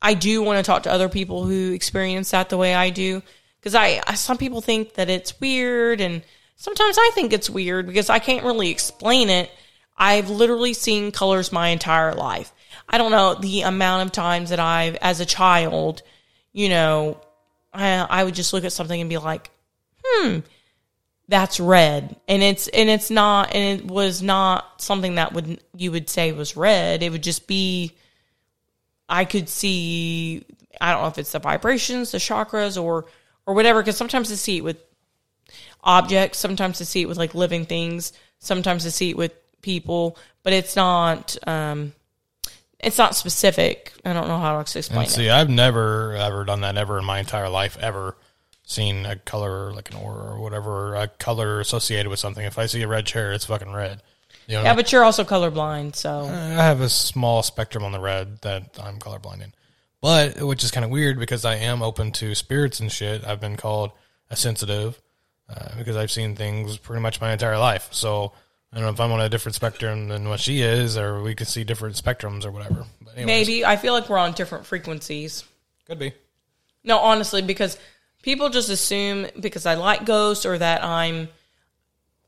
[0.00, 3.22] I do want to talk to other people who experience that the way I do.
[3.62, 6.22] Because I, I some people think that it's weird, and
[6.56, 9.52] sometimes I think it's weird because I can't really explain it.
[9.96, 12.52] I've literally seen colors my entire life.
[12.88, 16.02] I don't know the amount of times that I've, as a child,
[16.52, 17.20] you know,
[17.72, 19.50] I, I would just look at something and be like,
[20.04, 20.38] hmm,
[21.28, 22.16] that's red.
[22.26, 26.32] And it's, and it's not, and it was not something that would, you would say
[26.32, 27.04] was red.
[27.04, 27.92] It would just be,
[29.08, 30.44] I could see,
[30.80, 33.04] I don't know if it's the vibrations, the chakras, or,
[33.46, 34.78] or whatever, because sometimes I see it with
[35.82, 39.32] objects, sometimes I see it with like living things, sometimes I see it with
[39.62, 41.92] people, but it's not, um,
[42.78, 43.92] it's not specific.
[44.04, 45.32] I don't know how to explain And see, it.
[45.32, 48.16] I've never ever done that ever in my entire life ever
[48.64, 52.44] seen a color like an aura or whatever a color associated with something.
[52.44, 54.02] If I see a red chair, it's fucking red.
[54.46, 58.00] You know, Yeah, but you're also colorblind, so I have a small spectrum on the
[58.00, 59.54] red that I'm colorblind in.
[60.02, 63.24] But which is kind of weird because I am open to spirits and shit.
[63.24, 63.92] I've been called
[64.28, 65.00] a sensitive
[65.48, 67.88] uh, because I've seen things pretty much my entire life.
[67.92, 68.32] So
[68.72, 71.36] I don't know if I'm on a different spectrum than what she is, or we
[71.36, 72.84] could see different spectrums or whatever.
[73.00, 75.44] But anyways, maybe I feel like we're on different frequencies.
[75.86, 76.12] could be.
[76.82, 77.78] No, honestly, because
[78.22, 81.28] people just assume because I like ghosts or that I'm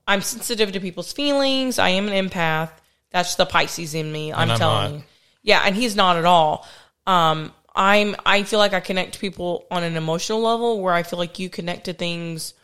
[0.07, 1.81] I'm sensitive to people's feelings.
[1.81, 2.71] I am an empath.
[3.11, 4.33] That's the Pisces in me.
[4.33, 4.99] I'm, I'm telling not.
[4.99, 5.05] you.
[5.43, 6.69] Yeah, and he's not at all.
[7.07, 11.03] Um, I'm I feel like I connect to people on an emotional level where I
[11.03, 12.55] feel like you connect to things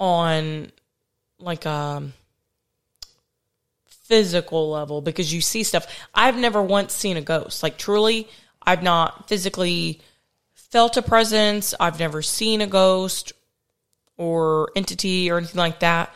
[0.00, 0.72] on
[1.38, 2.02] like a
[3.86, 5.86] physical level because you see stuff.
[6.14, 7.62] I've never once seen a ghost.
[7.62, 8.28] Like truly,
[8.62, 10.00] I've not physically
[10.54, 11.74] felt a presence.
[11.78, 13.32] I've never seen a ghost
[14.16, 16.14] or entity or anything like that,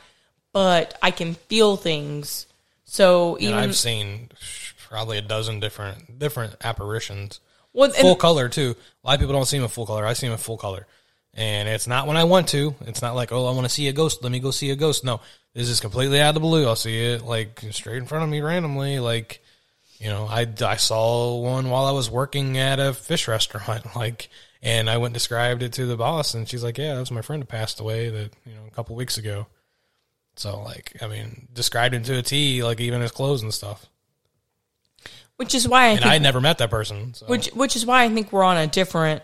[0.52, 2.46] but I can feel things.
[2.84, 4.30] So And even I've seen
[4.88, 7.40] probably a dozen different different apparitions.
[7.78, 8.74] Well, full color too.
[9.04, 10.04] A lot of people don't see them in full color.
[10.04, 10.86] I see them in full color,
[11.34, 12.74] and it's not when I want to.
[12.82, 14.22] It's not like oh I want to see a ghost.
[14.22, 15.04] Let me go see a ghost.
[15.04, 15.20] No,
[15.54, 16.66] this is completely out of the blue.
[16.66, 18.98] I'll see it like straight in front of me randomly.
[18.98, 19.42] Like
[19.98, 23.84] you know, I I saw one while I was working at a fish restaurant.
[23.96, 24.28] Like,
[24.62, 27.10] and I went and described it to the boss, and she's like, yeah, that was
[27.10, 29.46] my friend who passed away that you know a couple weeks ago.
[30.36, 33.86] So like, I mean, described him to a T, like even his clothes and stuff.
[35.38, 37.14] Which is why I and think I had never met that person.
[37.14, 37.26] So.
[37.26, 39.22] which which is why I think we're on a different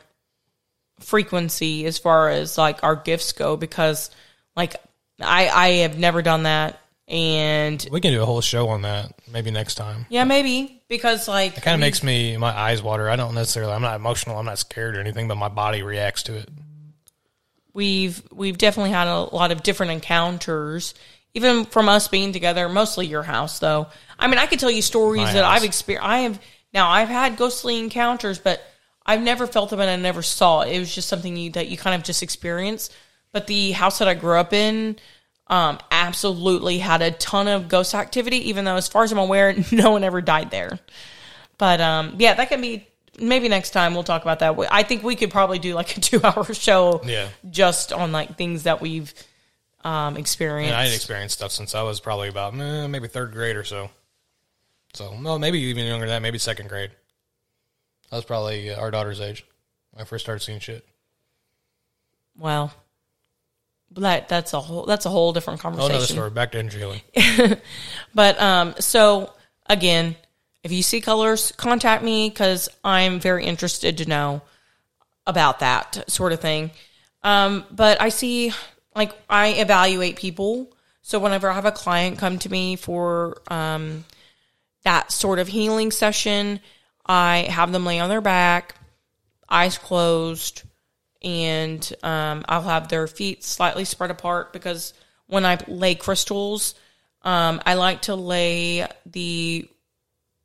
[1.01, 4.11] frequency as far as like our gifts go because
[4.57, 4.77] like
[5.21, 9.13] I I have never done that and we can do a whole show on that
[9.31, 10.07] maybe next time.
[10.09, 13.11] yeah maybe because like It kind of makes me my eyes water.
[13.11, 13.73] I don't necessarily.
[13.73, 14.39] I'm not emotional.
[14.39, 16.49] I'm not scared or anything, but my body reacts to it.
[17.75, 20.95] we've we've definitely had a lot of different encounters
[21.35, 23.89] even from us being together mostly your house though
[24.19, 25.57] i mean i could tell you stories My that house.
[25.59, 26.41] i've experienced i have
[26.73, 28.63] now i've had ghostly encounters but
[29.07, 31.69] i've never felt them and i never saw it it was just something you, that
[31.69, 32.91] you kind of just experience
[33.33, 34.97] but the house that i grew up in
[35.49, 39.55] um, absolutely had a ton of ghost activity even though as far as i'm aware
[39.73, 40.79] no one ever died there
[41.59, 42.87] but um, yeah that can be
[43.21, 46.01] maybe next time we'll talk about that i think we could probably do like a
[46.09, 47.29] two hour show Yeah.
[47.51, 49.13] just on like things that we've
[49.85, 50.73] um, experienced.
[50.73, 53.65] And I had experienced stuff since I was probably about eh, maybe third grade or
[53.65, 53.91] so.
[54.95, 56.23] So no, maybe even younger than that.
[56.23, 56.91] Maybe second grade.
[58.11, 59.45] I was probably uh, our daughter's age
[59.93, 60.87] when I first started seeing shit.
[62.39, 62.73] well,
[63.93, 65.91] that that's a whole that's a whole different conversation.
[65.91, 66.19] Oh, conversation.
[66.19, 66.35] another story.
[66.35, 67.61] Back to energy healing.
[68.15, 69.33] But um, so
[69.67, 70.17] again,
[70.63, 74.43] if you see colors, contact me because I'm very interested to know
[75.27, 76.71] about that sort of thing.
[77.23, 78.53] Um, but I see,
[78.95, 80.71] like, I evaluate people.
[81.03, 84.05] So whenever I have a client come to me for um,
[84.85, 86.61] that sort of healing session,
[87.05, 88.77] I have them lay on their back,
[89.49, 90.63] eyes closed,
[91.23, 94.93] and um, I'll have their feet slightly spread apart because
[95.27, 96.75] when I lay crystals,
[97.23, 99.69] um, I like to lay the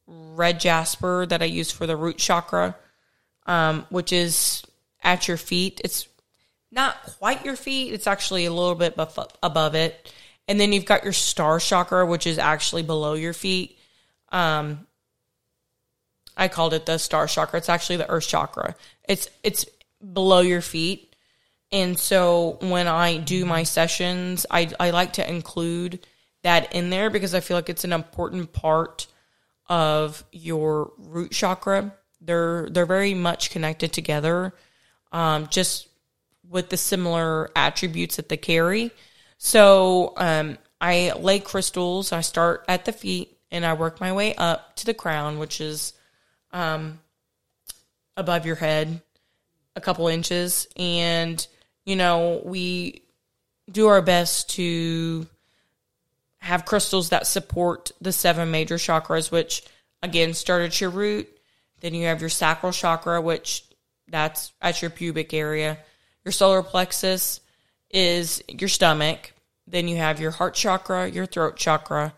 [0.08, 2.76] red jasper that I use for the root chakra,
[3.46, 4.64] um, which is
[5.04, 5.82] at your feet.
[5.84, 6.08] It's
[6.72, 8.98] not quite your feet, it's actually a little bit
[9.44, 10.14] above it.
[10.48, 13.79] And then you've got your star chakra, which is actually below your feet.
[14.32, 14.88] Um,
[16.38, 17.58] I called it the star chakra.
[17.58, 18.76] It's actually the earth chakra.
[19.08, 19.66] It's it's
[20.14, 21.16] below your feet.
[21.72, 26.00] And so when I do my sessions, I, I like to include
[26.42, 29.06] that in there because I feel like it's an important part
[29.68, 31.94] of your root chakra.
[32.22, 34.54] They're they're very much connected together,
[35.12, 35.88] um, just
[36.48, 38.92] with the similar attributes that they carry.
[39.38, 42.12] So um, I lay crystals.
[42.12, 45.62] I start at the feet and I work my way up to the crown, which
[45.62, 45.94] is
[46.52, 47.00] um,
[48.16, 49.02] above your head
[49.76, 50.68] a couple inches.
[50.76, 51.46] And,
[51.86, 53.04] you know, we
[53.72, 55.28] do our best to
[56.40, 59.64] have crystals that support the seven major chakras, which
[60.02, 61.30] again start at your root.
[61.82, 63.66] Then you have your sacral chakra, which
[64.08, 65.78] that's at your pubic area.
[66.26, 67.42] Your solar plexus
[67.90, 69.34] is your stomach.
[69.68, 72.14] Then you have your heart chakra, your throat chakra,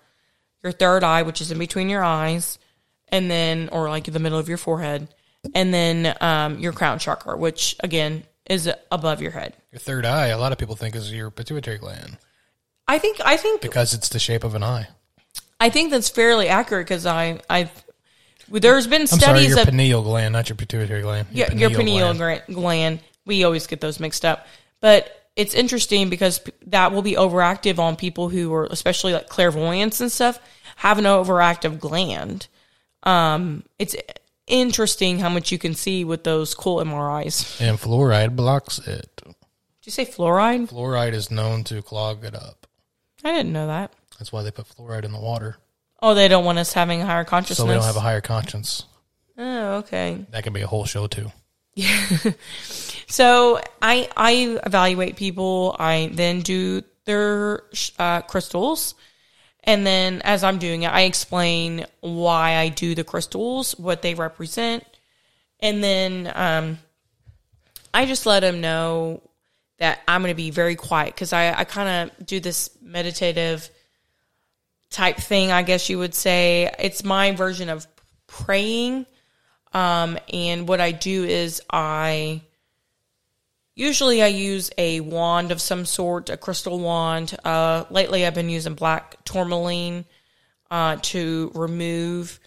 [0.64, 2.59] your third eye, which is in between your eyes,
[3.09, 5.07] and then, or like the middle of your forehead,
[5.55, 9.55] and then um, your crown chakra, which again is above your head.
[9.72, 12.18] Your third eye, a lot of people think is your pituitary gland
[12.91, 14.89] I think, I think, because it's the shape of an eye.
[15.62, 17.70] I think that's fairly accurate because I, I,
[18.49, 21.30] there's been I'm sorry, studies your that pineal gland, not your pituitary gland.
[21.32, 22.43] your, your pineal gland.
[22.51, 22.99] gland.
[23.26, 24.45] We always get those mixed up,
[24.82, 30.01] but it's interesting because that will be overactive on people who are, especially like clairvoyants
[30.01, 30.39] and stuff,
[30.77, 32.47] have an overactive gland.
[33.03, 33.95] Um, it's
[34.47, 37.59] interesting how much you can see with those cool MRIs.
[37.61, 39.21] And fluoride blocks it.
[39.25, 39.36] Did
[39.86, 40.69] you say fluoride?
[40.69, 42.67] Fluoride is known to clog it up.
[43.23, 43.93] I didn't know that.
[44.19, 45.57] That's why they put fluoride in the water.
[46.01, 47.57] Oh, they don't want us having a higher consciousness.
[47.57, 48.86] So we don't have a higher conscience.
[49.38, 50.25] Oh, okay.
[50.32, 51.32] That could be a whole show too.
[53.11, 55.76] So I I evaluate people.
[55.78, 57.63] I then do their
[57.99, 58.95] uh, crystals,
[59.65, 64.13] and then as I'm doing it, I explain why I do the crystals, what they
[64.13, 64.86] represent,
[65.59, 66.80] and then um,
[67.93, 69.22] I just let them know
[69.80, 73.69] that I'm going to be very quiet because I I kind of do this meditative
[74.89, 75.51] type thing.
[75.51, 77.86] I guess you would say it's my version of
[78.26, 79.05] praying.
[79.74, 82.41] Um, and what I do is I
[83.76, 87.38] usually I use a wand of some sort, a crystal wand.
[87.43, 90.05] Uh, lately, I've been using black tourmaline
[90.69, 92.39] uh, to remove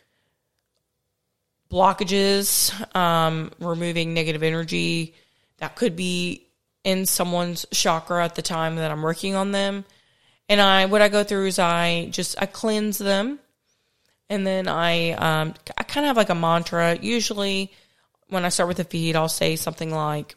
[1.71, 5.15] blockages, um, removing negative energy
[5.59, 6.47] that could be
[6.85, 9.85] in someone's chakra at the time that I'm working on them.
[10.49, 13.39] And I, what I go through is I just I cleanse them,
[14.31, 16.99] and then I, um, I kind of have like a mantra.
[17.01, 17.73] Usually,
[18.29, 20.35] when I start with the feet, I'll say something like,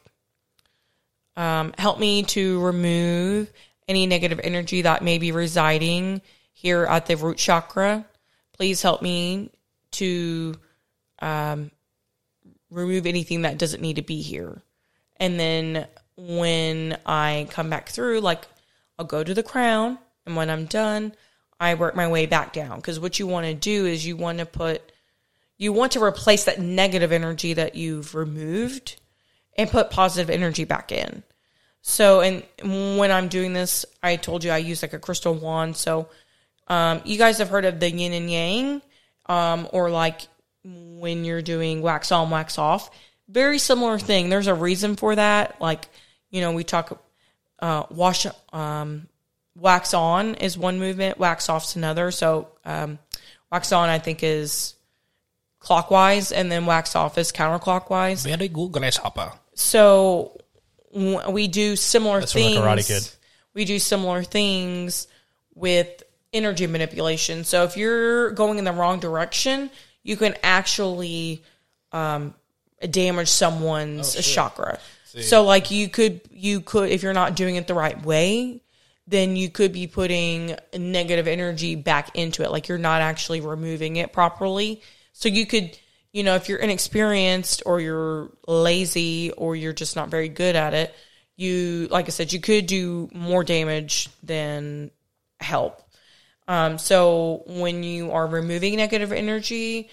[1.36, 3.52] um, help me to remove
[3.88, 6.22] any negative energy that may be residing
[6.54, 8.06] here at the root chakra.
[8.54, 9.52] Please help me
[9.92, 10.56] to
[11.20, 11.72] um,
[12.72, 14.62] remove anything that doesn't need to be here.
[15.18, 18.46] And then when I come back through, like
[19.00, 21.14] I'll go to the crown, and when I'm done,
[21.60, 22.78] I work my way back down.
[22.78, 24.92] Because what you want to do is you want to put,
[25.58, 29.00] you want to replace that negative energy that you've removed
[29.58, 31.24] and put positive energy back in.
[31.82, 32.44] So, and
[33.00, 35.78] when I'm doing this, I told you I use like a crystal wand.
[35.78, 36.10] So,
[36.68, 38.82] um, you guys have heard of the yin and yang,
[39.28, 40.22] um, or like
[40.64, 42.90] when you're doing wax on, wax off.
[43.30, 44.30] Very similar thing.
[44.30, 45.62] There's a reason for that.
[45.62, 45.88] Like,
[46.30, 47.02] you know, we talk,
[47.60, 49.08] uh, wash, um,
[49.60, 52.12] wax on is one movement, wax off's another.
[52.12, 53.00] So, um,
[53.52, 54.76] wax on, I think, is
[55.60, 58.24] clockwise, and then wax off is counterclockwise.
[58.24, 59.34] Very good, grasshopper.
[59.54, 60.40] So
[60.94, 62.60] w- we do similar That's from The things.
[62.60, 63.12] Karate Kid.
[63.54, 65.08] We do similar things
[65.56, 67.44] with energy manipulation.
[67.44, 69.72] So if you're going in the wrong direction,
[70.04, 71.44] you can actually
[71.92, 72.36] um,
[72.90, 74.80] damage someone's chakra.
[75.06, 78.62] So like you could you could if you're not doing it the right way,
[79.08, 82.52] then you could be putting negative energy back into it.
[82.52, 84.82] Like you're not actually removing it properly.
[85.14, 85.78] So you could,
[86.12, 90.74] you know, if you're inexperienced or you're lazy or you're just not very good at
[90.74, 90.94] it,
[91.38, 94.92] you, like I said, you could do more damage than
[95.40, 95.82] help.
[96.48, 99.90] Um, so when you are removing negative energy,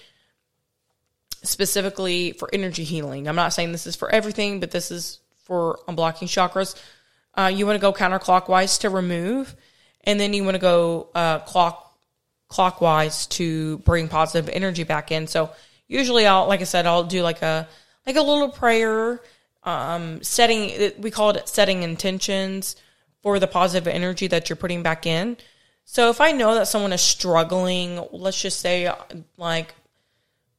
[1.43, 5.79] specifically for energy healing, I'm not saying this is for everything, but this is for
[5.87, 6.75] unblocking chakras.
[7.37, 9.55] Uh, you want to go counterclockwise to remove,
[10.03, 11.81] and then you want to go uh, clock
[12.47, 15.27] clockwise to bring positive energy back in.
[15.27, 15.51] So
[15.87, 17.67] usually, I'll like I said, I'll do like a
[18.05, 19.21] like a little prayer,
[19.63, 20.93] um, setting.
[20.97, 22.75] We call it setting intentions
[23.21, 25.37] for the positive energy that you're putting back in.
[25.85, 28.91] So if I know that someone is struggling, let's just say
[29.37, 29.75] like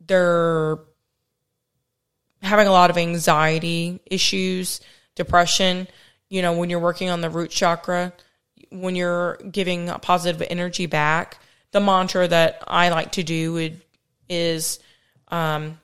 [0.06, 0.78] they're
[2.42, 4.80] having a lot of anxiety issues,
[5.16, 5.88] depression,
[6.28, 8.12] you know, when you're working on the root chakra,
[8.70, 11.38] when you're giving positive energy back,
[11.72, 13.70] the mantra that I like to do
[14.28, 14.78] is
[15.28, 15.78] um,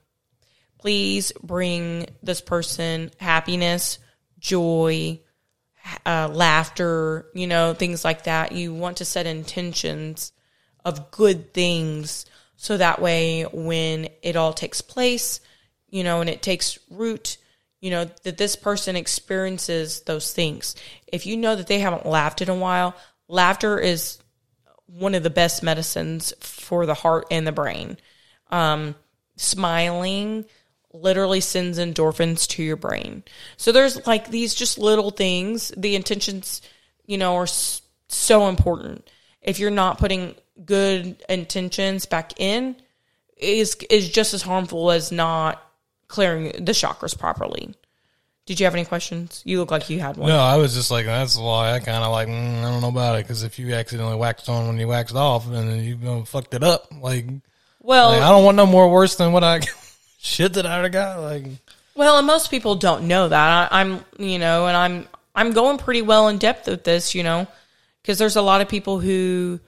[0.79, 3.99] please bring this person happiness,
[4.39, 5.21] joy,
[6.07, 8.53] uh, laughter, you know, things like that.
[8.53, 10.33] You want to set intentions
[10.85, 12.27] of good things.
[12.57, 15.41] So that way, when it all takes place,
[15.89, 17.37] you know, and it takes root,
[17.83, 20.77] you know, that this person experiences those things.
[21.09, 22.95] If you know that they haven't laughed in a while,
[23.29, 24.19] laughter is
[24.87, 27.99] one of the best medicines for the heart and the brain.
[28.53, 28.95] Um,
[29.37, 30.45] smiling
[30.93, 33.25] literally sends endorphins to your brain.
[33.57, 35.73] So there's like these just little things.
[35.77, 36.63] The intentions,
[37.07, 39.11] you know, are so important.
[39.41, 42.77] If you're not putting good intentions back in,
[43.37, 45.61] is is just as harmful as not
[46.13, 47.75] clearing the chakras properly.
[48.45, 49.41] Did you have any questions?
[49.45, 50.29] You look like you had one.
[50.29, 52.89] No, I was just like, that's why I kind of like, mm, I don't know
[52.89, 53.25] about it.
[53.25, 56.53] Because if you accidentally waxed on when you waxed off and then you know, fucked
[56.53, 57.27] it up, like,
[57.81, 59.61] Well, like, I don't want no more worse than what I
[60.19, 61.21] shit that I already got.
[61.21, 61.47] Like,
[61.95, 63.73] Well, and most people don't know that.
[63.73, 67.23] I, I'm, you know, and I'm I'm going pretty well in depth with this, you
[67.23, 67.47] know,
[68.03, 69.61] because there's a lot of people who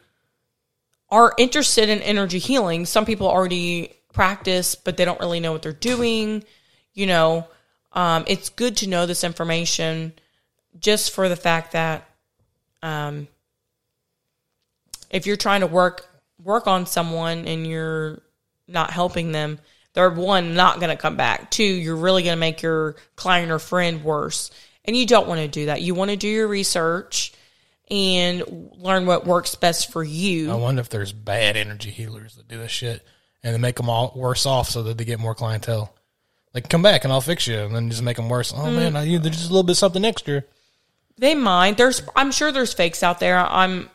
[1.10, 2.86] are interested in energy healing.
[2.86, 6.44] Some people already practice, but they don't really know what they're doing.
[6.94, 7.48] You know,
[7.92, 10.14] um, it's good to know this information
[10.78, 12.08] just for the fact that
[12.82, 13.28] um,
[15.10, 16.08] if you're trying to work
[16.42, 18.20] work on someone and you're
[18.66, 19.58] not helping them,
[19.92, 21.50] they're one not going to come back.
[21.50, 24.50] Two, you're really going to make your client or friend worse,
[24.84, 25.82] and you don't want to do that.
[25.82, 27.32] You want to do your research
[27.90, 30.50] and learn what works best for you.
[30.50, 33.06] I wonder if there's bad energy healers that do this shit
[33.44, 35.94] and then make them all worse off so that they get more clientele.
[36.52, 38.52] Like, come back and I'll fix you, and then just make them worse.
[38.52, 38.74] Oh Mm.
[38.74, 40.42] man, I, there's just a little bit something extra.
[41.18, 41.76] They mind.
[41.76, 43.38] There's I'm sure there's fakes out there.
[43.38, 43.88] I'm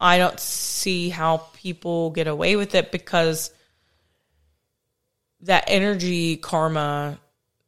[0.00, 3.50] I don't see how people get away with it because
[5.42, 7.18] that energy karma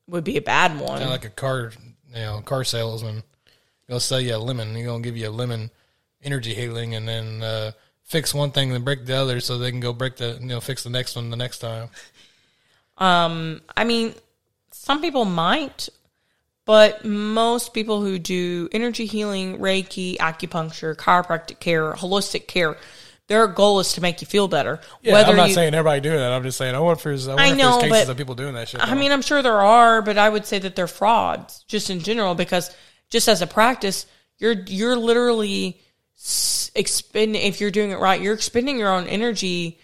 [0.08, 0.98] would be a bad one.
[0.98, 1.72] Kinda like a car,
[2.08, 3.22] you know, car salesman.
[3.88, 4.74] He'll sell you a lemon.
[4.74, 5.70] He's gonna give you a lemon
[6.22, 7.72] energy healing, and then uh,
[8.06, 10.60] fix one thing, then break the other, so they can go break the, you know,
[10.60, 11.88] fix the next one the next time.
[12.98, 14.14] Um, I mean,
[14.70, 15.88] some people might,
[16.64, 22.76] but most people who do energy healing, Reiki, acupuncture, chiropractic care, holistic care,
[23.28, 24.80] their goal is to make you feel better.
[25.02, 26.32] Yeah, I'm not saying everybody doing that.
[26.32, 28.12] I'm just saying I wonder if there's, I wonder I if know, there's cases but-
[28.12, 28.80] of people doing that shit.
[28.80, 31.98] I mean, I'm sure there are, but I would say that they're frauds just in
[32.00, 32.74] general because
[33.10, 34.06] just as a practice,
[34.38, 35.80] you're you're literally
[36.74, 39.78] expend if you're doing it right, you're expending your own energy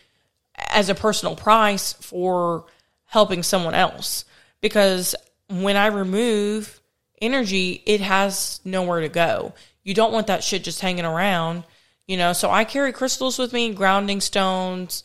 [0.71, 2.65] as a personal price for
[3.05, 4.25] helping someone else
[4.61, 5.15] because
[5.49, 6.81] when I remove
[7.21, 9.55] energy, it has nowhere to go.
[9.85, 11.65] You don't want that shit just hanging around,
[12.07, 12.33] you know.
[12.33, 15.03] So I carry crystals with me, grounding stones,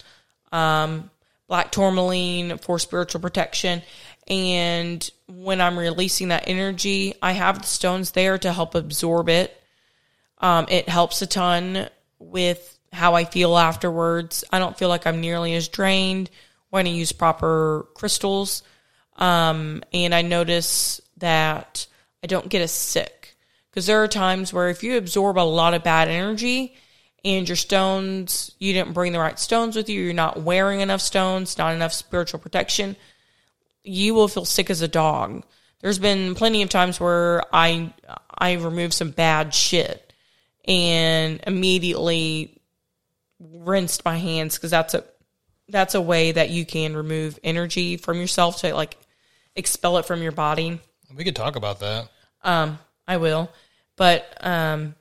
[0.51, 1.09] um,
[1.47, 3.81] black tourmaline for spiritual protection.
[4.27, 9.56] And when I'm releasing that energy, I have the stones there to help absorb it.
[10.39, 14.43] Um, it helps a ton with how I feel afterwards.
[14.51, 16.29] I don't feel like I'm nearly as drained
[16.69, 18.63] when I use proper crystals.
[19.15, 21.87] Um, and I notice that
[22.23, 23.35] I don't get as sick
[23.69, 26.75] because there are times where if you absorb a lot of bad energy
[27.25, 31.01] and your stones, you didn't bring the right stones with you, you're not wearing enough
[31.01, 32.95] stones, not enough spiritual protection,
[33.83, 35.43] you will feel sick as a dog.
[35.79, 37.93] There's been plenty of times where I
[38.35, 40.06] I remove some bad shit
[40.67, 42.61] and immediately
[43.39, 45.03] rinsed my hands because that's a
[45.69, 48.97] that's a way that you can remove energy from yourself to like
[49.55, 50.79] expel it from your body.
[51.15, 52.07] we could talk about that.
[52.43, 53.49] Um, I will.
[53.95, 54.95] But um,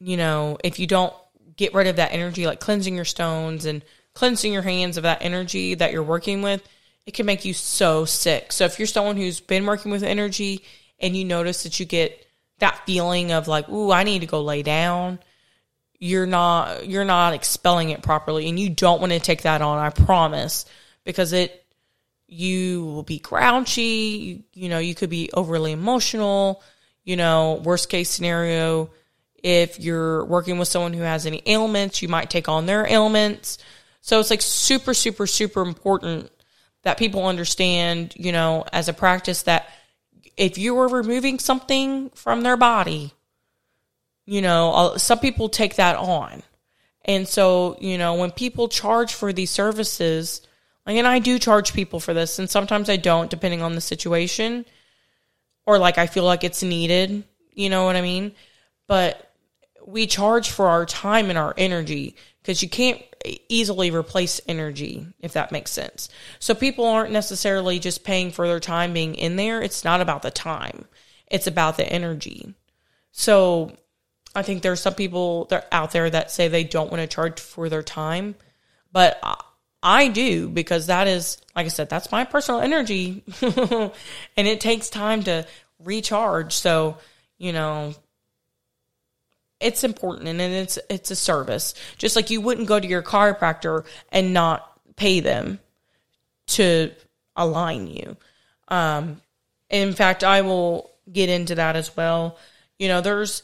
[0.00, 1.14] you know, if you don't
[1.56, 5.22] get rid of that energy, like cleansing your stones and cleansing your hands of that
[5.22, 6.66] energy that you're working with,
[7.06, 8.52] it can make you so sick.
[8.52, 10.64] So if you're someone who's been working with energy
[11.00, 12.24] and you notice that you get
[12.62, 15.18] that feeling of like, ooh, I need to go lay down,
[15.98, 19.78] you're not you're not expelling it properly and you don't want to take that on,
[19.78, 20.64] I promise,
[21.04, 21.64] because it
[22.26, 26.62] you will be grouchy, you, you know, you could be overly emotional,
[27.04, 28.90] you know, worst case scenario,
[29.42, 33.58] if you're working with someone who has any ailments, you might take on their ailments.
[34.00, 36.30] So it's like super, super, super important
[36.82, 39.68] that people understand, you know, as a practice that
[40.36, 43.12] if you were removing something from their body,
[44.24, 46.42] you know, uh, some people take that on.
[47.04, 50.40] And so, you know, when people charge for these services,
[50.86, 53.80] like, and I do charge people for this, and sometimes I don't, depending on the
[53.80, 54.64] situation,
[55.66, 58.32] or like I feel like it's needed, you know what I mean?
[58.86, 59.32] But
[59.86, 63.02] we charge for our time and our energy because you can't
[63.48, 66.08] easily replace energy, if that makes sense.
[66.38, 69.62] So people aren't necessarily just paying for their time being in there.
[69.62, 70.86] It's not about the time,
[71.26, 72.54] it's about the energy.
[73.12, 73.76] So
[74.34, 77.40] I think there's some people that out there that say they don't want to charge
[77.40, 78.34] for their time,
[78.90, 79.42] but I,
[79.82, 83.92] I do because that is, like I said, that's my personal energy, and
[84.36, 85.46] it takes time to
[85.78, 86.54] recharge.
[86.54, 86.98] So
[87.42, 87.92] you know,
[89.62, 91.74] it's important and it's it's a service.
[91.98, 95.58] Just like you wouldn't go to your chiropractor and not pay them
[96.48, 96.90] to
[97.36, 98.16] align you.
[98.68, 99.20] Um,
[99.70, 102.38] in fact, I will get into that as well.
[102.78, 103.42] You know, there's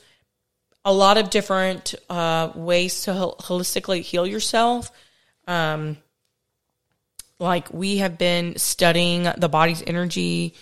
[0.85, 4.91] a lot of different uh, ways to hol- holistically heal yourself.
[5.47, 5.99] Um,
[7.39, 10.55] like we have been studying the body's energy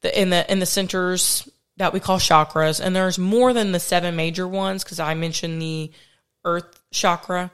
[0.00, 1.48] the, in the in the centers
[1.80, 5.62] that we call chakras, and there's more than the seven major ones because I mentioned
[5.62, 5.90] the
[6.44, 7.50] Earth chakra.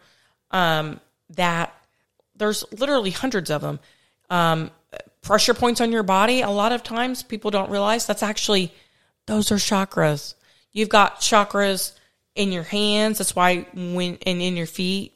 [0.50, 0.98] Um,
[1.30, 1.72] that
[2.34, 3.78] there's literally hundreds of them.
[4.28, 4.72] Um,
[5.22, 6.40] pressure points on your body.
[6.40, 8.74] A lot of times people don't realize that's actually
[9.26, 10.34] those are chakras.
[10.72, 11.92] You've got chakras
[12.34, 13.18] in your hands.
[13.18, 15.12] That's why when and in your feet.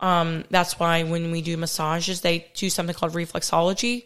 [0.00, 4.04] Um, that's why when we do massages, they do something called reflexology.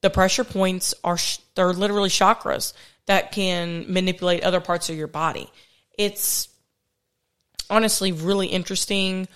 [0.00, 1.18] The pressure points are
[1.56, 2.72] they're literally chakras
[3.08, 5.50] that can manipulate other parts of your body.
[5.98, 6.48] It's
[7.70, 9.28] honestly really interesting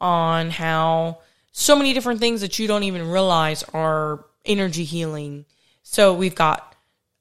[0.00, 1.18] on how
[1.52, 5.44] so many different things that you don't even realize are energy healing.
[5.82, 6.74] So we've got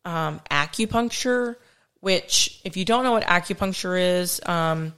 [0.04, 1.56] um, acupuncture,
[2.00, 4.94] which if you don't know what acupuncture is, um,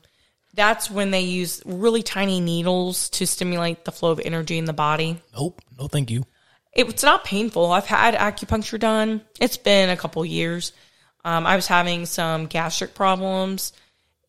[0.53, 4.74] that's when they use really tiny needles to stimulate the flow of energy in the
[4.74, 5.22] body.
[5.34, 5.62] Nope.
[5.78, 6.26] No, thank you.
[6.74, 7.70] It's not painful.
[7.72, 9.22] I've had acupuncture done.
[9.41, 10.72] It's been a couple years.
[11.24, 13.74] Um, I was having some gastric problems,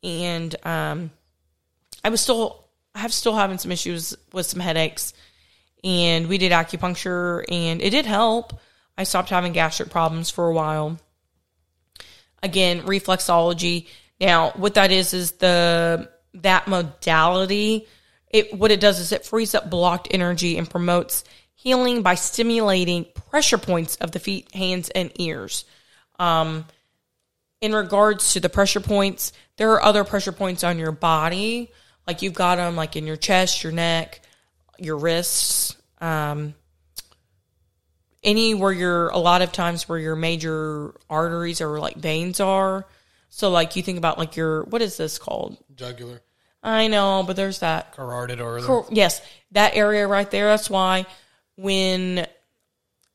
[0.03, 1.11] and um,
[2.05, 2.64] I was still,
[2.95, 5.14] I have still having some issues with some headaches.
[5.84, 8.61] And we did acupuncture, and it did help.
[8.97, 10.99] I stopped having gastric problems for a while.
[12.43, 13.86] Again, reflexology.
[14.20, 17.86] Now, what that is is the that modality.
[18.30, 21.24] It what it does is it frees up blocked energy and promotes
[21.55, 25.64] healing by stimulating pressure points of the feet, hands, and ears.
[26.18, 26.66] Um,
[27.62, 31.70] in regards to the pressure points, there are other pressure points on your body.
[32.06, 34.20] Like you've got them like in your chest, your neck,
[34.78, 36.54] your wrists, um,
[38.24, 42.84] any where your a lot of times where your major arteries or like veins are.
[43.30, 45.56] So like you think about like your what is this called?
[45.74, 46.20] Jugular.
[46.64, 50.48] I know, but there's that Carotid or Cor- yes, that area right there.
[50.48, 51.06] That's why
[51.56, 52.26] when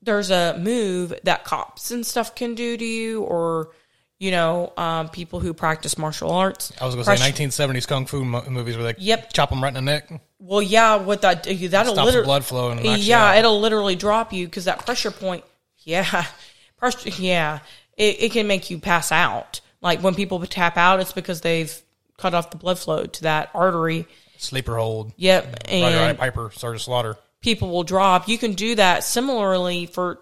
[0.01, 3.71] there's a move that cops and stuff can do to you, or
[4.20, 6.72] you know, um, people who practice martial arts.
[6.82, 9.34] I was going to say 1970s kung fu mo- movies where they Yep.
[9.34, 10.09] chop them right in the neck.
[10.39, 14.45] Well, yeah, what that that'll Stops literally blood flow and yeah, it'll literally drop you
[14.45, 15.43] because that pressure point.
[15.80, 16.26] Yeah,
[16.78, 17.09] pressure.
[17.09, 17.59] Yeah,
[17.95, 19.61] it, it can make you pass out.
[19.82, 21.76] Like when people tap out, it's because they've
[22.18, 24.07] cut off the blood flow to that artery.
[24.38, 25.13] Sleeper hold.
[25.18, 27.18] Yep, and Piper, Sergeant Slaughter.
[27.41, 28.28] people will drop.
[28.28, 30.20] You can do that similarly for,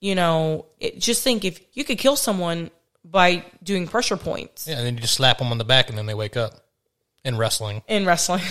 [0.00, 2.70] you know, it, just think if you could kill someone
[3.04, 4.66] by doing pressure points.
[4.66, 6.60] Yeah, and then you just slap them on the back and then they wake up.
[7.24, 7.82] In wrestling.
[7.88, 8.42] in wrestling.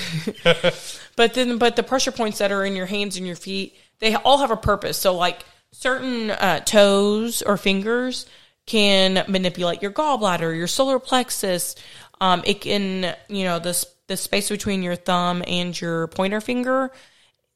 [1.15, 4.15] but then, but the pressure points that are in your hands and your feet, they
[4.15, 4.97] all have a purpose.
[4.97, 8.25] So, like certain uh, toes or fingers
[8.65, 11.75] can manipulate your gallbladder, your solar plexus.
[12.19, 16.91] Um, it can, you know, this the space between your thumb and your pointer finger,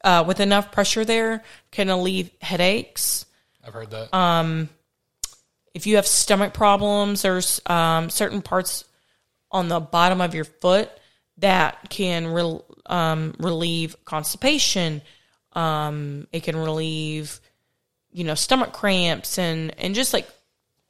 [0.03, 3.25] uh, with enough pressure there, can alleviate headaches
[3.67, 4.13] I've heard that.
[4.15, 4.69] Um,
[5.73, 8.85] if you have stomach problems, there's um, certain parts
[9.51, 10.89] on the bottom of your foot
[11.37, 15.01] that can rel um, relieve constipation.
[15.53, 17.39] Um, it can relieve,
[18.11, 20.27] you know, stomach cramps and and just like,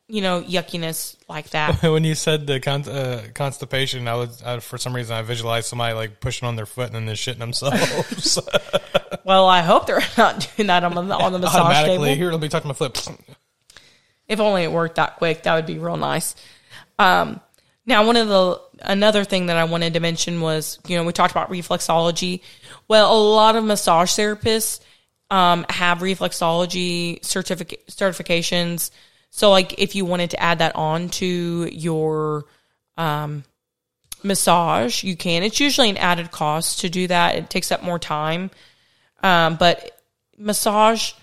[0.07, 1.84] you know, yuckiness like that.
[1.84, 5.67] when you said the con- uh, constipation, I was I, for some reason I visualized
[5.67, 8.39] somebody like pushing on their foot and then they're shitting themselves.
[9.25, 12.15] well, I hope they're not doing that on the on the massage Automatically, table.
[12.15, 13.07] here let me touch my foot.
[14.28, 16.36] If only it worked that quick, that would be real nice.
[16.99, 17.39] Um,
[17.86, 21.13] now, one of the another thing that I wanted to mention was, you know, we
[21.13, 22.41] talked about reflexology.
[22.88, 24.82] Well, a lot of massage therapists
[25.32, 28.91] um, have reflexology certific- certifications.
[29.30, 32.45] So, like, if you wanted to add that on to your
[32.97, 33.45] um,
[34.21, 35.43] massage, you can.
[35.43, 37.36] It's usually an added cost to do that.
[37.36, 38.51] It takes up more time,
[39.23, 39.97] um, but
[40.38, 41.13] massage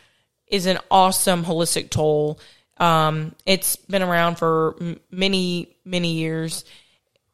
[0.47, 2.39] is an awesome holistic tool.
[2.77, 6.65] Um, it's been around for m- many, many years.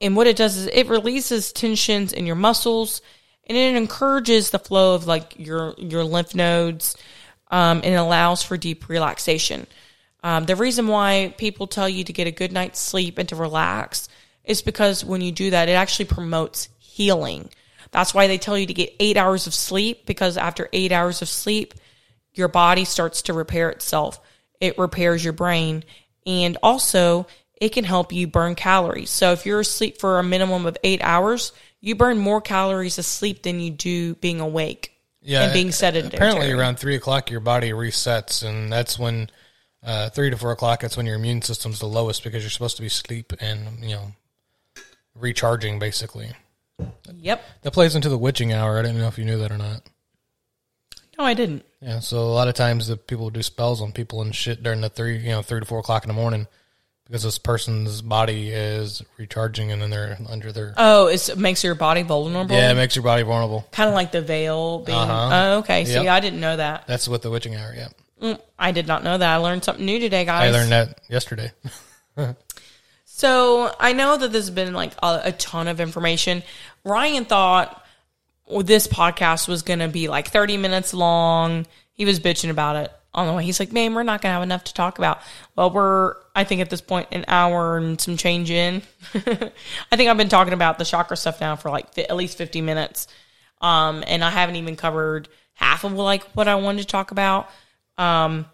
[0.00, 3.02] And what it does is it releases tensions in your muscles
[3.46, 6.96] and it encourages the flow of like your, your lymph nodes.
[7.52, 9.66] Um, and allows for deep relaxation.
[10.22, 13.34] Um, the reason why people tell you to get a good night's sleep and to
[13.34, 14.08] relax
[14.44, 17.48] is because when you do that, it actually promotes healing.
[17.90, 21.22] That's why they tell you to get eight hours of sleep because after eight hours
[21.22, 21.74] of sleep,
[22.34, 24.20] your body starts to repair itself.
[24.60, 25.84] It repairs your brain.
[26.26, 27.26] And also,
[27.60, 29.10] it can help you burn calories.
[29.10, 33.42] So if you're asleep for a minimum of eight hours, you burn more calories asleep
[33.42, 34.92] than you do being awake
[35.22, 36.16] Yeah, and being sedentary.
[36.16, 39.30] Apparently, around three o'clock, your body resets, and that's when
[39.82, 40.80] uh, three to four o'clock.
[40.80, 43.96] That's when your immune system's the lowest because you're supposed to be asleep and you
[43.96, 44.12] know
[45.14, 46.32] recharging, basically.
[47.12, 47.42] Yep.
[47.62, 48.78] That plays into the witching hour.
[48.78, 49.82] I didn't know if you knew that or not.
[51.20, 51.66] No, I didn't.
[51.82, 54.80] Yeah, so a lot of times the people do spells on people and shit during
[54.80, 56.46] the three, you know, three to four o'clock in the morning
[57.04, 60.72] because this person's body is recharging and then they're under their.
[60.78, 62.56] Oh, it makes your body vulnerable.
[62.56, 63.68] Yeah, it makes your body vulnerable.
[63.70, 64.96] kind of like the veil being.
[64.96, 65.30] Uh-huh.
[65.30, 65.84] Oh, okay.
[65.84, 66.86] See, I didn't know that.
[66.86, 67.74] That's what the witching hour.
[67.76, 67.88] Yeah,
[68.22, 69.28] Mm, I did not know that.
[69.34, 70.54] I learned something new today, guys.
[70.54, 71.52] I learned that yesterday.
[73.04, 76.42] So I know that this has been like a, a ton of information.
[76.84, 77.79] Ryan thought
[78.62, 81.66] this podcast was going to be like 30 minutes long.
[81.92, 83.44] He was bitching about it on the way.
[83.44, 85.20] He's like, man, we're not going to have enough to talk about.
[85.56, 88.82] Well, we're, I think at this point, an hour and some change in.
[89.14, 92.60] I think I've been talking about the chakra stuff now for like at least 50
[92.60, 93.08] minutes.
[93.60, 97.50] Um, and I haven't even covered half of like what I wanted to talk about.
[97.98, 98.46] Um,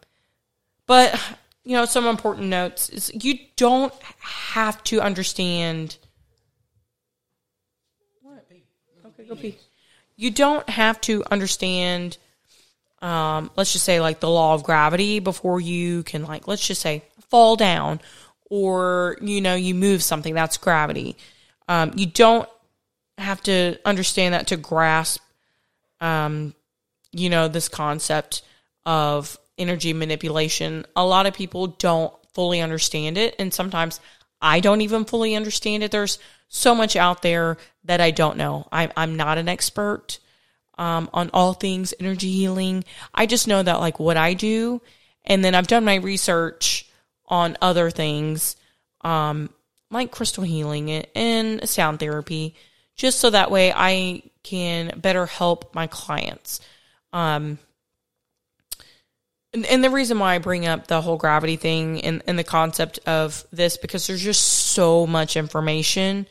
[0.86, 1.20] but
[1.64, 5.97] you know, some important notes is you don't have to understand.
[9.05, 9.59] Okay, go pee.
[10.16, 12.18] You don't have to understand.
[13.02, 16.80] Um, let's just say like the law of gravity before you can like let's just
[16.80, 18.00] say fall down
[18.48, 21.16] or you know you move something that's gravity.
[21.68, 22.48] Um, you don't
[23.18, 25.20] have to understand that to grasp
[26.00, 26.54] um,
[27.12, 28.42] you know, this concept
[28.84, 30.84] of energy manipulation.
[30.94, 33.34] A lot of people don't fully understand it.
[33.38, 34.00] And sometimes
[34.40, 35.90] I don't even fully understand it.
[35.90, 36.18] There's
[36.49, 38.66] so much out there that I don't know.
[38.70, 40.18] I, I'm not an expert
[40.78, 42.84] um, on all things energy healing.
[43.14, 44.82] I just know that, like, what I do,
[45.24, 46.88] and then I've done my research
[47.26, 48.57] on other things,
[49.01, 49.51] um,
[49.90, 52.55] like crystal healing and sound therapy,
[52.94, 56.61] just so that way I can better help my clients.
[57.12, 57.59] Um,
[59.57, 62.44] and, and the reason why I bring up the whole gravity thing and, and the
[62.44, 66.26] concept of this because there's just so much information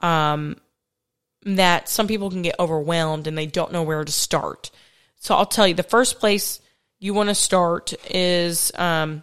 [0.00, 0.56] um,
[1.44, 4.72] that some people can get overwhelmed and they don't know where to start.
[5.20, 6.60] So I'll tell you the first place
[6.98, 9.22] you want to start is um,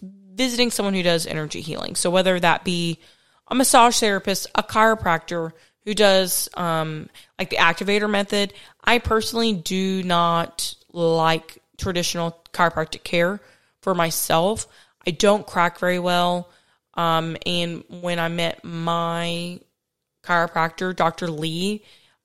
[0.00, 1.96] visiting someone who does energy healing.
[1.96, 3.00] So whether that be
[3.48, 5.50] a massage therapist, a chiropractor
[5.84, 8.52] who does um, like the activator method.
[8.84, 13.40] I personally do not like traditional chiropractic care
[13.80, 14.66] for myself.
[15.06, 16.50] I don't crack very well.
[16.94, 19.60] Um, and when I met my
[20.24, 21.30] chiropractor, Dr.
[21.30, 21.84] Lee,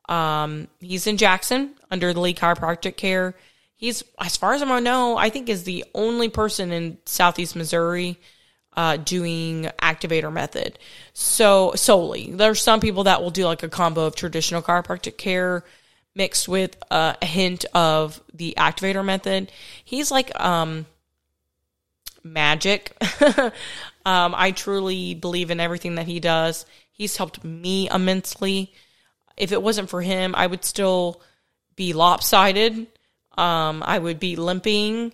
[0.10, 3.36] um, he's in Jackson under the Lee Chiropractic Care.
[3.76, 8.18] He's, as far as I know, I think is the only person in Southeast Missouri
[8.76, 10.80] uh, doing activator method.
[11.14, 15.64] So solely, there's some people that will do like a combo of traditional chiropractic care
[16.16, 19.52] mixed with uh, a hint of the activator method.
[19.84, 20.86] He's like um,
[22.24, 22.96] magic.
[24.06, 26.66] um, I truly believe in everything that he does.
[26.92, 28.74] He's helped me immensely.
[29.38, 31.22] If it wasn't for him, I would still
[31.76, 32.88] be lopsided.
[33.38, 35.14] Um, I would be limping.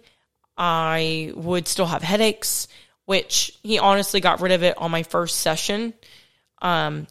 [0.57, 2.67] I would still have headaches,
[3.05, 5.93] which he honestly got rid of it on my first session.
[6.61, 7.07] Um,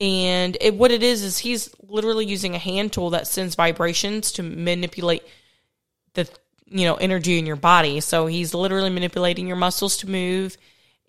[0.00, 4.32] and it, what it is is he's literally using a hand tool that sends vibrations
[4.32, 5.22] to manipulate
[6.14, 6.28] the
[6.66, 8.00] you know energy in your body.
[8.00, 10.56] So he's literally manipulating your muscles to move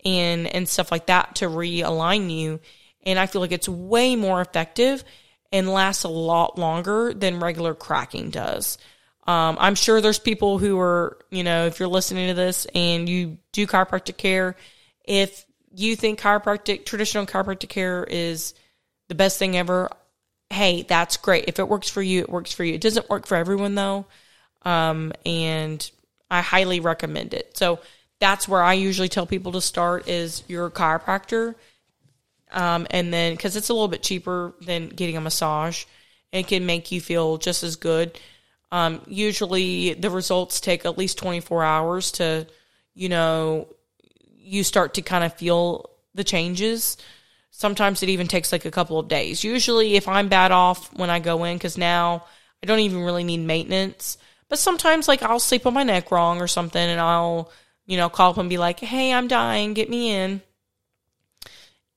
[0.04, 2.60] and and stuff like that to realign you.
[3.04, 5.04] And I feel like it's way more effective
[5.52, 8.78] and lasts a lot longer than regular cracking does.
[9.26, 13.08] Um, I'm sure there's people who are, you know, if you're listening to this and
[13.08, 14.56] you do chiropractic care,
[15.04, 15.44] if
[15.74, 18.54] you think chiropractic, traditional chiropractic care is
[19.08, 19.90] the best thing ever,
[20.50, 21.44] hey, that's great.
[21.48, 22.74] If it works for you, it works for you.
[22.74, 24.06] It doesn't work for everyone though.
[24.62, 25.88] Um, and
[26.30, 27.56] I highly recommend it.
[27.56, 27.80] So
[28.18, 31.54] that's where I usually tell people to start is your chiropractor.
[32.50, 35.84] Um, and then because it's a little bit cheaper than getting a massage,
[36.32, 38.18] it can make you feel just as good.
[38.72, 42.46] Um, usually the results take at least 24 hours to,
[42.94, 43.68] you know,
[44.36, 46.96] you start to kind of feel the changes.
[47.58, 49.42] Sometimes it even takes like a couple of days.
[49.42, 52.26] Usually, if I'm bad off when I go in, because now
[52.62, 54.18] I don't even really need maintenance,
[54.50, 57.50] but sometimes like I'll sleep on my neck wrong or something and I'll,
[57.86, 60.42] you know, call up and be like, hey, I'm dying, get me in.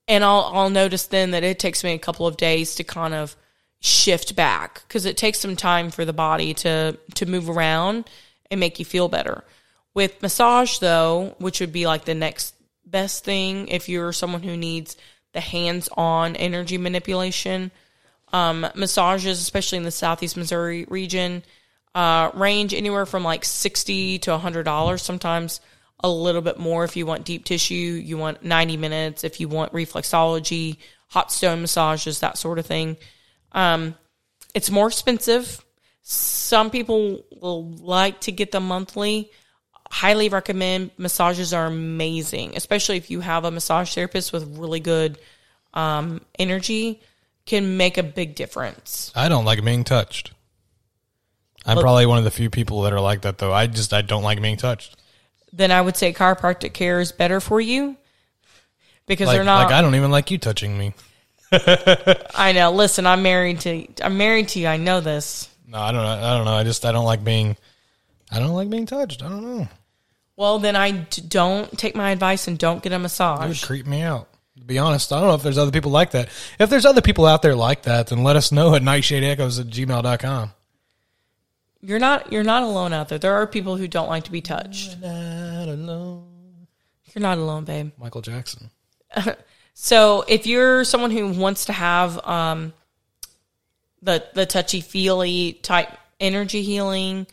[0.07, 3.13] and I'll I'll notice then that it takes me a couple of days to kind
[3.13, 3.35] of
[3.79, 8.09] shift back because it takes some time for the body to to move around
[8.51, 9.43] and make you feel better.
[9.93, 12.55] With massage though, which would be like the next
[12.85, 14.97] best thing if you're someone who needs
[15.33, 17.71] the hands-on energy manipulation,
[18.33, 21.43] um, massages, especially in the southeast Missouri region,
[21.95, 25.01] uh, range anywhere from like sixty to hundred dollars.
[25.01, 25.61] Sometimes
[26.01, 27.75] a little bit more if you want deep tissue.
[27.75, 30.77] You want ninety minutes if you want reflexology,
[31.07, 32.97] hot stone massages, that sort of thing.
[33.51, 33.95] Um,
[34.53, 35.63] it's more expensive.
[36.03, 39.29] Some people will like to get them monthly.
[39.91, 40.91] Highly recommend.
[40.97, 45.17] Massages are amazing, especially if you have a massage therapist with really good
[45.73, 47.01] um, energy.
[47.45, 49.11] Can make a big difference.
[49.15, 50.33] I don't like being touched.
[51.65, 53.51] I'm probably one of the few people that are like that, though.
[53.51, 54.95] I just I don't like being touched.
[55.51, 57.97] Then I would say chiropractic care is better for you
[59.07, 59.63] because Like, they're not.
[59.63, 60.93] like I don't even like you touching me.
[61.51, 62.71] I know.
[62.71, 63.87] Listen, I'm married to.
[64.03, 64.67] I'm married to you.
[64.67, 65.49] I know this.
[65.67, 66.09] No, I don't know.
[66.27, 66.53] I don't know.
[66.53, 67.57] I just I don't like being.
[68.31, 69.23] I don't like being touched.
[69.23, 69.67] I don't know.
[70.39, 73.61] Well, then I d- don't take my advice and don't get a It would massage.
[73.65, 74.29] creep me out.
[74.57, 76.29] To be honest, I don't know if there's other people like that.
[76.57, 79.67] If there's other people out there like that, then let us know at nightshadeechos at
[79.67, 80.51] gmail.com.
[81.81, 82.31] You're not.
[82.31, 83.19] You're not alone out there.
[83.19, 85.01] There are people who don't like to be touched.
[85.01, 86.67] Not alone.
[87.13, 87.91] You're not alone, babe.
[87.97, 88.69] Michael Jackson.
[89.73, 92.71] So if you're someone who wants to have um,
[94.01, 95.89] the the touchy feely type
[96.21, 97.27] energy healing,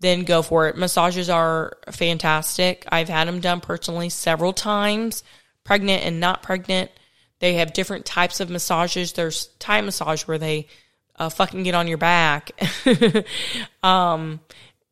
[0.00, 0.76] then go for it.
[0.76, 2.86] Massages are fantastic.
[2.88, 5.22] I've had them done personally several times,
[5.64, 6.90] pregnant and not pregnant.
[7.38, 9.12] They have different types of massages.
[9.12, 10.68] There's Thai massage where they
[11.16, 12.52] uh, fucking get on your back.
[13.82, 14.40] um,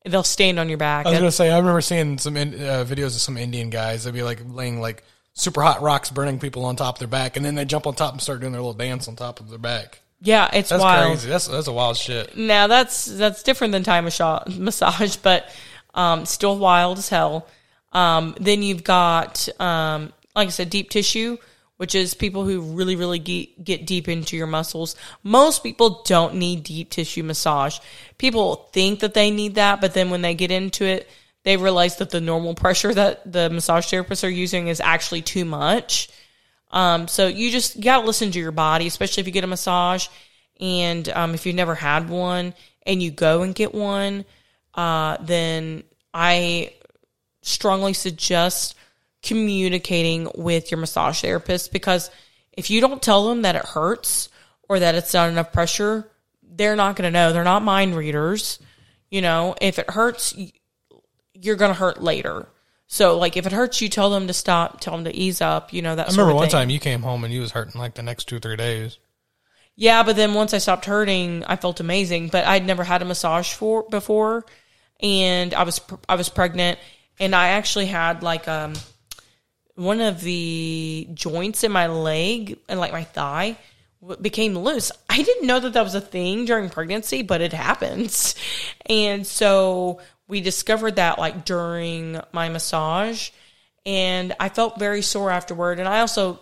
[0.05, 1.07] they'll stand on your back.
[1.07, 4.05] I was gonna say I remember seeing some in, uh, videos of some Indian guys.
[4.05, 5.05] They'd be like laying like
[5.35, 7.95] super hot rocks, burning people on top of their back, and then they jump on
[7.95, 10.01] top and start doing their little dance on top of their back.
[10.20, 10.81] Yeah, it's wild.
[10.81, 11.12] That's wild.
[11.12, 11.28] crazy.
[11.28, 12.36] That's that's a wild shit.
[12.36, 15.49] Now that's that's different than Thai massa- massage, but
[15.95, 17.47] um, still wild as hell.
[17.93, 21.36] Um, then you've got, um, like I said, deep tissue,
[21.77, 24.97] which is people who really, really get deep into your muscles.
[25.23, 27.78] Most people don't need deep tissue massage.
[28.19, 31.09] People think that they need that, but then when they get into it,
[31.45, 35.45] they realize that the normal pressure that the massage therapists are using is actually too
[35.45, 36.09] much.
[36.75, 39.47] Um, so you just you gotta listen to your body, especially if you get a
[39.47, 40.09] massage,
[40.61, 42.53] and um, if you've never had one
[42.85, 44.25] and you go and get one,
[44.75, 46.75] uh, then I
[47.43, 48.75] strongly suggest
[49.23, 52.11] communicating with your massage therapist because
[52.53, 54.29] if you don't tell them that it hurts
[54.69, 56.11] or that it's not enough pressure,
[56.43, 57.33] they're not going to know.
[57.33, 58.59] They're not mind readers.
[59.11, 60.35] You know, if it hurts,
[61.35, 62.49] you're going to hurt later.
[62.95, 65.73] So, like, if it hurts, you tell them to stop, tell them to ease up.
[65.73, 66.07] You know that.
[66.07, 66.53] I remember one thing.
[66.53, 68.99] time you came home and you was hurting like the next two three days.
[69.75, 72.29] Yeah, but then once I stopped hurting, I felt amazing.
[72.29, 74.47] But I'd never had a massage for before,
[75.01, 76.79] and I was I was pregnant,
[77.19, 78.75] and I actually had like um
[79.75, 83.57] one of the joints in my leg and like my thigh
[84.21, 84.93] became loose.
[85.11, 88.37] I didn't know that that was a thing during pregnancy, but it happens.
[88.87, 93.31] And so we discovered that like during my massage,
[93.85, 95.79] and I felt very sore afterward.
[95.79, 96.41] And I also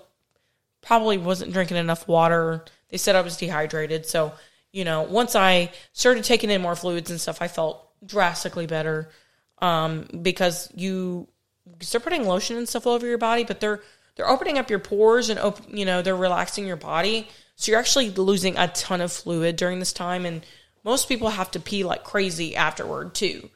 [0.81, 2.65] probably wasn't drinking enough water.
[2.91, 4.07] They said I was dehydrated.
[4.07, 4.33] So,
[4.73, 9.11] you know, once I started taking in more fluids and stuff, I felt drastically better.
[9.59, 11.29] Um, because you
[11.91, 13.81] they're putting lotion and stuff all over your body, but they're
[14.17, 17.81] they're opening up your pores and op- you know they're relaxing your body, so you're
[17.81, 20.27] actually losing a ton of fluid during this time.
[20.27, 20.45] And
[20.85, 23.51] most people have to pee like crazy afterward too.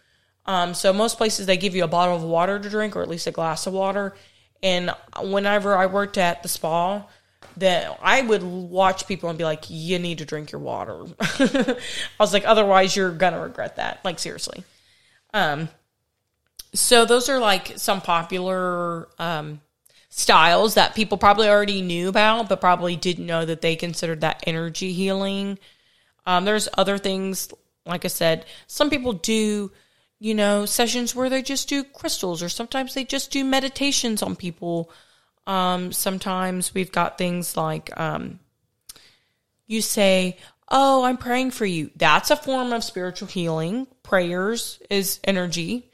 [0.47, 3.09] Um, so most places they give you a bottle of water to drink, or at
[3.09, 4.15] least a glass of water.
[4.63, 7.05] And whenever I worked at the spa,
[7.59, 11.77] that I would watch people and be like, "You need to drink your water." I
[12.19, 14.65] was like, "Otherwise, you're gonna regret that." Like seriously.
[15.35, 15.69] Um,
[16.75, 19.61] so those are like some popular um,
[20.11, 24.43] styles that people probably already knew about, but probably didn't know that they considered that
[24.47, 25.59] energy healing.
[26.27, 27.53] Um, there's other things,
[27.85, 29.71] like I said, some people do,
[30.19, 34.37] you know, sessions where they just do crystals, or sometimes they just do meditations on
[34.37, 34.91] people.
[35.47, 38.41] Um, sometimes we've got things like um,
[39.67, 40.39] you say,
[40.69, 41.91] Oh, I'm praying for you.
[41.95, 43.87] That's a form of spiritual healing.
[44.03, 45.89] Prayers is energy.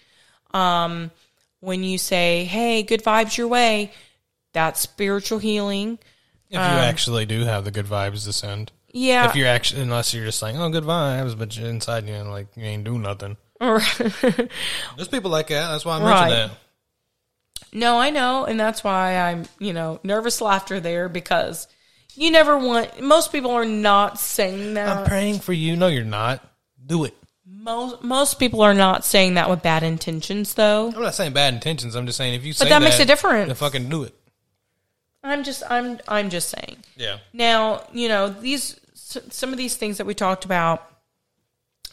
[0.54, 1.10] Um,
[1.60, 3.92] when you say, Hey, good vibes your way,
[4.52, 5.98] that's spiritual healing.
[6.48, 8.72] If you actually do have the good vibes to send.
[8.92, 9.28] Yeah.
[9.28, 12.48] If you're actually, unless you're just saying, oh, good vibes, but you're inside you, like,
[12.56, 13.38] you ain't doing nothing.
[13.62, 15.70] There's people like that.
[15.70, 16.30] That's why I Right.
[16.30, 16.58] mentioned that.
[17.74, 21.68] No, I know, and that's why I'm, you know, nervous laughter there because
[22.14, 23.00] you never want.
[23.00, 24.88] Most people are not saying that.
[24.98, 25.76] I'm praying for you.
[25.76, 26.46] No, you're not.
[26.84, 27.14] Do it.
[27.46, 30.92] most most people are not saying that with bad intentions, though.
[30.94, 31.94] I'm not saying bad intentions.
[31.94, 33.46] I'm just saying if you say But that makes a difference.
[33.46, 34.14] then fucking do it.
[35.24, 36.78] I'm just, I'm, I'm just saying.
[36.96, 37.18] Yeah.
[37.32, 40.84] Now, you know, these some of these things that we talked about,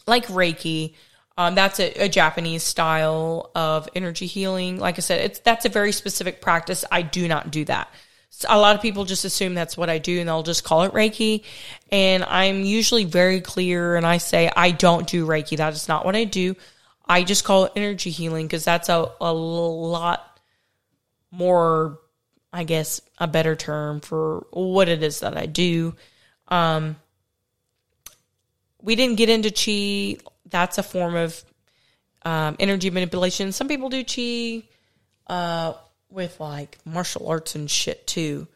[0.08, 0.96] like Reiki,
[1.40, 4.78] um, that's a, a Japanese style of energy healing.
[4.78, 6.84] Like I said, it's that's a very specific practice.
[6.92, 7.90] I do not do that.
[8.30, 10.84] So a lot of people just assume that's what I do, and they'll just call
[10.84, 11.46] it Reiki.
[11.94, 15.56] And I'm usually very clear, and I say I don't do Reiki.
[15.56, 16.58] That is not what I do.
[17.06, 20.42] I just call it energy healing because that's a, a lot
[21.32, 22.02] more
[22.52, 25.96] I guess a better term for what it is that I do.
[26.50, 26.98] Um,
[28.82, 30.22] we didn't get into chi.
[30.50, 31.44] That's a form of
[32.24, 33.52] um, energy manipulation.
[33.52, 34.68] Some people do chi
[35.28, 35.74] uh,
[36.10, 38.48] with like martial arts and shit too.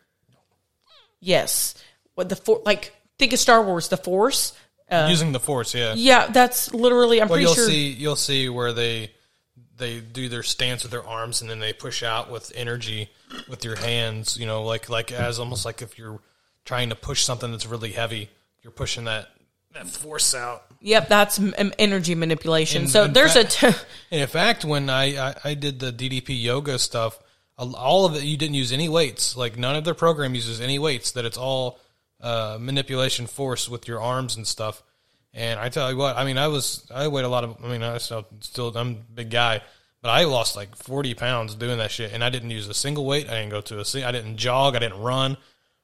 [1.19, 1.75] Yes,
[2.15, 4.53] what the for like think of Star Wars, the Force.
[4.91, 5.93] Uh, Using the force, yeah.
[5.95, 7.21] yeah, that's literally.
[7.21, 7.67] I'm Well, pretty you'll sure.
[7.67, 7.89] see.
[7.89, 9.11] You'll see where they
[9.77, 13.09] they do their stance with their arms, and then they push out with energy
[13.47, 14.37] with your hands.
[14.37, 16.19] You know, like like as almost like if you're
[16.65, 18.29] trying to push something that's really heavy,
[18.61, 19.29] you're pushing that
[19.73, 20.65] that force out.
[20.84, 22.84] Yep, that's m- energy manipulation.
[22.84, 23.45] In- so in there's a.
[23.45, 27.18] fact- T- in fact, when I, I, I did the DDP yoga stuff,
[27.57, 29.38] all of it, you didn't use any weights.
[29.38, 31.11] Like none of their program uses any weights.
[31.14, 31.80] That it's all
[32.19, 34.84] uh, manipulation force with your arms and stuff.
[35.34, 37.64] And I tell you what, I mean, I was I weighed a lot of.
[37.64, 39.61] I mean, I still, still I'm a big guy,
[40.01, 43.05] but I lost like 40 pounds doing that shit, and I didn't use a single
[43.05, 43.30] weight.
[43.30, 44.05] I didn't go to a.
[44.05, 44.76] I didn't jog.
[44.76, 45.38] I didn't run,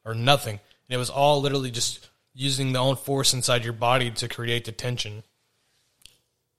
[0.04, 0.60] or nothing.
[0.90, 2.09] And it was all literally just
[2.40, 5.24] using the own force inside your body to create the tension.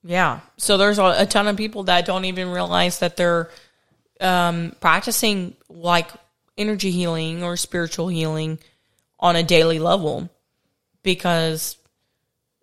[0.05, 0.41] Yeah.
[0.59, 3.49] So there's a, a ton of people that don't even realize that they're
[4.21, 6.11] um, practicing like
[6.59, 8.59] energy healing or spiritual healing
[9.19, 10.29] on a daily level
[11.03, 11.79] because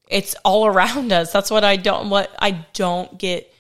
[0.08, 1.34] it's all around us.
[1.34, 3.52] That's what I don't what I don't get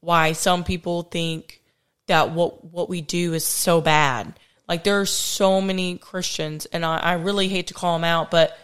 [0.00, 1.62] why some people think
[2.08, 4.40] that what what we do is so bad.
[4.68, 8.32] Like there are so many Christians, and I, I really hate to call them out,
[8.32, 8.58] but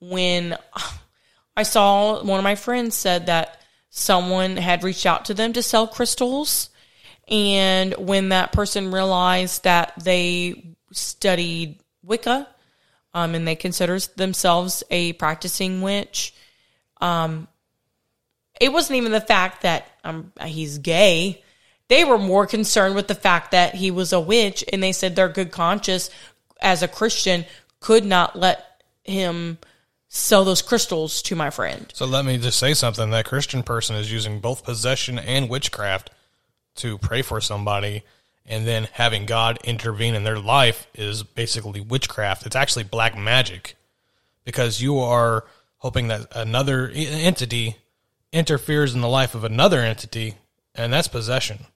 [0.00, 0.56] when
[1.56, 3.60] I saw one of my friends said that
[3.90, 6.70] someone had reached out to them to sell crystals.
[7.28, 12.48] And when that person realized that they studied Wicca,
[13.14, 16.34] um, and they consider themselves a practicing witch,
[17.00, 17.46] um,
[18.60, 21.42] it wasn't even the fact that um, he's gay.
[21.88, 25.14] They were more concerned with the fact that he was a witch, and they said
[25.14, 26.10] their good conscience
[26.60, 27.44] as a Christian
[27.80, 29.58] could not let him
[30.14, 31.90] sell those crystals to my friend.
[31.92, 33.10] So let me just say something.
[33.10, 36.10] That Christian person is using both possession and witchcraft
[36.76, 38.02] to pray for somebody,
[38.46, 42.46] and then having God intervene in their life is basically witchcraft.
[42.46, 43.76] It's actually black magic
[44.44, 45.44] because you are
[45.78, 47.76] hoping that another entity
[48.32, 50.34] interferes in the life of another entity,
[50.74, 51.66] and that's possession.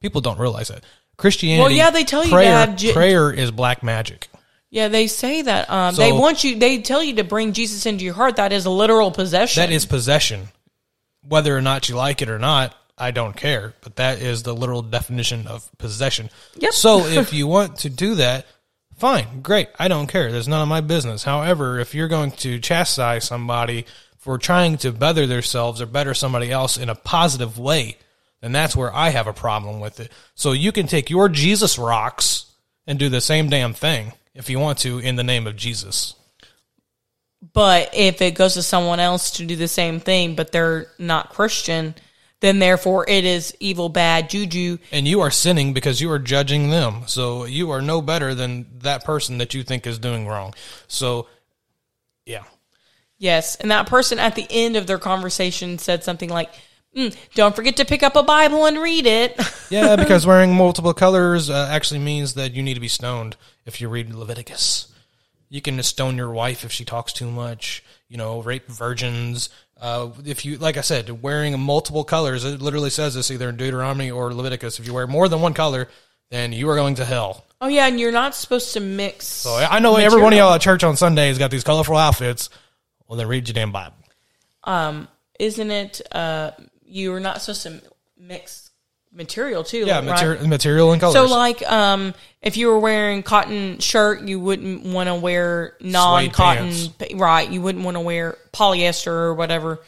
[0.00, 0.84] People don't realize that.
[1.16, 1.60] Christianity.
[1.60, 2.92] Well, yeah, they tell you prayer, that.
[2.92, 4.28] Prayer is black magic.
[4.74, 5.70] Yeah, they say that.
[5.70, 6.58] Um, they want you.
[6.58, 8.36] They tell you to bring Jesus into your heart.
[8.36, 9.60] That is a literal possession.
[9.60, 10.48] That is possession.
[11.22, 13.74] Whether or not you like it or not, I don't care.
[13.82, 16.28] But that is the literal definition of possession.
[16.56, 16.72] Yep.
[16.72, 18.46] So if you want to do that,
[18.96, 19.68] fine, great.
[19.78, 20.32] I don't care.
[20.32, 21.22] There's none of my business.
[21.22, 23.86] However, if you're going to chastise somebody
[24.18, 27.96] for trying to better themselves or better somebody else in a positive way,
[28.40, 30.10] then that's where I have a problem with it.
[30.34, 32.46] So you can take your Jesus rocks
[32.88, 36.14] and do the same damn thing if you want to in the name of Jesus.
[37.52, 41.30] But if it goes to someone else to do the same thing, but they're not
[41.30, 41.94] Christian,
[42.40, 44.78] then therefore it is evil, bad juju.
[44.92, 47.02] and you are sinning because you are judging them.
[47.06, 50.54] So you are no better than that person that you think is doing wrong.
[50.88, 51.28] So,
[52.26, 52.44] yeah.
[53.18, 56.50] Yes, and that person at the end of their conversation said something like,
[56.96, 59.40] "Mm, "Don't forget to pick up a Bible and read it."
[59.70, 63.36] Yeah, because wearing multiple colors uh, actually means that you need to be stoned
[63.66, 64.92] if you read Leviticus.
[65.48, 69.50] You can stone your wife if she talks too much, you know, rape virgins.
[69.80, 73.56] Uh, if you, like I said, wearing multiple colors, it literally says this either in
[73.56, 74.78] Deuteronomy or Leviticus.
[74.78, 75.88] If you wear more than one color,
[76.30, 77.44] then you are going to hell.
[77.60, 79.26] oh yeah, and you're not supposed to mix.
[79.26, 81.96] So I know every one of y'all at church on Sunday has got these colorful
[81.96, 82.50] outfits.
[83.06, 83.96] Well, then read your damn Bible.
[84.64, 85.08] Um,
[85.38, 86.00] isn't it?
[86.10, 86.52] Uh,
[86.84, 87.82] you are not supposed to
[88.16, 88.63] mix
[89.14, 89.84] material too.
[89.86, 90.04] Yeah, right?
[90.04, 91.14] material, material and colors.
[91.14, 96.74] So, like, um, if you were wearing cotton shirt, you wouldn't want to wear non-cotton,
[97.14, 97.48] right?
[97.48, 99.80] You wouldn't want to wear polyester or whatever.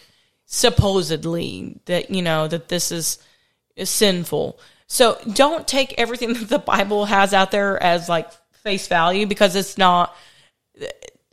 [0.46, 3.18] Supposedly, that you know that this is,
[3.74, 4.58] is sinful.
[4.86, 8.30] So don't take everything that the Bible has out there as like
[8.62, 10.16] face value because it's not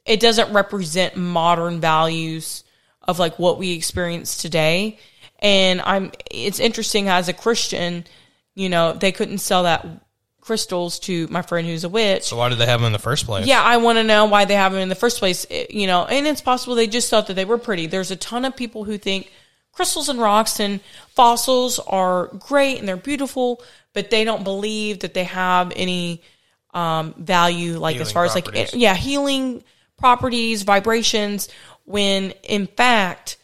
[0.05, 2.63] it doesn't represent modern values
[3.01, 4.99] of like what we experience today.
[5.43, 8.05] And I'm it's interesting as a Christian,
[8.55, 9.85] you know, they couldn't sell that
[10.39, 12.23] crystals to my friend who's a witch.
[12.23, 13.45] So why did they have them in the first place?
[13.45, 15.45] Yeah, I want to know why they have them in the first place.
[15.49, 17.87] It- you know, and it's possible they just thought that they were pretty.
[17.87, 19.31] There's a ton of people who think
[19.73, 20.79] crystals and rocks and
[21.09, 23.61] fossils are great and they're beautiful,
[23.93, 26.21] but they don't believe that they have any
[26.73, 29.63] um, value, like as Healing far as like yeah, healing
[29.97, 31.49] properties, vibrations.
[31.85, 33.37] When in fact,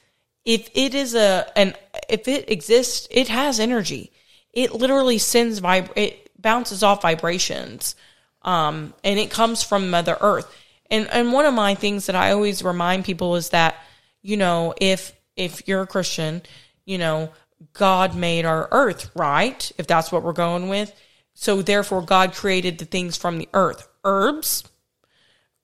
[0.49, 1.75] if it is a an
[2.09, 4.11] if it exists, it has energy.
[4.51, 7.95] It literally sends vib it bounces off vibrations,
[8.41, 10.51] um, and it comes from Mother Earth.
[10.89, 13.75] And and one of my things that I always remind people is that
[14.23, 16.41] you know if if you're a Christian,
[16.83, 17.29] you know
[17.73, 19.71] God made our earth, right?
[19.77, 20.91] If that's what we're going with.
[21.35, 24.63] So therefore, God created the things from the earth, herbs,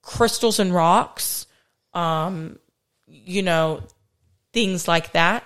[0.04, 1.48] crystals and rocks,
[1.96, 2.60] um,
[3.08, 3.82] you know,
[4.56, 5.44] things like that.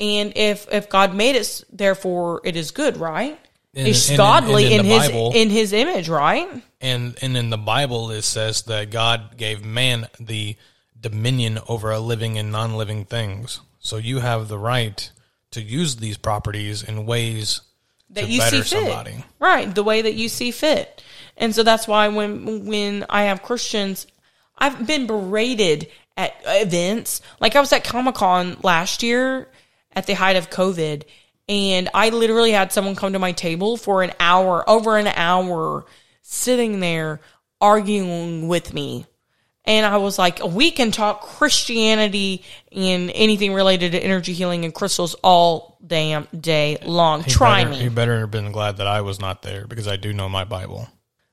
[0.00, 3.38] And if if God made it, therefore it is good, right?
[3.74, 6.48] And- it's and godly and in in, his Bible- in his image, right?
[6.80, 10.56] And and in the Bible it says that God gave man the
[11.00, 13.60] dominion over a living and non-living things.
[13.78, 15.10] So you have the right
[15.52, 17.60] to use these properties in ways
[18.10, 18.66] that you see fit.
[18.66, 19.24] somebody.
[19.38, 21.02] Right, the way that you see fit.
[21.36, 24.06] And so that's why when when I have Christians,
[24.58, 25.88] I've been berated
[26.18, 27.22] at events.
[27.40, 29.48] Like I was at Comic Con last year
[29.92, 31.04] at the height of COVID,
[31.48, 35.86] and I literally had someone come to my table for an hour, over an hour,
[36.20, 37.20] sitting there
[37.60, 39.06] arguing with me.
[39.64, 42.42] And I was like, we can talk Christianity
[42.72, 47.22] and anything related to energy healing and crystals all damn day long.
[47.22, 47.84] Try better, me.
[47.84, 50.44] You better have been glad that I was not there because I do know my
[50.44, 50.88] Bible.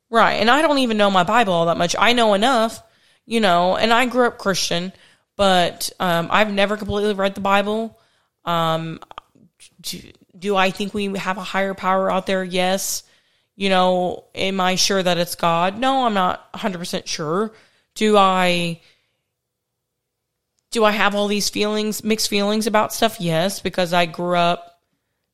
[0.10, 0.34] Right.
[0.34, 1.96] And I don't even know my Bible all that much.
[1.98, 2.84] I know enough,
[3.26, 4.94] you know, and I grew up Christian,
[5.36, 8.00] but um, I've never completely read the Bible.
[8.46, 9.00] Um,
[9.82, 10.00] do,
[10.38, 12.44] do I think we have a higher power out there?
[12.44, 13.04] Yes.
[13.56, 15.80] You know, am I sure that it's God?
[15.80, 17.54] No, I'm not 100% sure.
[17.96, 18.82] Do I
[20.72, 23.22] do I have all these feelings, mixed feelings about stuff?
[23.22, 24.82] Yes, because I grew up,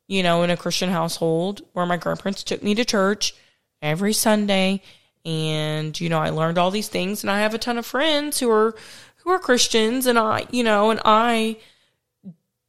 [0.08, 3.34] you know, in a Christian household where my grandparents took me to church
[3.82, 4.84] every Sunday
[5.26, 8.40] and you know, I learned all these things and I have a ton of friends
[8.40, 8.76] who are
[9.18, 11.58] who are Christians and I, you know, and I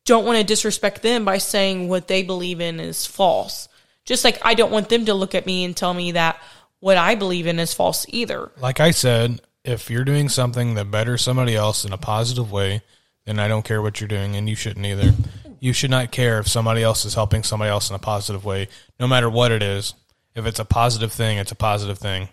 [0.04, 3.68] don't want to disrespect them by saying what they believe in is false.
[4.04, 6.40] Just like I don't want them to look at me and tell me that
[6.80, 8.50] what I believe in is false either.
[8.60, 12.82] Like I said, if you're doing something that betters somebody else in a positive way,
[13.24, 15.14] then I don't care what you're doing, and you shouldn't either.
[15.60, 18.66] You should not care if somebody else is helping somebody else in a positive way,
[18.98, 19.94] no matter what it is.
[20.34, 22.28] If it's a positive thing, it's a positive thing.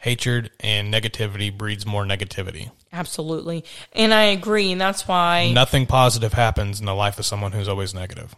[0.00, 2.70] Hatred and negativity breeds more negativity.
[2.92, 3.64] Absolutely.
[3.92, 4.72] And I agree.
[4.72, 8.34] And that's why, Nothing positive happens in the life of someone who's always negative.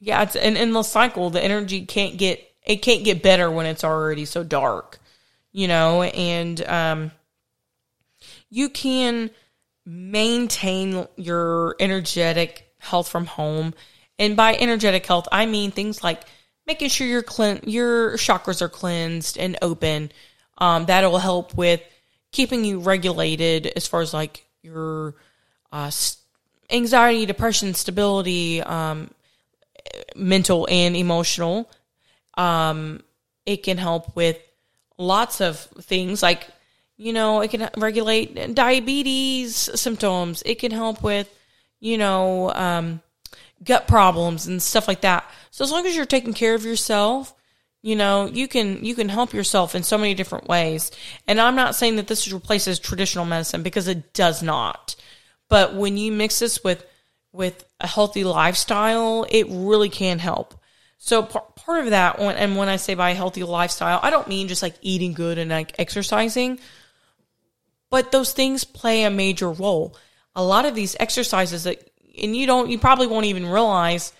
[0.00, 1.28] yeah, it's an endless cycle.
[1.30, 4.98] The energy can't get, it can't get better when it's already so dark,
[5.52, 7.10] you know, and, um,
[8.50, 9.30] you can
[9.84, 13.74] maintain your energetic health from home.
[14.18, 16.22] And by energetic health, I mean things like
[16.66, 20.10] making sure your clean, your chakras are cleansed and open.
[20.58, 21.80] Um, that'll help with
[22.32, 25.14] keeping you regulated as far as like your
[25.72, 25.90] uh,
[26.70, 29.10] anxiety, depression, stability, um,
[30.14, 31.70] mental and emotional.
[32.36, 33.02] Um,
[33.46, 34.38] it can help with
[34.98, 36.48] lots of things like,
[36.96, 40.42] you know, it can regulate diabetes symptoms.
[40.44, 41.32] It can help with,
[41.80, 43.00] you know, um,
[43.64, 45.24] gut problems and stuff like that.
[45.50, 47.34] So as long as you're taking care of yourself,
[47.88, 50.90] you know, you can you can help yourself in so many different ways.
[51.26, 54.94] And I'm not saying that this replaces traditional medicine because it does not.
[55.48, 56.84] But when you mix this with
[57.32, 60.54] with a healthy lifestyle, it really can help.
[60.98, 64.28] So par- part of that, when, and when I say by healthy lifestyle, I don't
[64.28, 66.60] mean just like eating good and like exercising,
[67.88, 69.96] but those things play a major role.
[70.36, 71.90] A lot of these exercises that,
[72.22, 74.12] and you don't, you probably won't even realize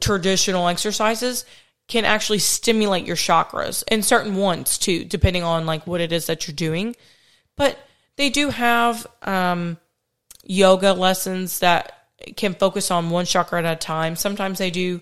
[0.00, 1.44] traditional exercises
[1.88, 6.26] can actually stimulate your chakras and certain ones too, depending on like what it is
[6.26, 6.94] that you're doing.
[7.56, 7.78] But
[8.16, 9.78] they do have um,
[10.44, 11.94] yoga lessons that
[12.36, 14.16] can focus on one chakra at a time.
[14.16, 15.00] Sometimes they do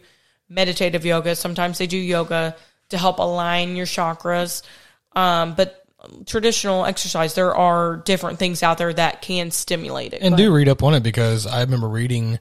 [0.49, 1.35] meditative yoga.
[1.35, 2.57] Sometimes they do yoga
[2.91, 4.63] to help align your chakras.
[5.13, 5.83] Um, but
[6.27, 10.23] traditional exercise, there are different things out there that can stimulate it.
[10.23, 12.39] And Go do read up on it because I remember reading,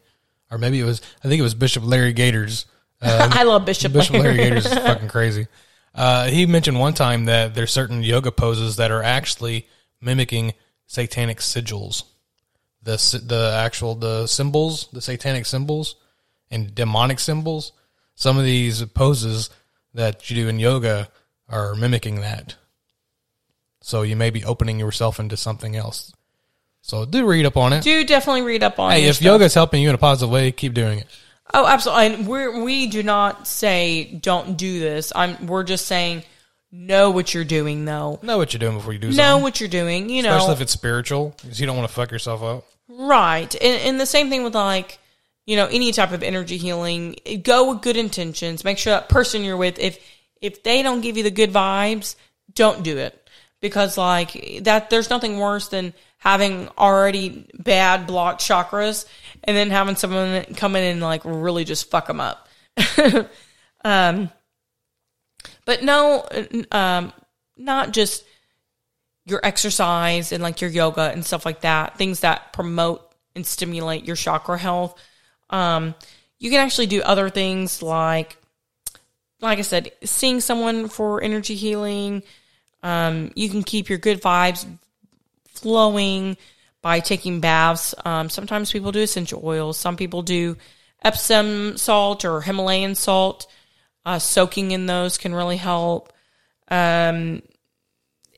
[0.52, 2.66] or maybe it was, I think it was Bishop Larry Gaiters
[3.02, 4.38] I love Bishop, Bishop Larry Larry.
[4.38, 5.48] Gaiters is fucking crazy.
[5.94, 9.68] Uh, he mentioned one time that there's certain yoga poses that are actually
[10.02, 10.54] mimicking
[10.88, 12.04] satanic sigils,
[12.84, 15.96] the the actual the symbols, the satanic symbols,
[16.52, 17.72] and demonic symbols.
[18.16, 19.50] Some of these poses
[19.94, 21.10] that you do in yoga
[21.50, 22.56] are mimicking that.
[23.82, 26.12] So you may be opening yourself into something else.
[26.82, 27.84] So do read up on it.
[27.84, 30.74] Do definitely read up on hey, if yoga's helping you in a positive way, keep
[30.74, 31.08] doing it.
[31.56, 32.06] Oh, absolutely.
[32.06, 35.14] And we we do not say don't do this.
[35.16, 36.24] I'm we're just saying
[36.72, 38.20] know what you're doing though.
[38.22, 39.44] Know what you're doing before you do Know something.
[39.44, 40.10] what you're doing.
[40.10, 42.66] You know, Especially if it's spiritual, because you don't want to fuck yourself up.
[42.88, 43.54] Right.
[43.56, 45.00] And, and the same thing with like,
[45.46, 48.64] you know, any type of energy healing, go with good intentions.
[48.64, 49.98] Make sure that person you're with, if,
[50.42, 52.16] if they don't give you the good vibes,
[52.54, 53.30] don't do it.
[53.62, 59.06] Because like that, there's nothing worse than having already bad blocked chakras
[59.46, 62.50] and then having someone come in and like really just fuck them up.
[63.86, 64.30] um,
[65.66, 66.28] but no,
[66.72, 67.14] um,
[67.56, 68.26] not just
[69.26, 74.06] your exercise and like your yoga and stuff like that, things that promote and stimulate
[74.06, 75.00] your chakra health.
[75.50, 75.96] Um,
[76.40, 78.38] you can actually do other things like,
[79.42, 82.24] like I said, seeing someone for energy healing.
[82.84, 84.66] Um, you can keep your good vibes
[85.50, 86.38] flowing
[86.86, 87.96] by taking baths.
[88.06, 89.76] Um, sometimes people do essential oils.
[89.76, 90.56] Some people do
[91.04, 93.48] Epsom salt or Himalayan salt.
[94.06, 96.14] Uh, soaking in those can really help.
[96.68, 97.42] Um,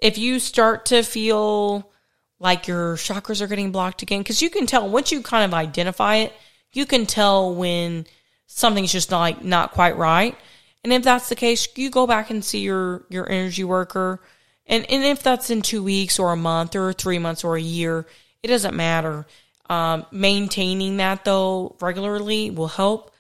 [0.02, 1.92] if you start to feel
[2.40, 5.54] like your chakras are getting blocked again, because you can tell once you kind of
[5.54, 6.34] identify it,
[6.72, 8.06] you can tell when
[8.46, 10.38] something's just not like not quite right.
[10.86, 14.22] And if that's the case, you go back and see your your energy worker.
[14.66, 17.62] And and if that's in two weeks or a month or three months or a
[17.62, 18.08] year,
[18.44, 19.26] it doesn't matter.
[19.70, 23.14] Um, maintaining that though regularly will help.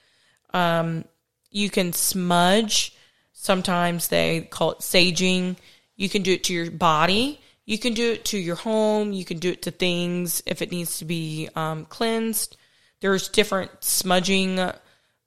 [0.53, 1.05] Um,
[1.51, 2.95] you can smudge.
[3.33, 5.57] Sometimes they call it saging.
[5.95, 7.39] You can do it to your body.
[7.65, 9.11] You can do it to your home.
[9.11, 12.55] You can do it to things if it needs to be um, cleansed.
[13.01, 14.59] There's different smudging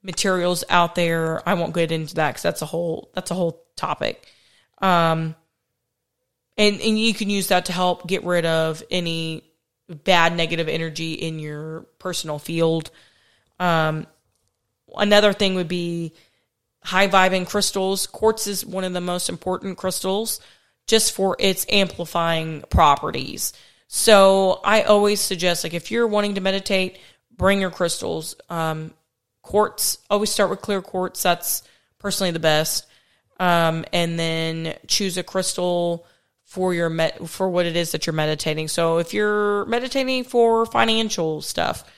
[0.03, 1.47] materials out there.
[1.47, 4.25] I won't get into that because that's a whole that's a whole topic.
[4.81, 5.35] Um,
[6.57, 9.43] and and you can use that to help get rid of any
[9.91, 12.91] bad negative energy in your personal field.
[13.59, 14.07] Um,
[14.95, 16.13] another thing would be
[16.83, 18.07] high vibing crystals.
[18.07, 20.39] Quartz is one of the most important crystals
[20.87, 23.53] just for its amplifying properties.
[23.87, 26.97] So I always suggest, like, if you're wanting to meditate,
[27.35, 28.35] bring your crystals.
[28.49, 28.93] Um,
[29.41, 31.21] quartz, always start with clear quartz.
[31.21, 31.63] That's
[31.99, 32.85] personally the best.
[33.39, 36.05] Um, and then choose a crystal
[36.51, 38.67] for your met for what it is that you're meditating.
[38.67, 41.89] So if you're meditating for financial stuff,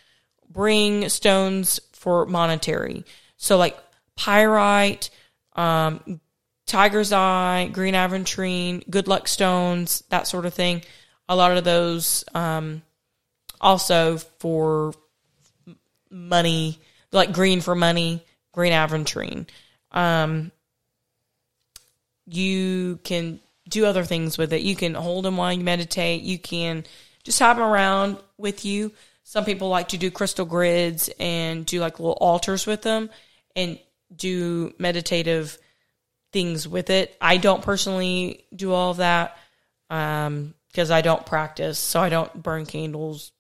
[0.47, 3.03] bring stones for monetary.
[3.35, 3.75] So like
[4.15, 5.09] pyrite,
[5.55, 6.21] um,
[6.67, 10.83] tiger's eye, green aventurine, good luck stones, that sort of thing.
[11.27, 12.83] A lot of those um,
[13.59, 14.93] also for
[16.11, 16.79] money,
[17.11, 19.47] like green for money, green aventurine.
[19.91, 20.51] Um,
[22.27, 23.39] you can
[23.73, 24.61] do other things with it.
[24.61, 26.21] You can hold them while you meditate.
[26.21, 26.85] You can
[27.23, 28.91] just have them around with you.
[29.23, 33.09] Some people like to do crystal grids and do like little altars with them
[33.55, 33.79] and
[34.15, 35.57] do meditative
[36.31, 37.15] things with it.
[37.19, 39.37] I don't personally do all of that
[39.89, 43.31] um, because I don't practice, so I don't burn candles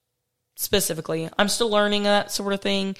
[0.55, 1.29] specifically.
[1.37, 2.95] I'm still learning that sort of thing.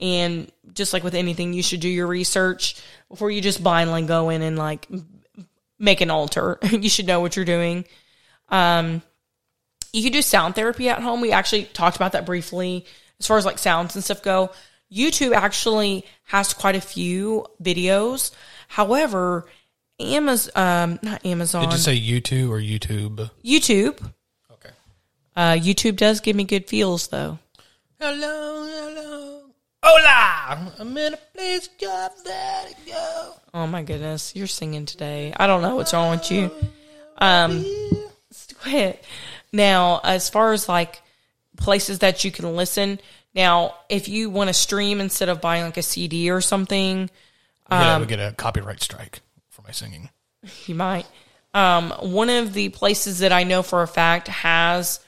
[0.00, 4.28] And just like with anything, you should do your research before you just blindly go
[4.30, 4.86] in and like
[5.78, 6.58] make an altar.
[6.70, 7.84] you should know what you're doing.
[8.48, 9.02] Um,
[9.92, 11.20] you can do sound therapy at home.
[11.20, 12.84] We actually talked about that briefly
[13.18, 14.50] as far as like sounds and stuff go.
[14.92, 18.30] YouTube actually has quite a few videos.
[18.68, 19.46] However,
[20.00, 23.30] Amazon, um, not Amazon, Did you say YouTube or YouTube?
[23.44, 24.12] YouTube.
[24.52, 24.70] Okay.
[25.36, 27.38] Uh, YouTube does give me good feels though.
[28.00, 29.37] Hello, hello.
[29.90, 30.70] Hola!
[30.78, 33.32] I'm in a place job that go.
[33.54, 35.32] Oh my goodness, you're singing today.
[35.34, 36.50] I don't know what's wrong with you.
[37.16, 37.64] Um,
[38.60, 39.02] quit.
[39.50, 41.00] Now, as far as like
[41.56, 43.00] places that you can listen,
[43.34, 47.08] now if you want to stream instead of buying like a CD or something,
[47.70, 50.10] Yeah, Um, we get a copyright strike for my singing.
[50.66, 51.06] you might.
[51.54, 55.00] Um, one of the places that I know for a fact has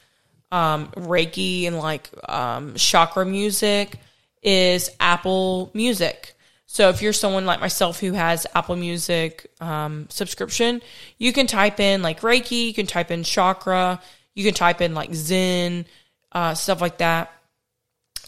[0.50, 3.98] um, Reiki and like um, chakra music
[4.42, 6.34] is Apple Music.
[6.66, 10.82] So if you're someone like myself who has Apple Music um, subscription,
[11.18, 14.00] you can type in like Reiki, you can type in chakra,
[14.34, 15.84] you can type in like Zen,
[16.32, 17.32] uh, stuff like that.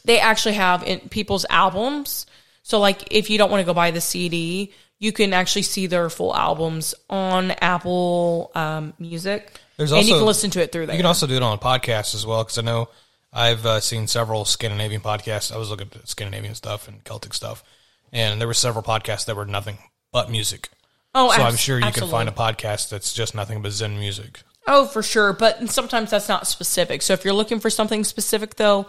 [0.04, 2.26] They actually have in people's albums.
[2.64, 5.86] So like if you don't want to go buy the CD, you can actually see
[5.86, 9.52] their full albums on Apple um, Music.
[9.76, 10.96] There's and you can listen to it through there.
[10.96, 12.88] You can also do it on podcasts as well because I know
[13.32, 15.52] I've uh, seen several Scandinavian podcasts.
[15.52, 17.64] I was looking at Scandinavian stuff and Celtic stuff,
[18.12, 19.78] and there were several podcasts that were nothing
[20.12, 20.68] but music.
[21.14, 22.10] oh, so I'm sure you absolutely.
[22.10, 24.42] can find a podcast that's just nothing but Zen music.
[24.66, 25.32] Oh, for sure.
[25.32, 27.02] But sometimes that's not specific.
[27.02, 28.86] So if you're looking for something specific, though,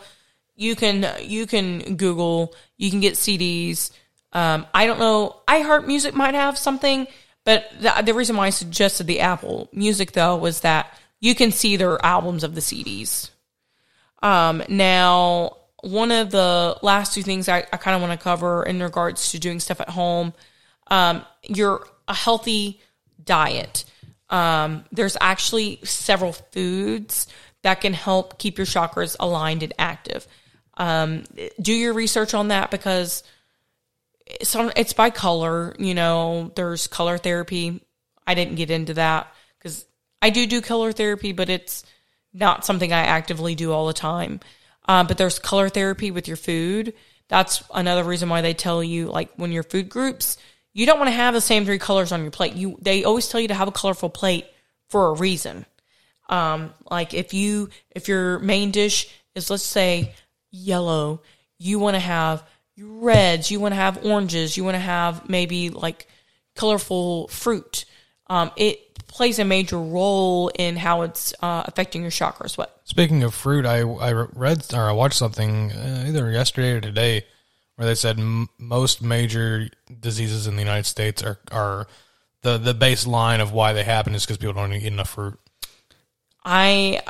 [0.56, 2.53] you can you can Google.
[2.78, 3.91] You can get CDs.
[4.34, 5.41] Um, I don't know.
[5.48, 7.07] iHeart Music might have something,
[7.45, 11.52] but the, the reason why I suggested the Apple Music though was that you can
[11.52, 13.30] see their albums of the CDs.
[14.23, 18.63] Um, now, one of the last two things I, I kind of want to cover
[18.63, 20.33] in regards to doing stuff at home,
[20.87, 22.81] um, your a healthy
[23.23, 23.85] diet.
[24.29, 27.27] Um, there's actually several foods
[27.63, 30.25] that can help keep your chakras aligned and active.
[30.75, 31.25] Um,
[31.61, 33.23] do your research on that because
[34.25, 35.75] it's, it's by color.
[35.77, 37.81] You know, there's color therapy.
[38.25, 39.85] I didn't get into that because
[40.21, 41.83] I do do color therapy, but it's
[42.34, 44.39] not something I actively do all the time.
[44.85, 46.93] Um, but there's color therapy with your food.
[47.30, 50.38] That's another reason why they tell you, like, when your food groups,
[50.73, 52.55] you don't want to have the same three colors on your plate.
[52.55, 54.45] You they always tell you to have a colorful plate
[54.89, 55.65] for a reason.
[56.30, 60.14] Um, like if you if your main dish is let's say
[60.51, 61.22] yellow,
[61.60, 62.43] you want to have
[62.77, 66.07] reds, you want to have oranges, you want to have maybe like
[66.55, 67.85] colorful fruit.
[68.34, 72.57] Um, it plays a major role in how it's uh, affecting your chakras.
[72.57, 72.81] What?
[72.84, 77.26] Speaking of fruit, I I read or I watched something uh, either yesterday or today
[77.76, 79.69] where they said m- most major
[79.99, 81.88] diseases in the United States are are
[82.41, 85.39] the the baseline of why they happen is because people don't eat enough fruit.
[86.43, 87.01] I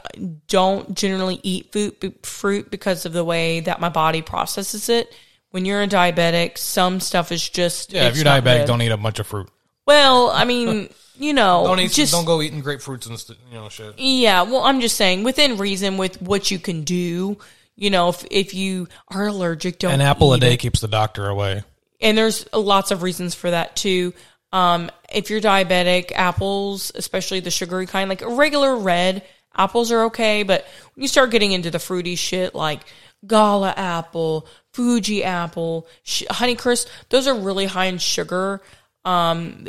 [0.48, 5.14] don't generally eat fruit fruit because of the way that my body processes it.
[5.52, 8.68] When you're a diabetic, some stuff is just Yeah, if you're diabetic, good.
[8.68, 9.50] don't eat a bunch of fruit.
[9.86, 11.92] Well, I mean, you know, Don't eat.
[11.92, 13.98] just don't go eating grapefruits and st- you know shit.
[14.00, 17.38] Yeah, well, I'm just saying within reason with what you can do.
[17.76, 20.58] You know, if if you are allergic, don't An apple a day it.
[20.58, 21.64] keeps the doctor away.
[22.02, 24.14] and there's lots of reasons for that too.
[24.52, 29.24] Um, if you're diabetic, apples, especially the sugary kind, like regular red
[29.58, 32.82] apples are okay, but when you start getting into the fruity shit like
[33.26, 38.62] Gala apple, Fuji apple, sh- Honeycrisp, those are really high in sugar.
[39.06, 39.68] Um,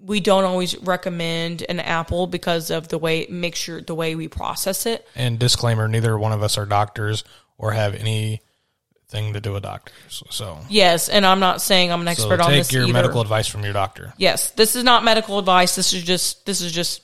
[0.00, 4.86] we don't always recommend an apple because of the way mixture, the way we process
[4.86, 5.06] it.
[5.16, 7.24] And disclaimer: neither one of us are doctors
[7.56, 10.22] or have anything to do with doctors.
[10.30, 12.68] So, Yes, and I'm not saying I'm an so expert on this.
[12.68, 12.92] take your either.
[12.92, 14.12] medical advice from your doctor.
[14.18, 17.02] yes this is not medical advice this is just this is just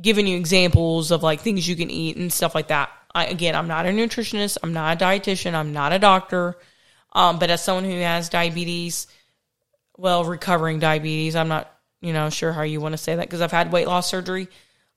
[0.00, 3.54] giving you examples of like things you can eat and stuff like that I, again
[3.54, 6.56] i'm not a nutritionist i'm not a dietitian i'm not a doctor
[7.12, 9.06] um, but as someone who has diabetes
[9.96, 11.70] well recovering diabetes i'm not
[12.00, 14.48] you know sure how you want to say that because i've had weight loss surgery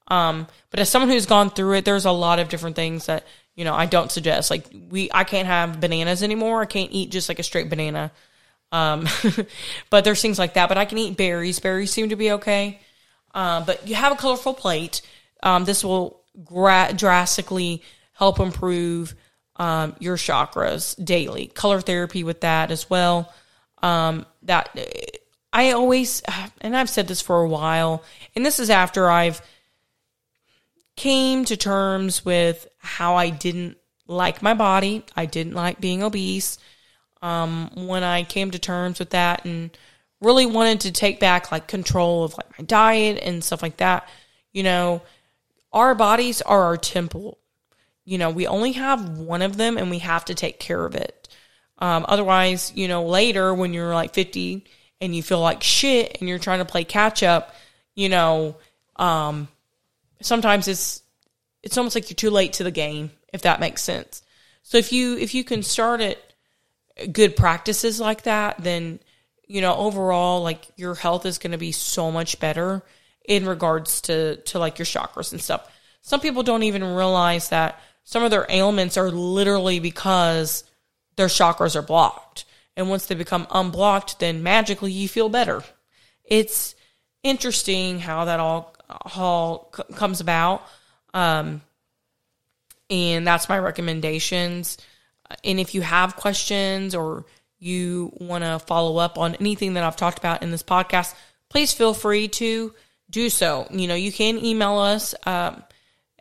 [0.08, 3.26] um, but as someone who's gone through it there's a lot of different things that
[3.56, 7.10] you know i don't suggest like we i can't have bananas anymore i can't eat
[7.10, 8.12] just like a straight banana
[8.76, 9.08] um,
[9.90, 10.68] but there's things like that.
[10.70, 11.60] But I can eat berries.
[11.60, 12.80] Berries seem to be okay.
[13.34, 15.02] Uh, but you have a colorful plate.
[15.44, 19.16] Um, this will gra- drastically help improve
[19.58, 21.48] um, your chakras daily.
[21.48, 23.34] Color therapy with that as well.
[23.82, 24.78] Um, that
[25.54, 26.22] I always,
[26.62, 28.04] and I've said this for a while,
[28.36, 29.42] and this is after I've
[30.96, 33.78] came to terms with how I didn't
[34.08, 35.04] like my body.
[35.16, 36.58] I didn't like being obese
[37.22, 39.76] um, when I came to terms with that and
[40.22, 44.08] really wanted to take back like control of like my diet and stuff like that.
[44.54, 45.02] You know,
[45.74, 47.40] our bodies are our temple.
[48.06, 50.96] You know, we only have one of them and we have to take care of
[50.96, 51.25] it.
[51.80, 54.66] Um, otherwise, you know, later when you're like 50
[55.02, 57.54] and you feel like shit and you're trying to play catch up,
[57.96, 58.56] you know,
[58.96, 59.48] um,
[60.22, 61.02] sometimes it's
[61.64, 64.24] it's almost like you're too late to the game if that makes sense.
[64.64, 66.34] So if you if you can start it
[67.12, 69.00] good practices like that, then
[69.48, 72.82] you know overall like your health is going to be so much better
[73.28, 75.70] in regards to to like your chakras and stuff.
[76.02, 80.64] Some people don't even realize that some of their ailments are literally because
[81.16, 82.46] their chakras are blocked.
[82.78, 85.64] And once they become unblocked, then magically you feel better.
[86.24, 86.76] It's
[87.24, 88.76] interesting how that all
[89.16, 90.64] all comes about.
[91.14, 91.62] Um,
[92.90, 94.78] and that's my recommendations.
[95.44, 97.26] And if you have questions or
[97.58, 101.16] you want to follow up on anything that I've talked about in this podcast,
[101.50, 102.74] please feel free to
[103.10, 103.68] do so.
[103.72, 105.64] You know, you can email us um,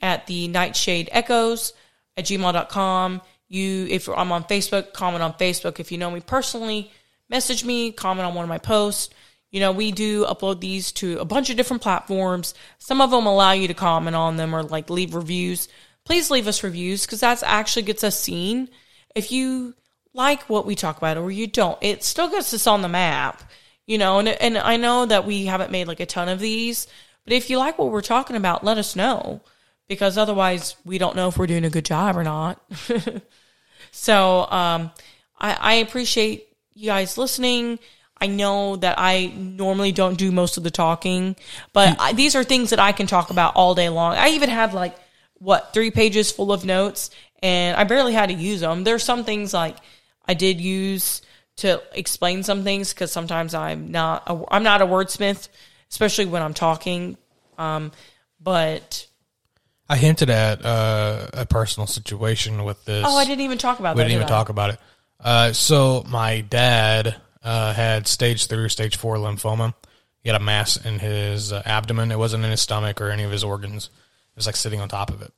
[0.00, 1.72] at the nightshadeechos
[2.16, 3.20] at gmail.com.
[3.48, 5.78] You, if I'm on Facebook, comment on Facebook.
[5.78, 6.90] If you know me personally,
[7.28, 9.12] message me, comment on one of my posts.
[9.50, 12.54] You know, we do upload these to a bunch of different platforms.
[12.78, 15.68] Some of them allow you to comment on them or like leave reviews.
[16.04, 18.68] Please leave us reviews because that actually gets us seen.
[19.14, 19.74] If you
[20.12, 23.48] like what we talk about or you don't, it still gets us on the map.
[23.86, 26.86] You know, and and I know that we haven't made like a ton of these,
[27.24, 29.42] but if you like what we're talking about, let us know
[29.88, 32.62] because otherwise we don't know if we're doing a good job or not.
[33.90, 34.90] so um,
[35.38, 37.78] I, I appreciate you guys listening.
[38.20, 41.36] I know that I normally don't do most of the talking,
[41.72, 44.14] but I, these are things that I can talk about all day long.
[44.14, 44.96] I even had like
[45.34, 47.10] what three pages full of notes,
[47.42, 48.84] and I barely had to use them.
[48.84, 49.76] There's some things like
[50.26, 51.22] I did use
[51.56, 55.48] to explain some things because sometimes I'm not a, I'm not a wordsmith,
[55.90, 57.16] especially when I'm talking.
[57.58, 57.92] Um,
[58.40, 59.06] but
[59.88, 63.04] I hinted at uh, a personal situation with this.
[63.06, 64.04] oh, I didn't even talk about we that.
[64.06, 64.36] We didn't even did I?
[64.38, 64.80] talk about it.
[65.20, 69.74] Uh, so my dad uh, had stage three stage four lymphoma.
[70.20, 72.10] He had a mass in his uh, abdomen.
[72.10, 73.86] It wasn't in his stomach or any of his organs.
[73.86, 75.32] It was like sitting on top of it.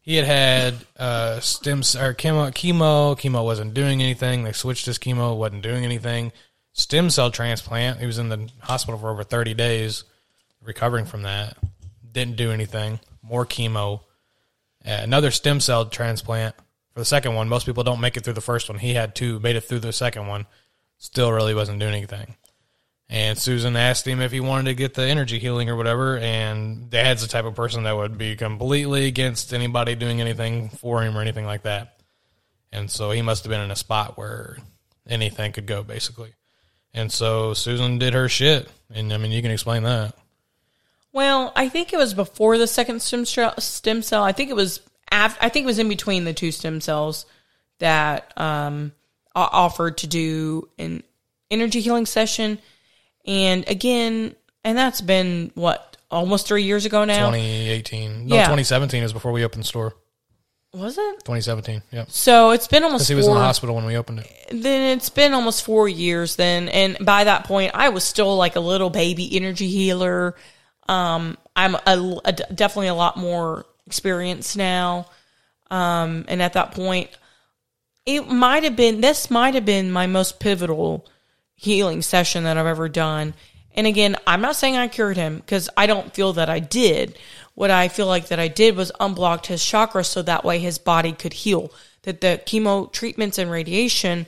[0.00, 2.50] He had had uh, stem or chemo.
[2.52, 3.18] Chemo.
[3.18, 4.44] Chemo wasn't doing anything.
[4.44, 5.36] They switched his chemo.
[5.36, 6.32] wasn't doing anything.
[6.72, 8.00] Stem cell transplant.
[8.00, 10.04] He was in the hospital for over thirty days,
[10.62, 11.56] recovering from that.
[12.12, 13.00] Didn't do anything.
[13.28, 14.00] More chemo.
[14.84, 16.54] Uh, another stem cell transplant
[16.92, 17.48] for the second one.
[17.48, 18.78] Most people don't make it through the first one.
[18.78, 20.46] He had two, made it through the second one.
[20.98, 22.36] Still really wasn't doing anything.
[23.10, 26.18] And Susan asked him if he wanted to get the energy healing or whatever.
[26.18, 31.02] And Dad's the type of person that would be completely against anybody doing anything for
[31.02, 32.00] him or anything like that.
[32.70, 34.58] And so he must have been in a spot where
[35.08, 36.34] anything could go, basically.
[36.92, 38.68] And so Susan did her shit.
[38.92, 40.14] And I mean, you can explain that.
[41.12, 43.54] Well, I think it was before the second stem cell.
[43.60, 44.22] Stem cell.
[44.22, 44.80] I think it was.
[45.10, 47.24] Af- I think it was in between the two stem cells
[47.78, 48.92] that um,
[49.34, 51.02] offered to do an
[51.50, 52.58] energy healing session.
[53.26, 57.30] And again, and that's been what almost three years ago now.
[57.30, 58.26] 2018.
[58.26, 58.42] No, Yeah.
[58.42, 59.94] 2017 is before we opened the store.
[60.74, 61.20] Was it?
[61.24, 61.82] 2017.
[61.90, 62.04] Yeah.
[62.08, 63.00] So it's been almost.
[63.02, 64.30] Because he was in the hospital when we opened it.
[64.50, 68.56] then it's been almost four years then and by that point i was still like
[68.56, 70.34] a little baby energy healer
[70.88, 75.06] um i'm a, a- definitely a lot more experienced now.
[75.70, 77.10] Um and at that point
[78.06, 81.06] it might have been this might have been my most pivotal
[81.54, 83.34] healing session that i've ever done.
[83.74, 87.18] And again i'm not saying i cured him because i don't feel that i did.
[87.54, 90.78] What i feel like that i did was unblocked his chakra so that way his
[90.78, 94.26] body could heal that the chemo treatments and radiation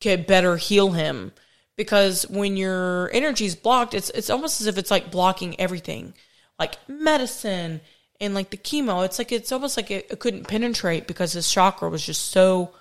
[0.00, 1.32] could better heal him
[1.78, 6.12] because when your energy is blocked it's it's almost as if it's like blocking everything
[6.58, 7.80] like medicine
[8.20, 9.04] and like the chemo.
[9.04, 12.74] It's like it's almost like it, it couldn't penetrate because his chakra was just so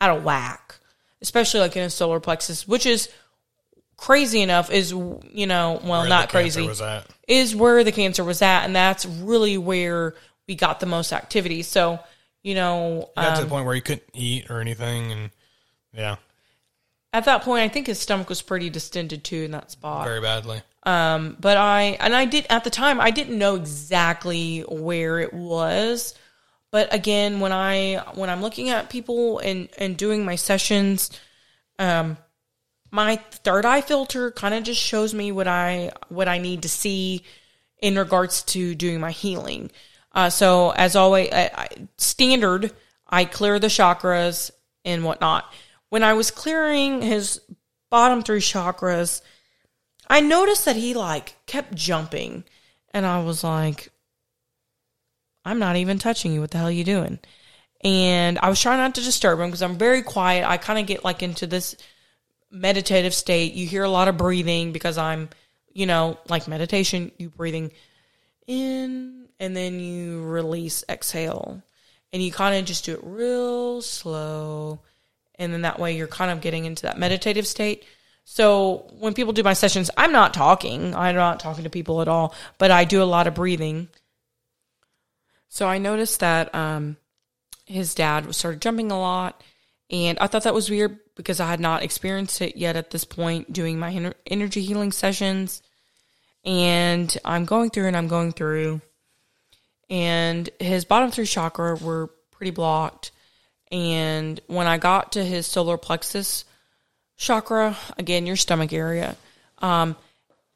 [0.00, 0.76] out of whack
[1.20, 3.08] especially like in his solar plexus which is
[3.96, 6.68] crazy enough is you know well Where not crazy
[7.26, 10.14] is where the cancer was at and that's really where
[10.46, 11.62] we got the most activity.
[11.62, 11.98] So
[12.42, 15.30] you know He got to um, the point where he couldn't eat or anything, and
[15.92, 16.16] yeah,
[17.16, 20.20] at that point i think his stomach was pretty distended too in that spot very
[20.20, 20.62] badly.
[20.86, 25.34] Um, but I and I did at the time I didn't know exactly where it
[25.34, 26.14] was.
[26.70, 31.10] But again, when I when I'm looking at people and and doing my sessions,
[31.80, 32.16] um,
[32.92, 36.68] my third eye filter kind of just shows me what I what I need to
[36.68, 37.24] see
[37.78, 39.72] in regards to doing my healing.
[40.12, 41.68] Uh, so as always, I, I,
[41.98, 42.72] standard,
[43.08, 44.50] I clear the chakras
[44.84, 45.52] and whatnot.
[45.88, 47.40] When I was clearing his
[47.90, 49.20] bottom three chakras,
[50.08, 52.44] I noticed that he like kept jumping,
[52.92, 53.90] and I was like,
[55.44, 56.40] "I'm not even touching you.
[56.40, 57.18] What the hell are you doing?"
[57.82, 60.48] And I was trying not to disturb him because I'm very quiet.
[60.48, 61.76] I kind of get like into this
[62.50, 63.54] meditative state.
[63.54, 65.28] You hear a lot of breathing because I'm,
[65.72, 67.12] you know, like meditation.
[67.18, 67.72] You breathing
[68.46, 71.62] in and then you release, exhale,
[72.12, 74.80] and you kind of just do it real slow,
[75.38, 77.84] and then that way you're kind of getting into that meditative state.
[78.24, 80.94] So when people do my sessions, I'm not talking.
[80.94, 83.88] I'm not talking to people at all, but I do a lot of breathing.
[85.48, 86.96] So I noticed that um,
[87.64, 89.42] his dad started jumping a lot,
[89.90, 93.04] and I thought that was weird because I had not experienced it yet at this
[93.04, 95.62] point doing my energy healing sessions.
[96.44, 98.80] And I'm going through and I'm going through,
[99.88, 103.12] and his bottom three chakra were pretty blocked.
[103.72, 106.44] And when I got to his solar plexus,
[107.16, 109.16] chakra, again, your stomach area.
[109.58, 109.96] Um,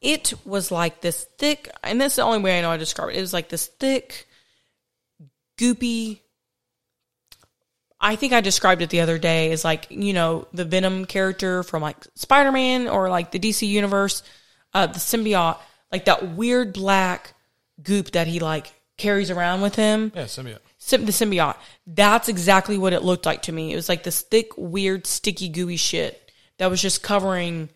[0.01, 3.17] it was like this thick, and that's the only way I know I describe it.
[3.17, 4.27] It was like this thick,
[5.59, 6.19] goopy.
[7.99, 11.61] I think I described it the other day as like, you know, the Venom character
[11.61, 14.23] from like Spider Man or like the DC universe,
[14.73, 15.59] uh, the symbiote,
[15.91, 17.35] like that weird black
[17.83, 20.11] goop that he like carries around with him.
[20.15, 20.59] Yeah, symbiote.
[20.89, 21.55] The symbiote.
[21.87, 23.71] That's exactly what it looked like to me.
[23.71, 27.69] It was like this thick, weird, sticky, gooey shit that was just covering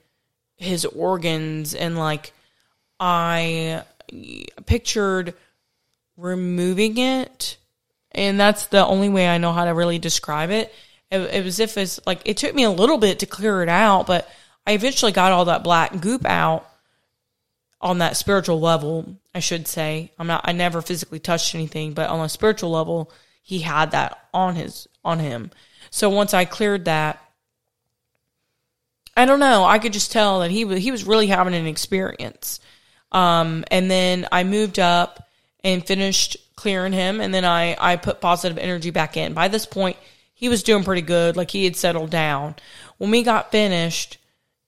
[0.57, 1.73] his organs.
[1.76, 2.34] And like,
[2.99, 3.84] I
[4.65, 5.34] pictured
[6.18, 7.57] removing it.
[8.11, 10.73] And that's the only way I know how to really describe it.
[11.11, 13.69] It, it was if it's like, it took me a little bit to clear it
[13.69, 14.30] out, but
[14.65, 16.68] I eventually got all that black goop out
[17.81, 20.11] on that spiritual level, I should say.
[20.18, 23.11] I'm not I never physically touched anything, but on a spiritual level,
[23.41, 25.52] he had that on his on him.
[25.91, 27.22] So once I cleared that,
[29.15, 31.68] I don't know, I could just tell that he was he was really having an
[31.68, 32.60] experience.
[33.11, 35.27] Um and then I moved up
[35.64, 39.34] and finished clearing him and then I I put positive energy back in.
[39.34, 39.97] By this point,
[40.34, 42.56] he was doing pretty good, like he had settled down.
[42.97, 44.18] When we got finished,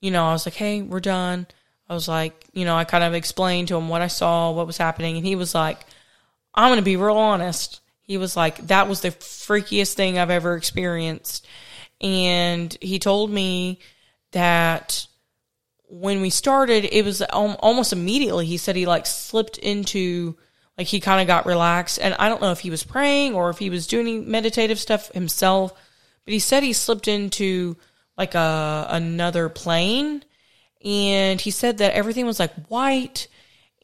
[0.02, 1.48] you know, I was like, "Hey, we're done."
[1.90, 4.68] I was like, you know, I kind of explained to him what I saw, what
[4.68, 5.86] was happening, and he was like,
[6.54, 7.82] I'm going to be real honest.
[8.02, 11.46] He was like, that was the freakiest thing I've ever experienced.
[12.02, 13.80] And he told me
[14.32, 15.08] that
[15.90, 18.46] when we started, it was almost immediately.
[18.46, 20.38] He said he like slipped into,
[20.78, 22.00] like he kind of got relaxed.
[22.02, 25.12] And I don't know if he was praying or if he was doing meditative stuff
[25.14, 25.74] himself,
[26.26, 27.78] but he said he slipped into
[28.18, 30.24] like a another plane
[30.84, 33.28] and he said that everything was like white.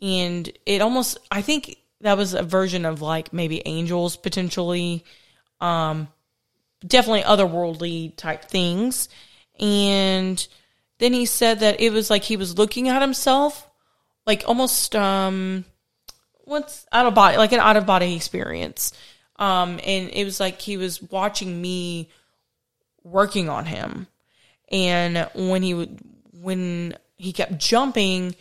[0.02, 5.03] And it almost i think that was a version of like maybe angels potentially
[5.61, 6.07] um
[6.86, 9.07] definitely otherworldly type things.
[9.60, 10.45] And
[10.99, 13.70] then he said that it was like he was looking at himself
[14.26, 15.65] like almost um
[16.44, 18.91] what's out of body like an out of body experience.
[19.38, 22.10] Um and it was like he was watching me
[23.03, 24.07] working on him.
[24.70, 25.99] And when he would
[26.44, 28.36] when he kept jumping,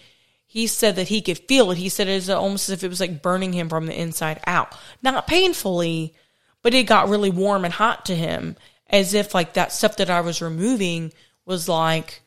[0.45, 1.79] he said that he could feel it.
[1.79, 4.41] He said it was almost as if it was like burning him from the inside
[4.47, 4.75] out.
[5.03, 6.15] Not painfully,
[6.63, 8.57] but it got really warm and hot to him,
[8.89, 11.13] as if like that stuff that I was removing
[11.47, 12.21] was like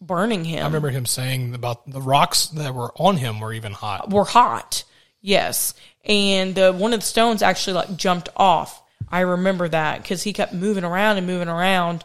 [0.00, 0.62] burning him.
[0.62, 4.10] I remember him saying about the rocks that were on him were even hot.
[4.10, 4.84] Were hot,
[5.20, 5.74] yes.
[6.04, 8.82] And the one of the stones actually like jumped off.
[9.10, 12.04] I remember that because he kept moving around and moving around,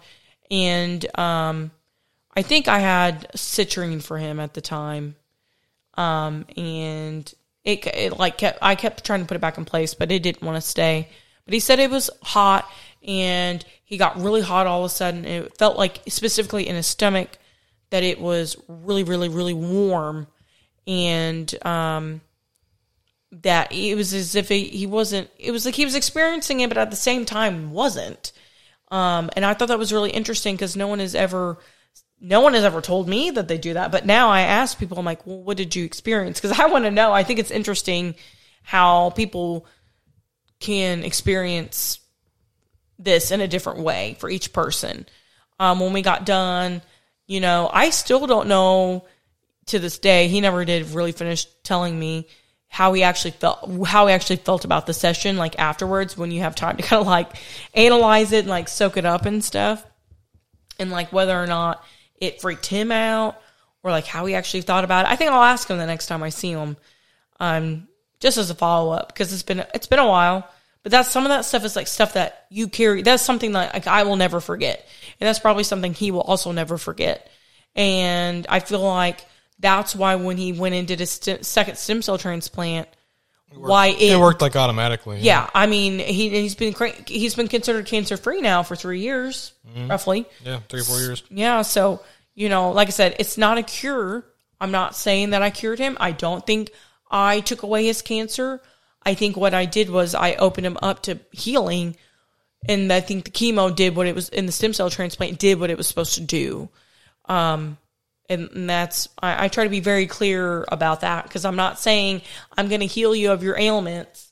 [0.49, 1.71] and um,
[2.39, 5.17] I think I had citrine for him at the time.
[5.95, 7.31] Um, and
[7.65, 10.23] it, it like kept, I kept trying to put it back in place, but it
[10.23, 11.09] didn't want to stay.
[11.43, 12.65] But he said it was hot
[13.05, 15.25] and he got really hot all of a sudden.
[15.25, 17.27] It felt like specifically in his stomach
[17.89, 20.27] that it was really, really, really warm.
[20.87, 22.21] And, um,
[23.33, 26.69] that it was as if he, he wasn't, it was like he was experiencing it,
[26.69, 28.31] but at the same time wasn't.
[28.91, 31.57] Um, and I thought that was really interesting because no one has ever,
[32.21, 33.91] no one has ever told me that they do that.
[33.91, 36.39] But now I ask people, I'm like, well, what did you experience?
[36.39, 37.13] Because I want to know.
[37.13, 38.15] I think it's interesting
[38.63, 39.65] how people
[40.59, 41.99] can experience
[42.97, 45.05] this in a different way for each person.
[45.59, 46.81] Um, when we got done,
[47.25, 49.05] you know, I still don't know
[49.67, 50.27] to this day.
[50.27, 52.27] He never did really finish telling me
[52.67, 56.41] how he actually felt, how he actually felt about the session, like afterwards when you
[56.41, 57.31] have time to kind of like
[57.73, 59.85] analyze it and like soak it up and stuff.
[60.77, 61.83] And like whether or not
[62.21, 63.39] it freaked him out
[63.83, 65.11] or like how he actually thought about it.
[65.11, 66.77] I think I'll ask him the next time I see him.
[67.39, 67.87] Um,
[68.19, 70.47] just as a follow up because it's been it's been a while.
[70.83, 73.01] But that's some of that stuff is like stuff that you carry.
[73.01, 74.85] That's something that like I will never forget,
[75.19, 77.29] and that's probably something he will also never forget.
[77.75, 79.25] And I feel like
[79.59, 82.87] that's why when he went and did his st- second stem cell transplant,
[83.53, 85.19] why it, It worked like automatically.
[85.19, 86.73] yeah, I mean he he's been
[87.07, 89.53] he's been considered cancer free now for three years
[89.87, 90.25] roughly.
[90.45, 91.23] Yeah, three or four years.
[91.29, 92.01] Yeah, so
[92.35, 94.23] you know, like I said, it's not a cure.
[94.61, 95.97] I'm not saying that I cured him.
[95.99, 96.71] I don't think
[97.09, 98.61] I took away his cancer.
[99.03, 101.95] I think what I did was I opened him up to healing,
[102.67, 105.59] and I think the chemo did what it was in the stem cell transplant did
[105.59, 106.69] what it was supposed to do.
[107.25, 107.77] Um,
[108.29, 111.79] and, and that's I, I try to be very clear about that because I'm not
[111.79, 112.21] saying
[112.57, 114.31] I'm going to heal you of your ailments,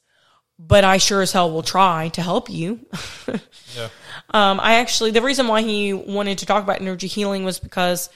[0.59, 2.79] but I sure as hell will try to help you.
[3.75, 3.89] Yeah.
[4.33, 8.09] Um, I actually, the reason why he wanted to talk about energy healing was because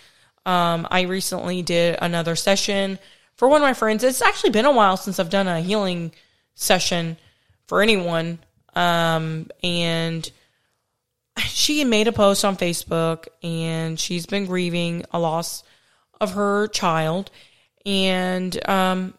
[0.46, 3.00] um, I recently did another session
[3.36, 4.04] for one of my friends.
[4.04, 6.14] It's actually been a while since I've done a healing
[6.56, 7.18] session
[7.68, 8.40] for anyone.
[8.74, 10.30] Um, and
[11.40, 15.64] she had made a post on Facebook and she's been grieving a loss
[16.22, 17.30] of her child.
[17.86, 19.14] And um,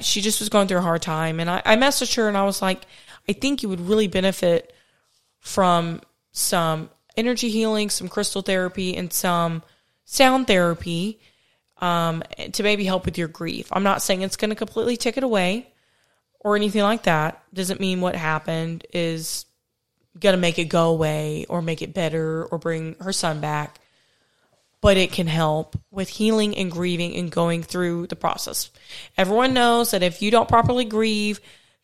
[0.00, 1.40] she just was going through a hard time.
[1.40, 2.82] And I, I messaged her and I was like,
[3.28, 4.74] I think you would really benefit
[5.38, 6.00] from
[6.32, 9.62] some energy healing, some crystal therapy, and some
[10.04, 11.20] sound therapy
[11.78, 12.22] um,
[12.52, 13.68] to maybe help with your grief.
[13.72, 15.72] I'm not saying it's going to completely take it away
[16.40, 17.42] or anything like that.
[17.54, 19.46] Doesn't mean what happened is
[20.18, 23.80] going to make it go away or make it better or bring her son back.
[24.82, 28.70] But it can help with healing and grieving and going through the process.
[29.18, 31.40] Everyone knows that if you don't properly grieve,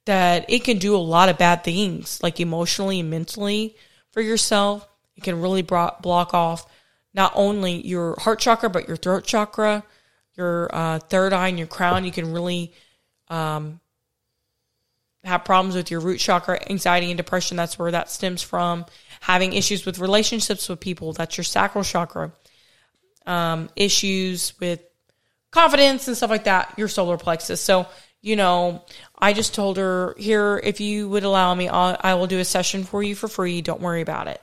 [0.07, 3.77] that it can do a lot of bad things, like emotionally and mentally
[4.13, 4.89] for yourself.
[5.17, 6.67] It can really bro- block off
[7.13, 9.83] not only your heart chakra, but your throat chakra,
[10.35, 12.05] your uh, third eye, and your crown.
[12.05, 12.73] You can really
[13.29, 13.81] um,
[15.25, 17.57] have problems with your root chakra, anxiety and depression.
[17.57, 18.87] That's where that stems from.
[19.21, 21.13] Having issues with relationships with people.
[21.13, 22.33] That's your sacral chakra.
[23.27, 24.81] Um, issues with
[25.51, 26.75] confidence and stuff like that.
[26.79, 27.61] Your solar plexus.
[27.61, 27.87] So
[28.27, 28.83] you know,
[29.17, 32.45] I just told her here, if you would allow me, I'll, I will do a
[32.45, 33.63] session for you for free.
[33.63, 34.43] Don't worry about it.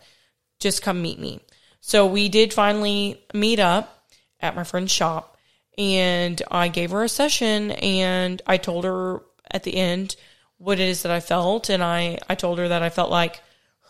[0.59, 1.41] Just come meet me.
[1.81, 4.07] So we did finally meet up
[4.39, 5.37] at my friend's shop
[5.77, 10.15] and I gave her a session and I told her at the end
[10.59, 11.69] what it is that I felt.
[11.69, 13.41] And I, I told her that I felt like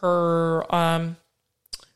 [0.02, 1.18] her, um,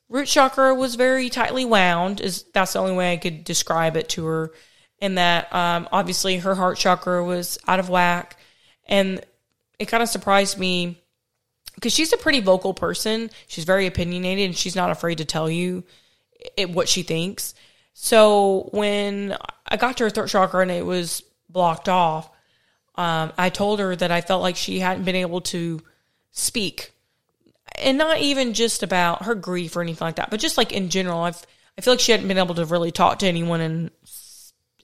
[0.09, 4.09] root chakra was very tightly wound is that's the only way I could describe it
[4.09, 4.53] to her
[4.99, 8.37] and that um, obviously her heart chakra was out of whack.
[8.85, 9.23] And
[9.79, 11.01] it kind of surprised me
[11.75, 13.29] because she's a pretty vocal person.
[13.47, 15.83] She's very opinionated and she's not afraid to tell you
[16.55, 17.53] it, what she thinks.
[17.93, 22.29] So when I got to her throat chakra and it was blocked off,
[22.95, 25.81] um, I told her that I felt like she hadn't been able to
[26.31, 26.93] speak.
[27.77, 30.89] And not even just about her grief or anything like that, but just like in
[30.89, 31.41] general, I've,
[31.77, 33.91] I feel like she hadn't been able to really talk to anyone in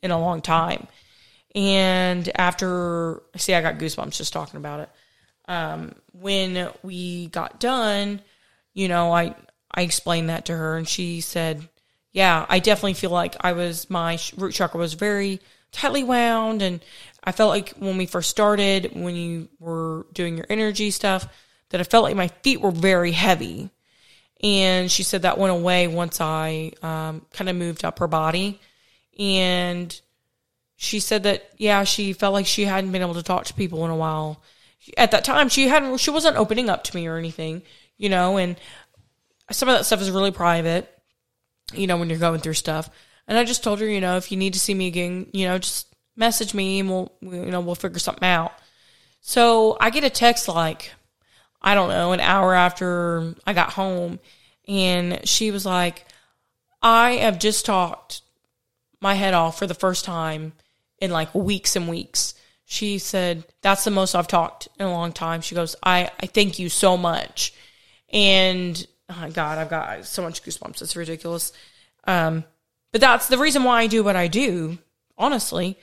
[0.02, 0.88] in a long time.
[1.56, 4.90] And after, see, I got goosebumps just talking about it.
[5.48, 8.22] Um, when we got done,
[8.74, 9.36] you know, I
[9.72, 11.68] I explained that to her, and she said,
[12.12, 15.42] "Yeah, I definitely feel like I was my root chakra was very
[15.72, 16.80] tightly wound, and
[17.24, 21.28] I felt like when we first started, when you were doing your energy stuff,
[21.74, 23.70] that I felt like my feet were very heavy."
[24.42, 28.60] And she said that went away once I um, kind of moved up her body.
[29.18, 30.00] And
[30.76, 33.86] she said that yeah she felt like she hadn't been able to talk to people
[33.86, 34.42] in a while.
[34.98, 37.62] At that time she hadn't she wasn't opening up to me or anything
[37.98, 38.58] you know and
[39.50, 40.92] some of that stuff is really private
[41.74, 42.90] you know when you're going through stuff.
[43.28, 45.48] And i just told her you know if you need to see me again you
[45.48, 48.52] know just message me and we'll you know we'll figure something out.
[49.22, 50.92] So i get a text like
[51.64, 54.20] i don't know an hour after i got home
[54.68, 56.06] and she was like
[56.82, 58.22] i have just talked
[59.04, 60.54] my head off for the first time
[61.04, 62.34] in like weeks and weeks.
[62.64, 65.42] She said, That's the most I've talked in a long time.
[65.42, 67.54] She goes, I, I thank you so much.
[68.10, 70.82] And oh my God, I've got so much goosebumps.
[70.82, 71.52] It's ridiculous.
[72.06, 72.46] Um,
[72.94, 74.78] but that's the reason why I do what I do,
[75.18, 75.78] honestly.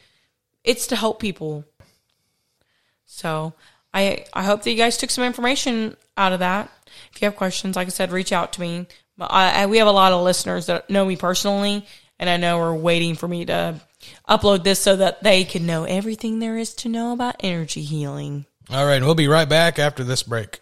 [0.65, 1.67] It's to help people.
[3.05, 3.53] So
[3.93, 6.71] I I hope that you guys took some information out of that.
[7.13, 8.87] If you have questions, like I said, reach out to me.
[9.19, 11.87] I, I, we have a lot of listeners that know me personally
[12.21, 13.81] and I know are waiting for me to
[14.29, 18.47] upload this so that they can know everything there is to know about energy healing.
[18.71, 20.61] All right, we'll be right back after this break.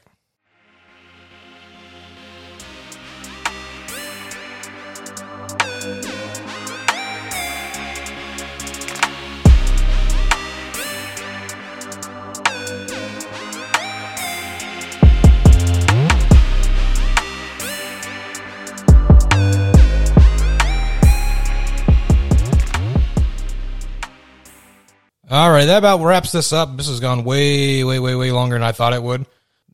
[25.30, 26.76] All right, that about wraps this up.
[26.76, 29.26] This has gone way, way, way, way longer than I thought it would.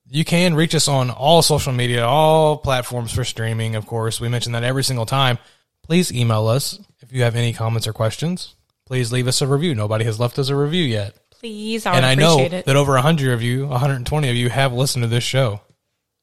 [0.09, 4.21] You can reach us on all social media, all platforms for streaming, of course.
[4.21, 5.39] We mention that every single time.
[5.83, 8.55] Please email us if you have any comments or questions.
[8.87, 9.75] Please leave us a review.
[9.75, 11.15] Nobody has left us a review yet.
[11.31, 12.65] Please, I and I know it.
[12.65, 15.61] that over 100 of you, 120 of you have listened to this show.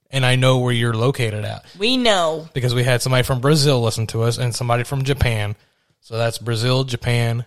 [0.09, 2.49] And I know where you're located at we know.
[2.53, 5.55] because we had somebody from Brazil listen to us and somebody from Japan.
[6.01, 7.45] So that's Brazil, Japan.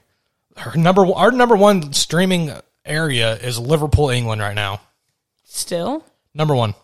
[0.57, 2.53] Our number our number one streaming
[2.85, 4.81] area is Liverpool, England right now.
[5.45, 6.05] Still?
[6.33, 6.75] Number one.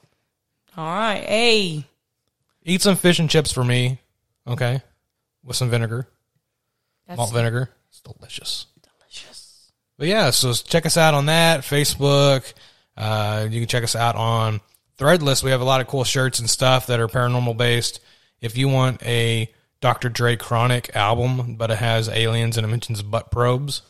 [0.76, 1.24] All right.
[1.24, 1.84] Hey,
[2.62, 3.98] Eat some fish and chips for me,
[4.46, 4.82] okay,
[5.42, 6.06] with some vinegar,
[7.06, 7.70] that's malt vinegar.
[7.88, 8.66] It's delicious.
[8.82, 9.72] Delicious.
[9.98, 12.52] But yeah, so check us out on that Facebook.
[12.96, 14.60] Uh, you can check us out on
[14.98, 15.42] Threadless.
[15.42, 18.00] We have a lot of cool shirts and stuff that are paranormal based.
[18.42, 19.50] If you want a
[19.80, 20.08] Dr.
[20.08, 23.82] Dre Chronic album, but it has aliens and it mentions butt probes,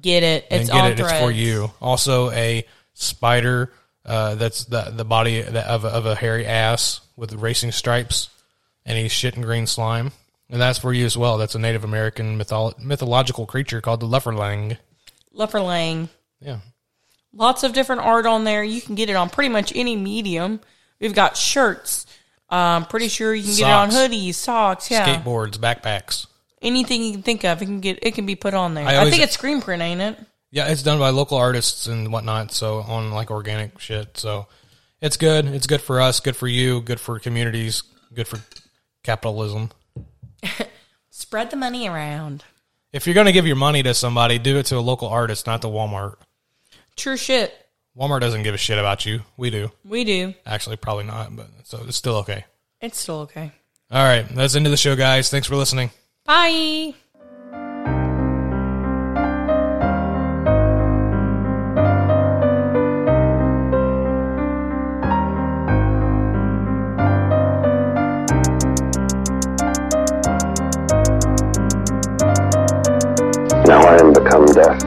[0.00, 0.46] get it.
[0.50, 1.00] It's get it.
[1.00, 1.70] It's for you.
[1.80, 3.72] Also, a spider
[4.04, 8.28] Uh, that's the the body of a, of a hairy ass with racing stripes,
[8.84, 10.10] and he's shitting green slime.
[10.50, 11.38] And that's for you as well.
[11.38, 14.76] That's a Native American mytholo- mythological creature called the Luferlang.
[15.34, 16.08] Luferlang.
[16.40, 16.58] Yeah.
[17.32, 18.62] Lots of different art on there.
[18.62, 20.60] You can get it on pretty much any medium.
[21.00, 22.04] We've got shirts.
[22.52, 25.06] I'm pretty sure you can get it on hoodies, socks, yeah.
[25.06, 26.26] Skateboards, backpacks.
[26.60, 28.86] Anything you can think of, it can get it can be put on there.
[28.86, 30.18] I I, always- think it's screen print, ain't it?
[30.50, 32.52] Yeah, it's done by local artists and whatnot.
[32.52, 34.18] So on like organic shit.
[34.18, 34.46] So
[35.00, 35.46] it's good.
[35.46, 36.20] It's good for us.
[36.20, 36.82] Good for you.
[36.82, 37.82] Good for communities.
[38.14, 38.38] Good for
[39.02, 39.70] capitalism.
[41.10, 42.44] Spread the money around.
[42.92, 45.62] If you're gonna give your money to somebody, do it to a local artist, not
[45.62, 46.16] to Walmart.
[46.96, 47.54] True shit.
[47.96, 49.20] Walmart doesn't give a shit about you.
[49.36, 49.70] We do.
[49.84, 50.34] We do.
[50.46, 52.44] Actually, probably not, but so it's still okay.
[52.80, 53.52] It's still okay.
[53.90, 55.28] All right, that's into the show, guys.
[55.28, 55.90] Thanks for listening.
[56.24, 56.94] Bye.
[73.66, 74.80] Now I am become death,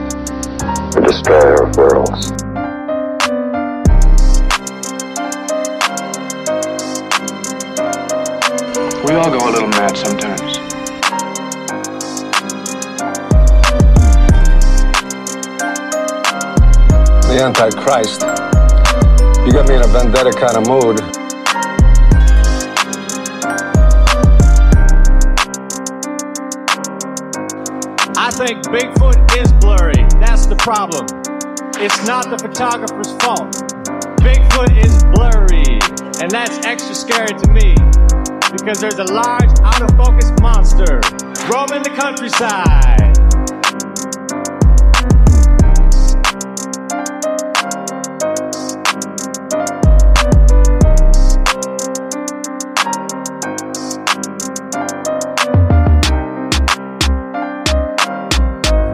[0.92, 2.35] the destroyer of worlds.
[9.06, 10.58] We all go a little mad sometimes.
[17.28, 18.22] The Antichrist.
[19.46, 20.98] You got me in a vendetta kind of mood.
[28.18, 30.02] I think Bigfoot is blurry.
[30.18, 31.06] That's the problem.
[31.80, 33.52] It's not the photographer's fault.
[34.18, 35.78] Bigfoot is blurry.
[36.20, 37.76] And that's extra scary to me
[38.52, 41.00] because there's a large, out of focus monster
[41.50, 43.16] roaming the countryside.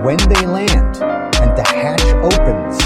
[0.02, 0.96] When they land
[1.42, 2.82] and the hatch opens,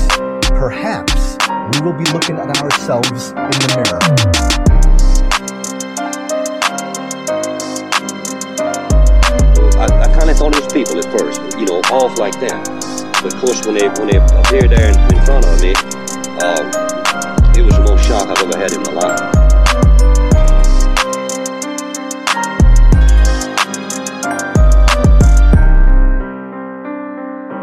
[0.49, 1.37] perhaps
[1.75, 4.36] we will be looking at ourselves in the mirror.
[10.99, 12.65] At first, you know, off like that.
[13.23, 15.75] But of course, when they when they appeared there in, in front of me,
[16.41, 16.67] um,
[17.57, 19.47] it was the most shock I've ever had in my life.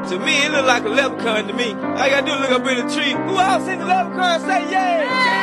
[0.09, 1.73] To me, it looked like a leprechaun to me.
[1.73, 3.11] All I gotta do is look up in the tree.
[3.13, 5.42] Who else in the leprechaun say yeah?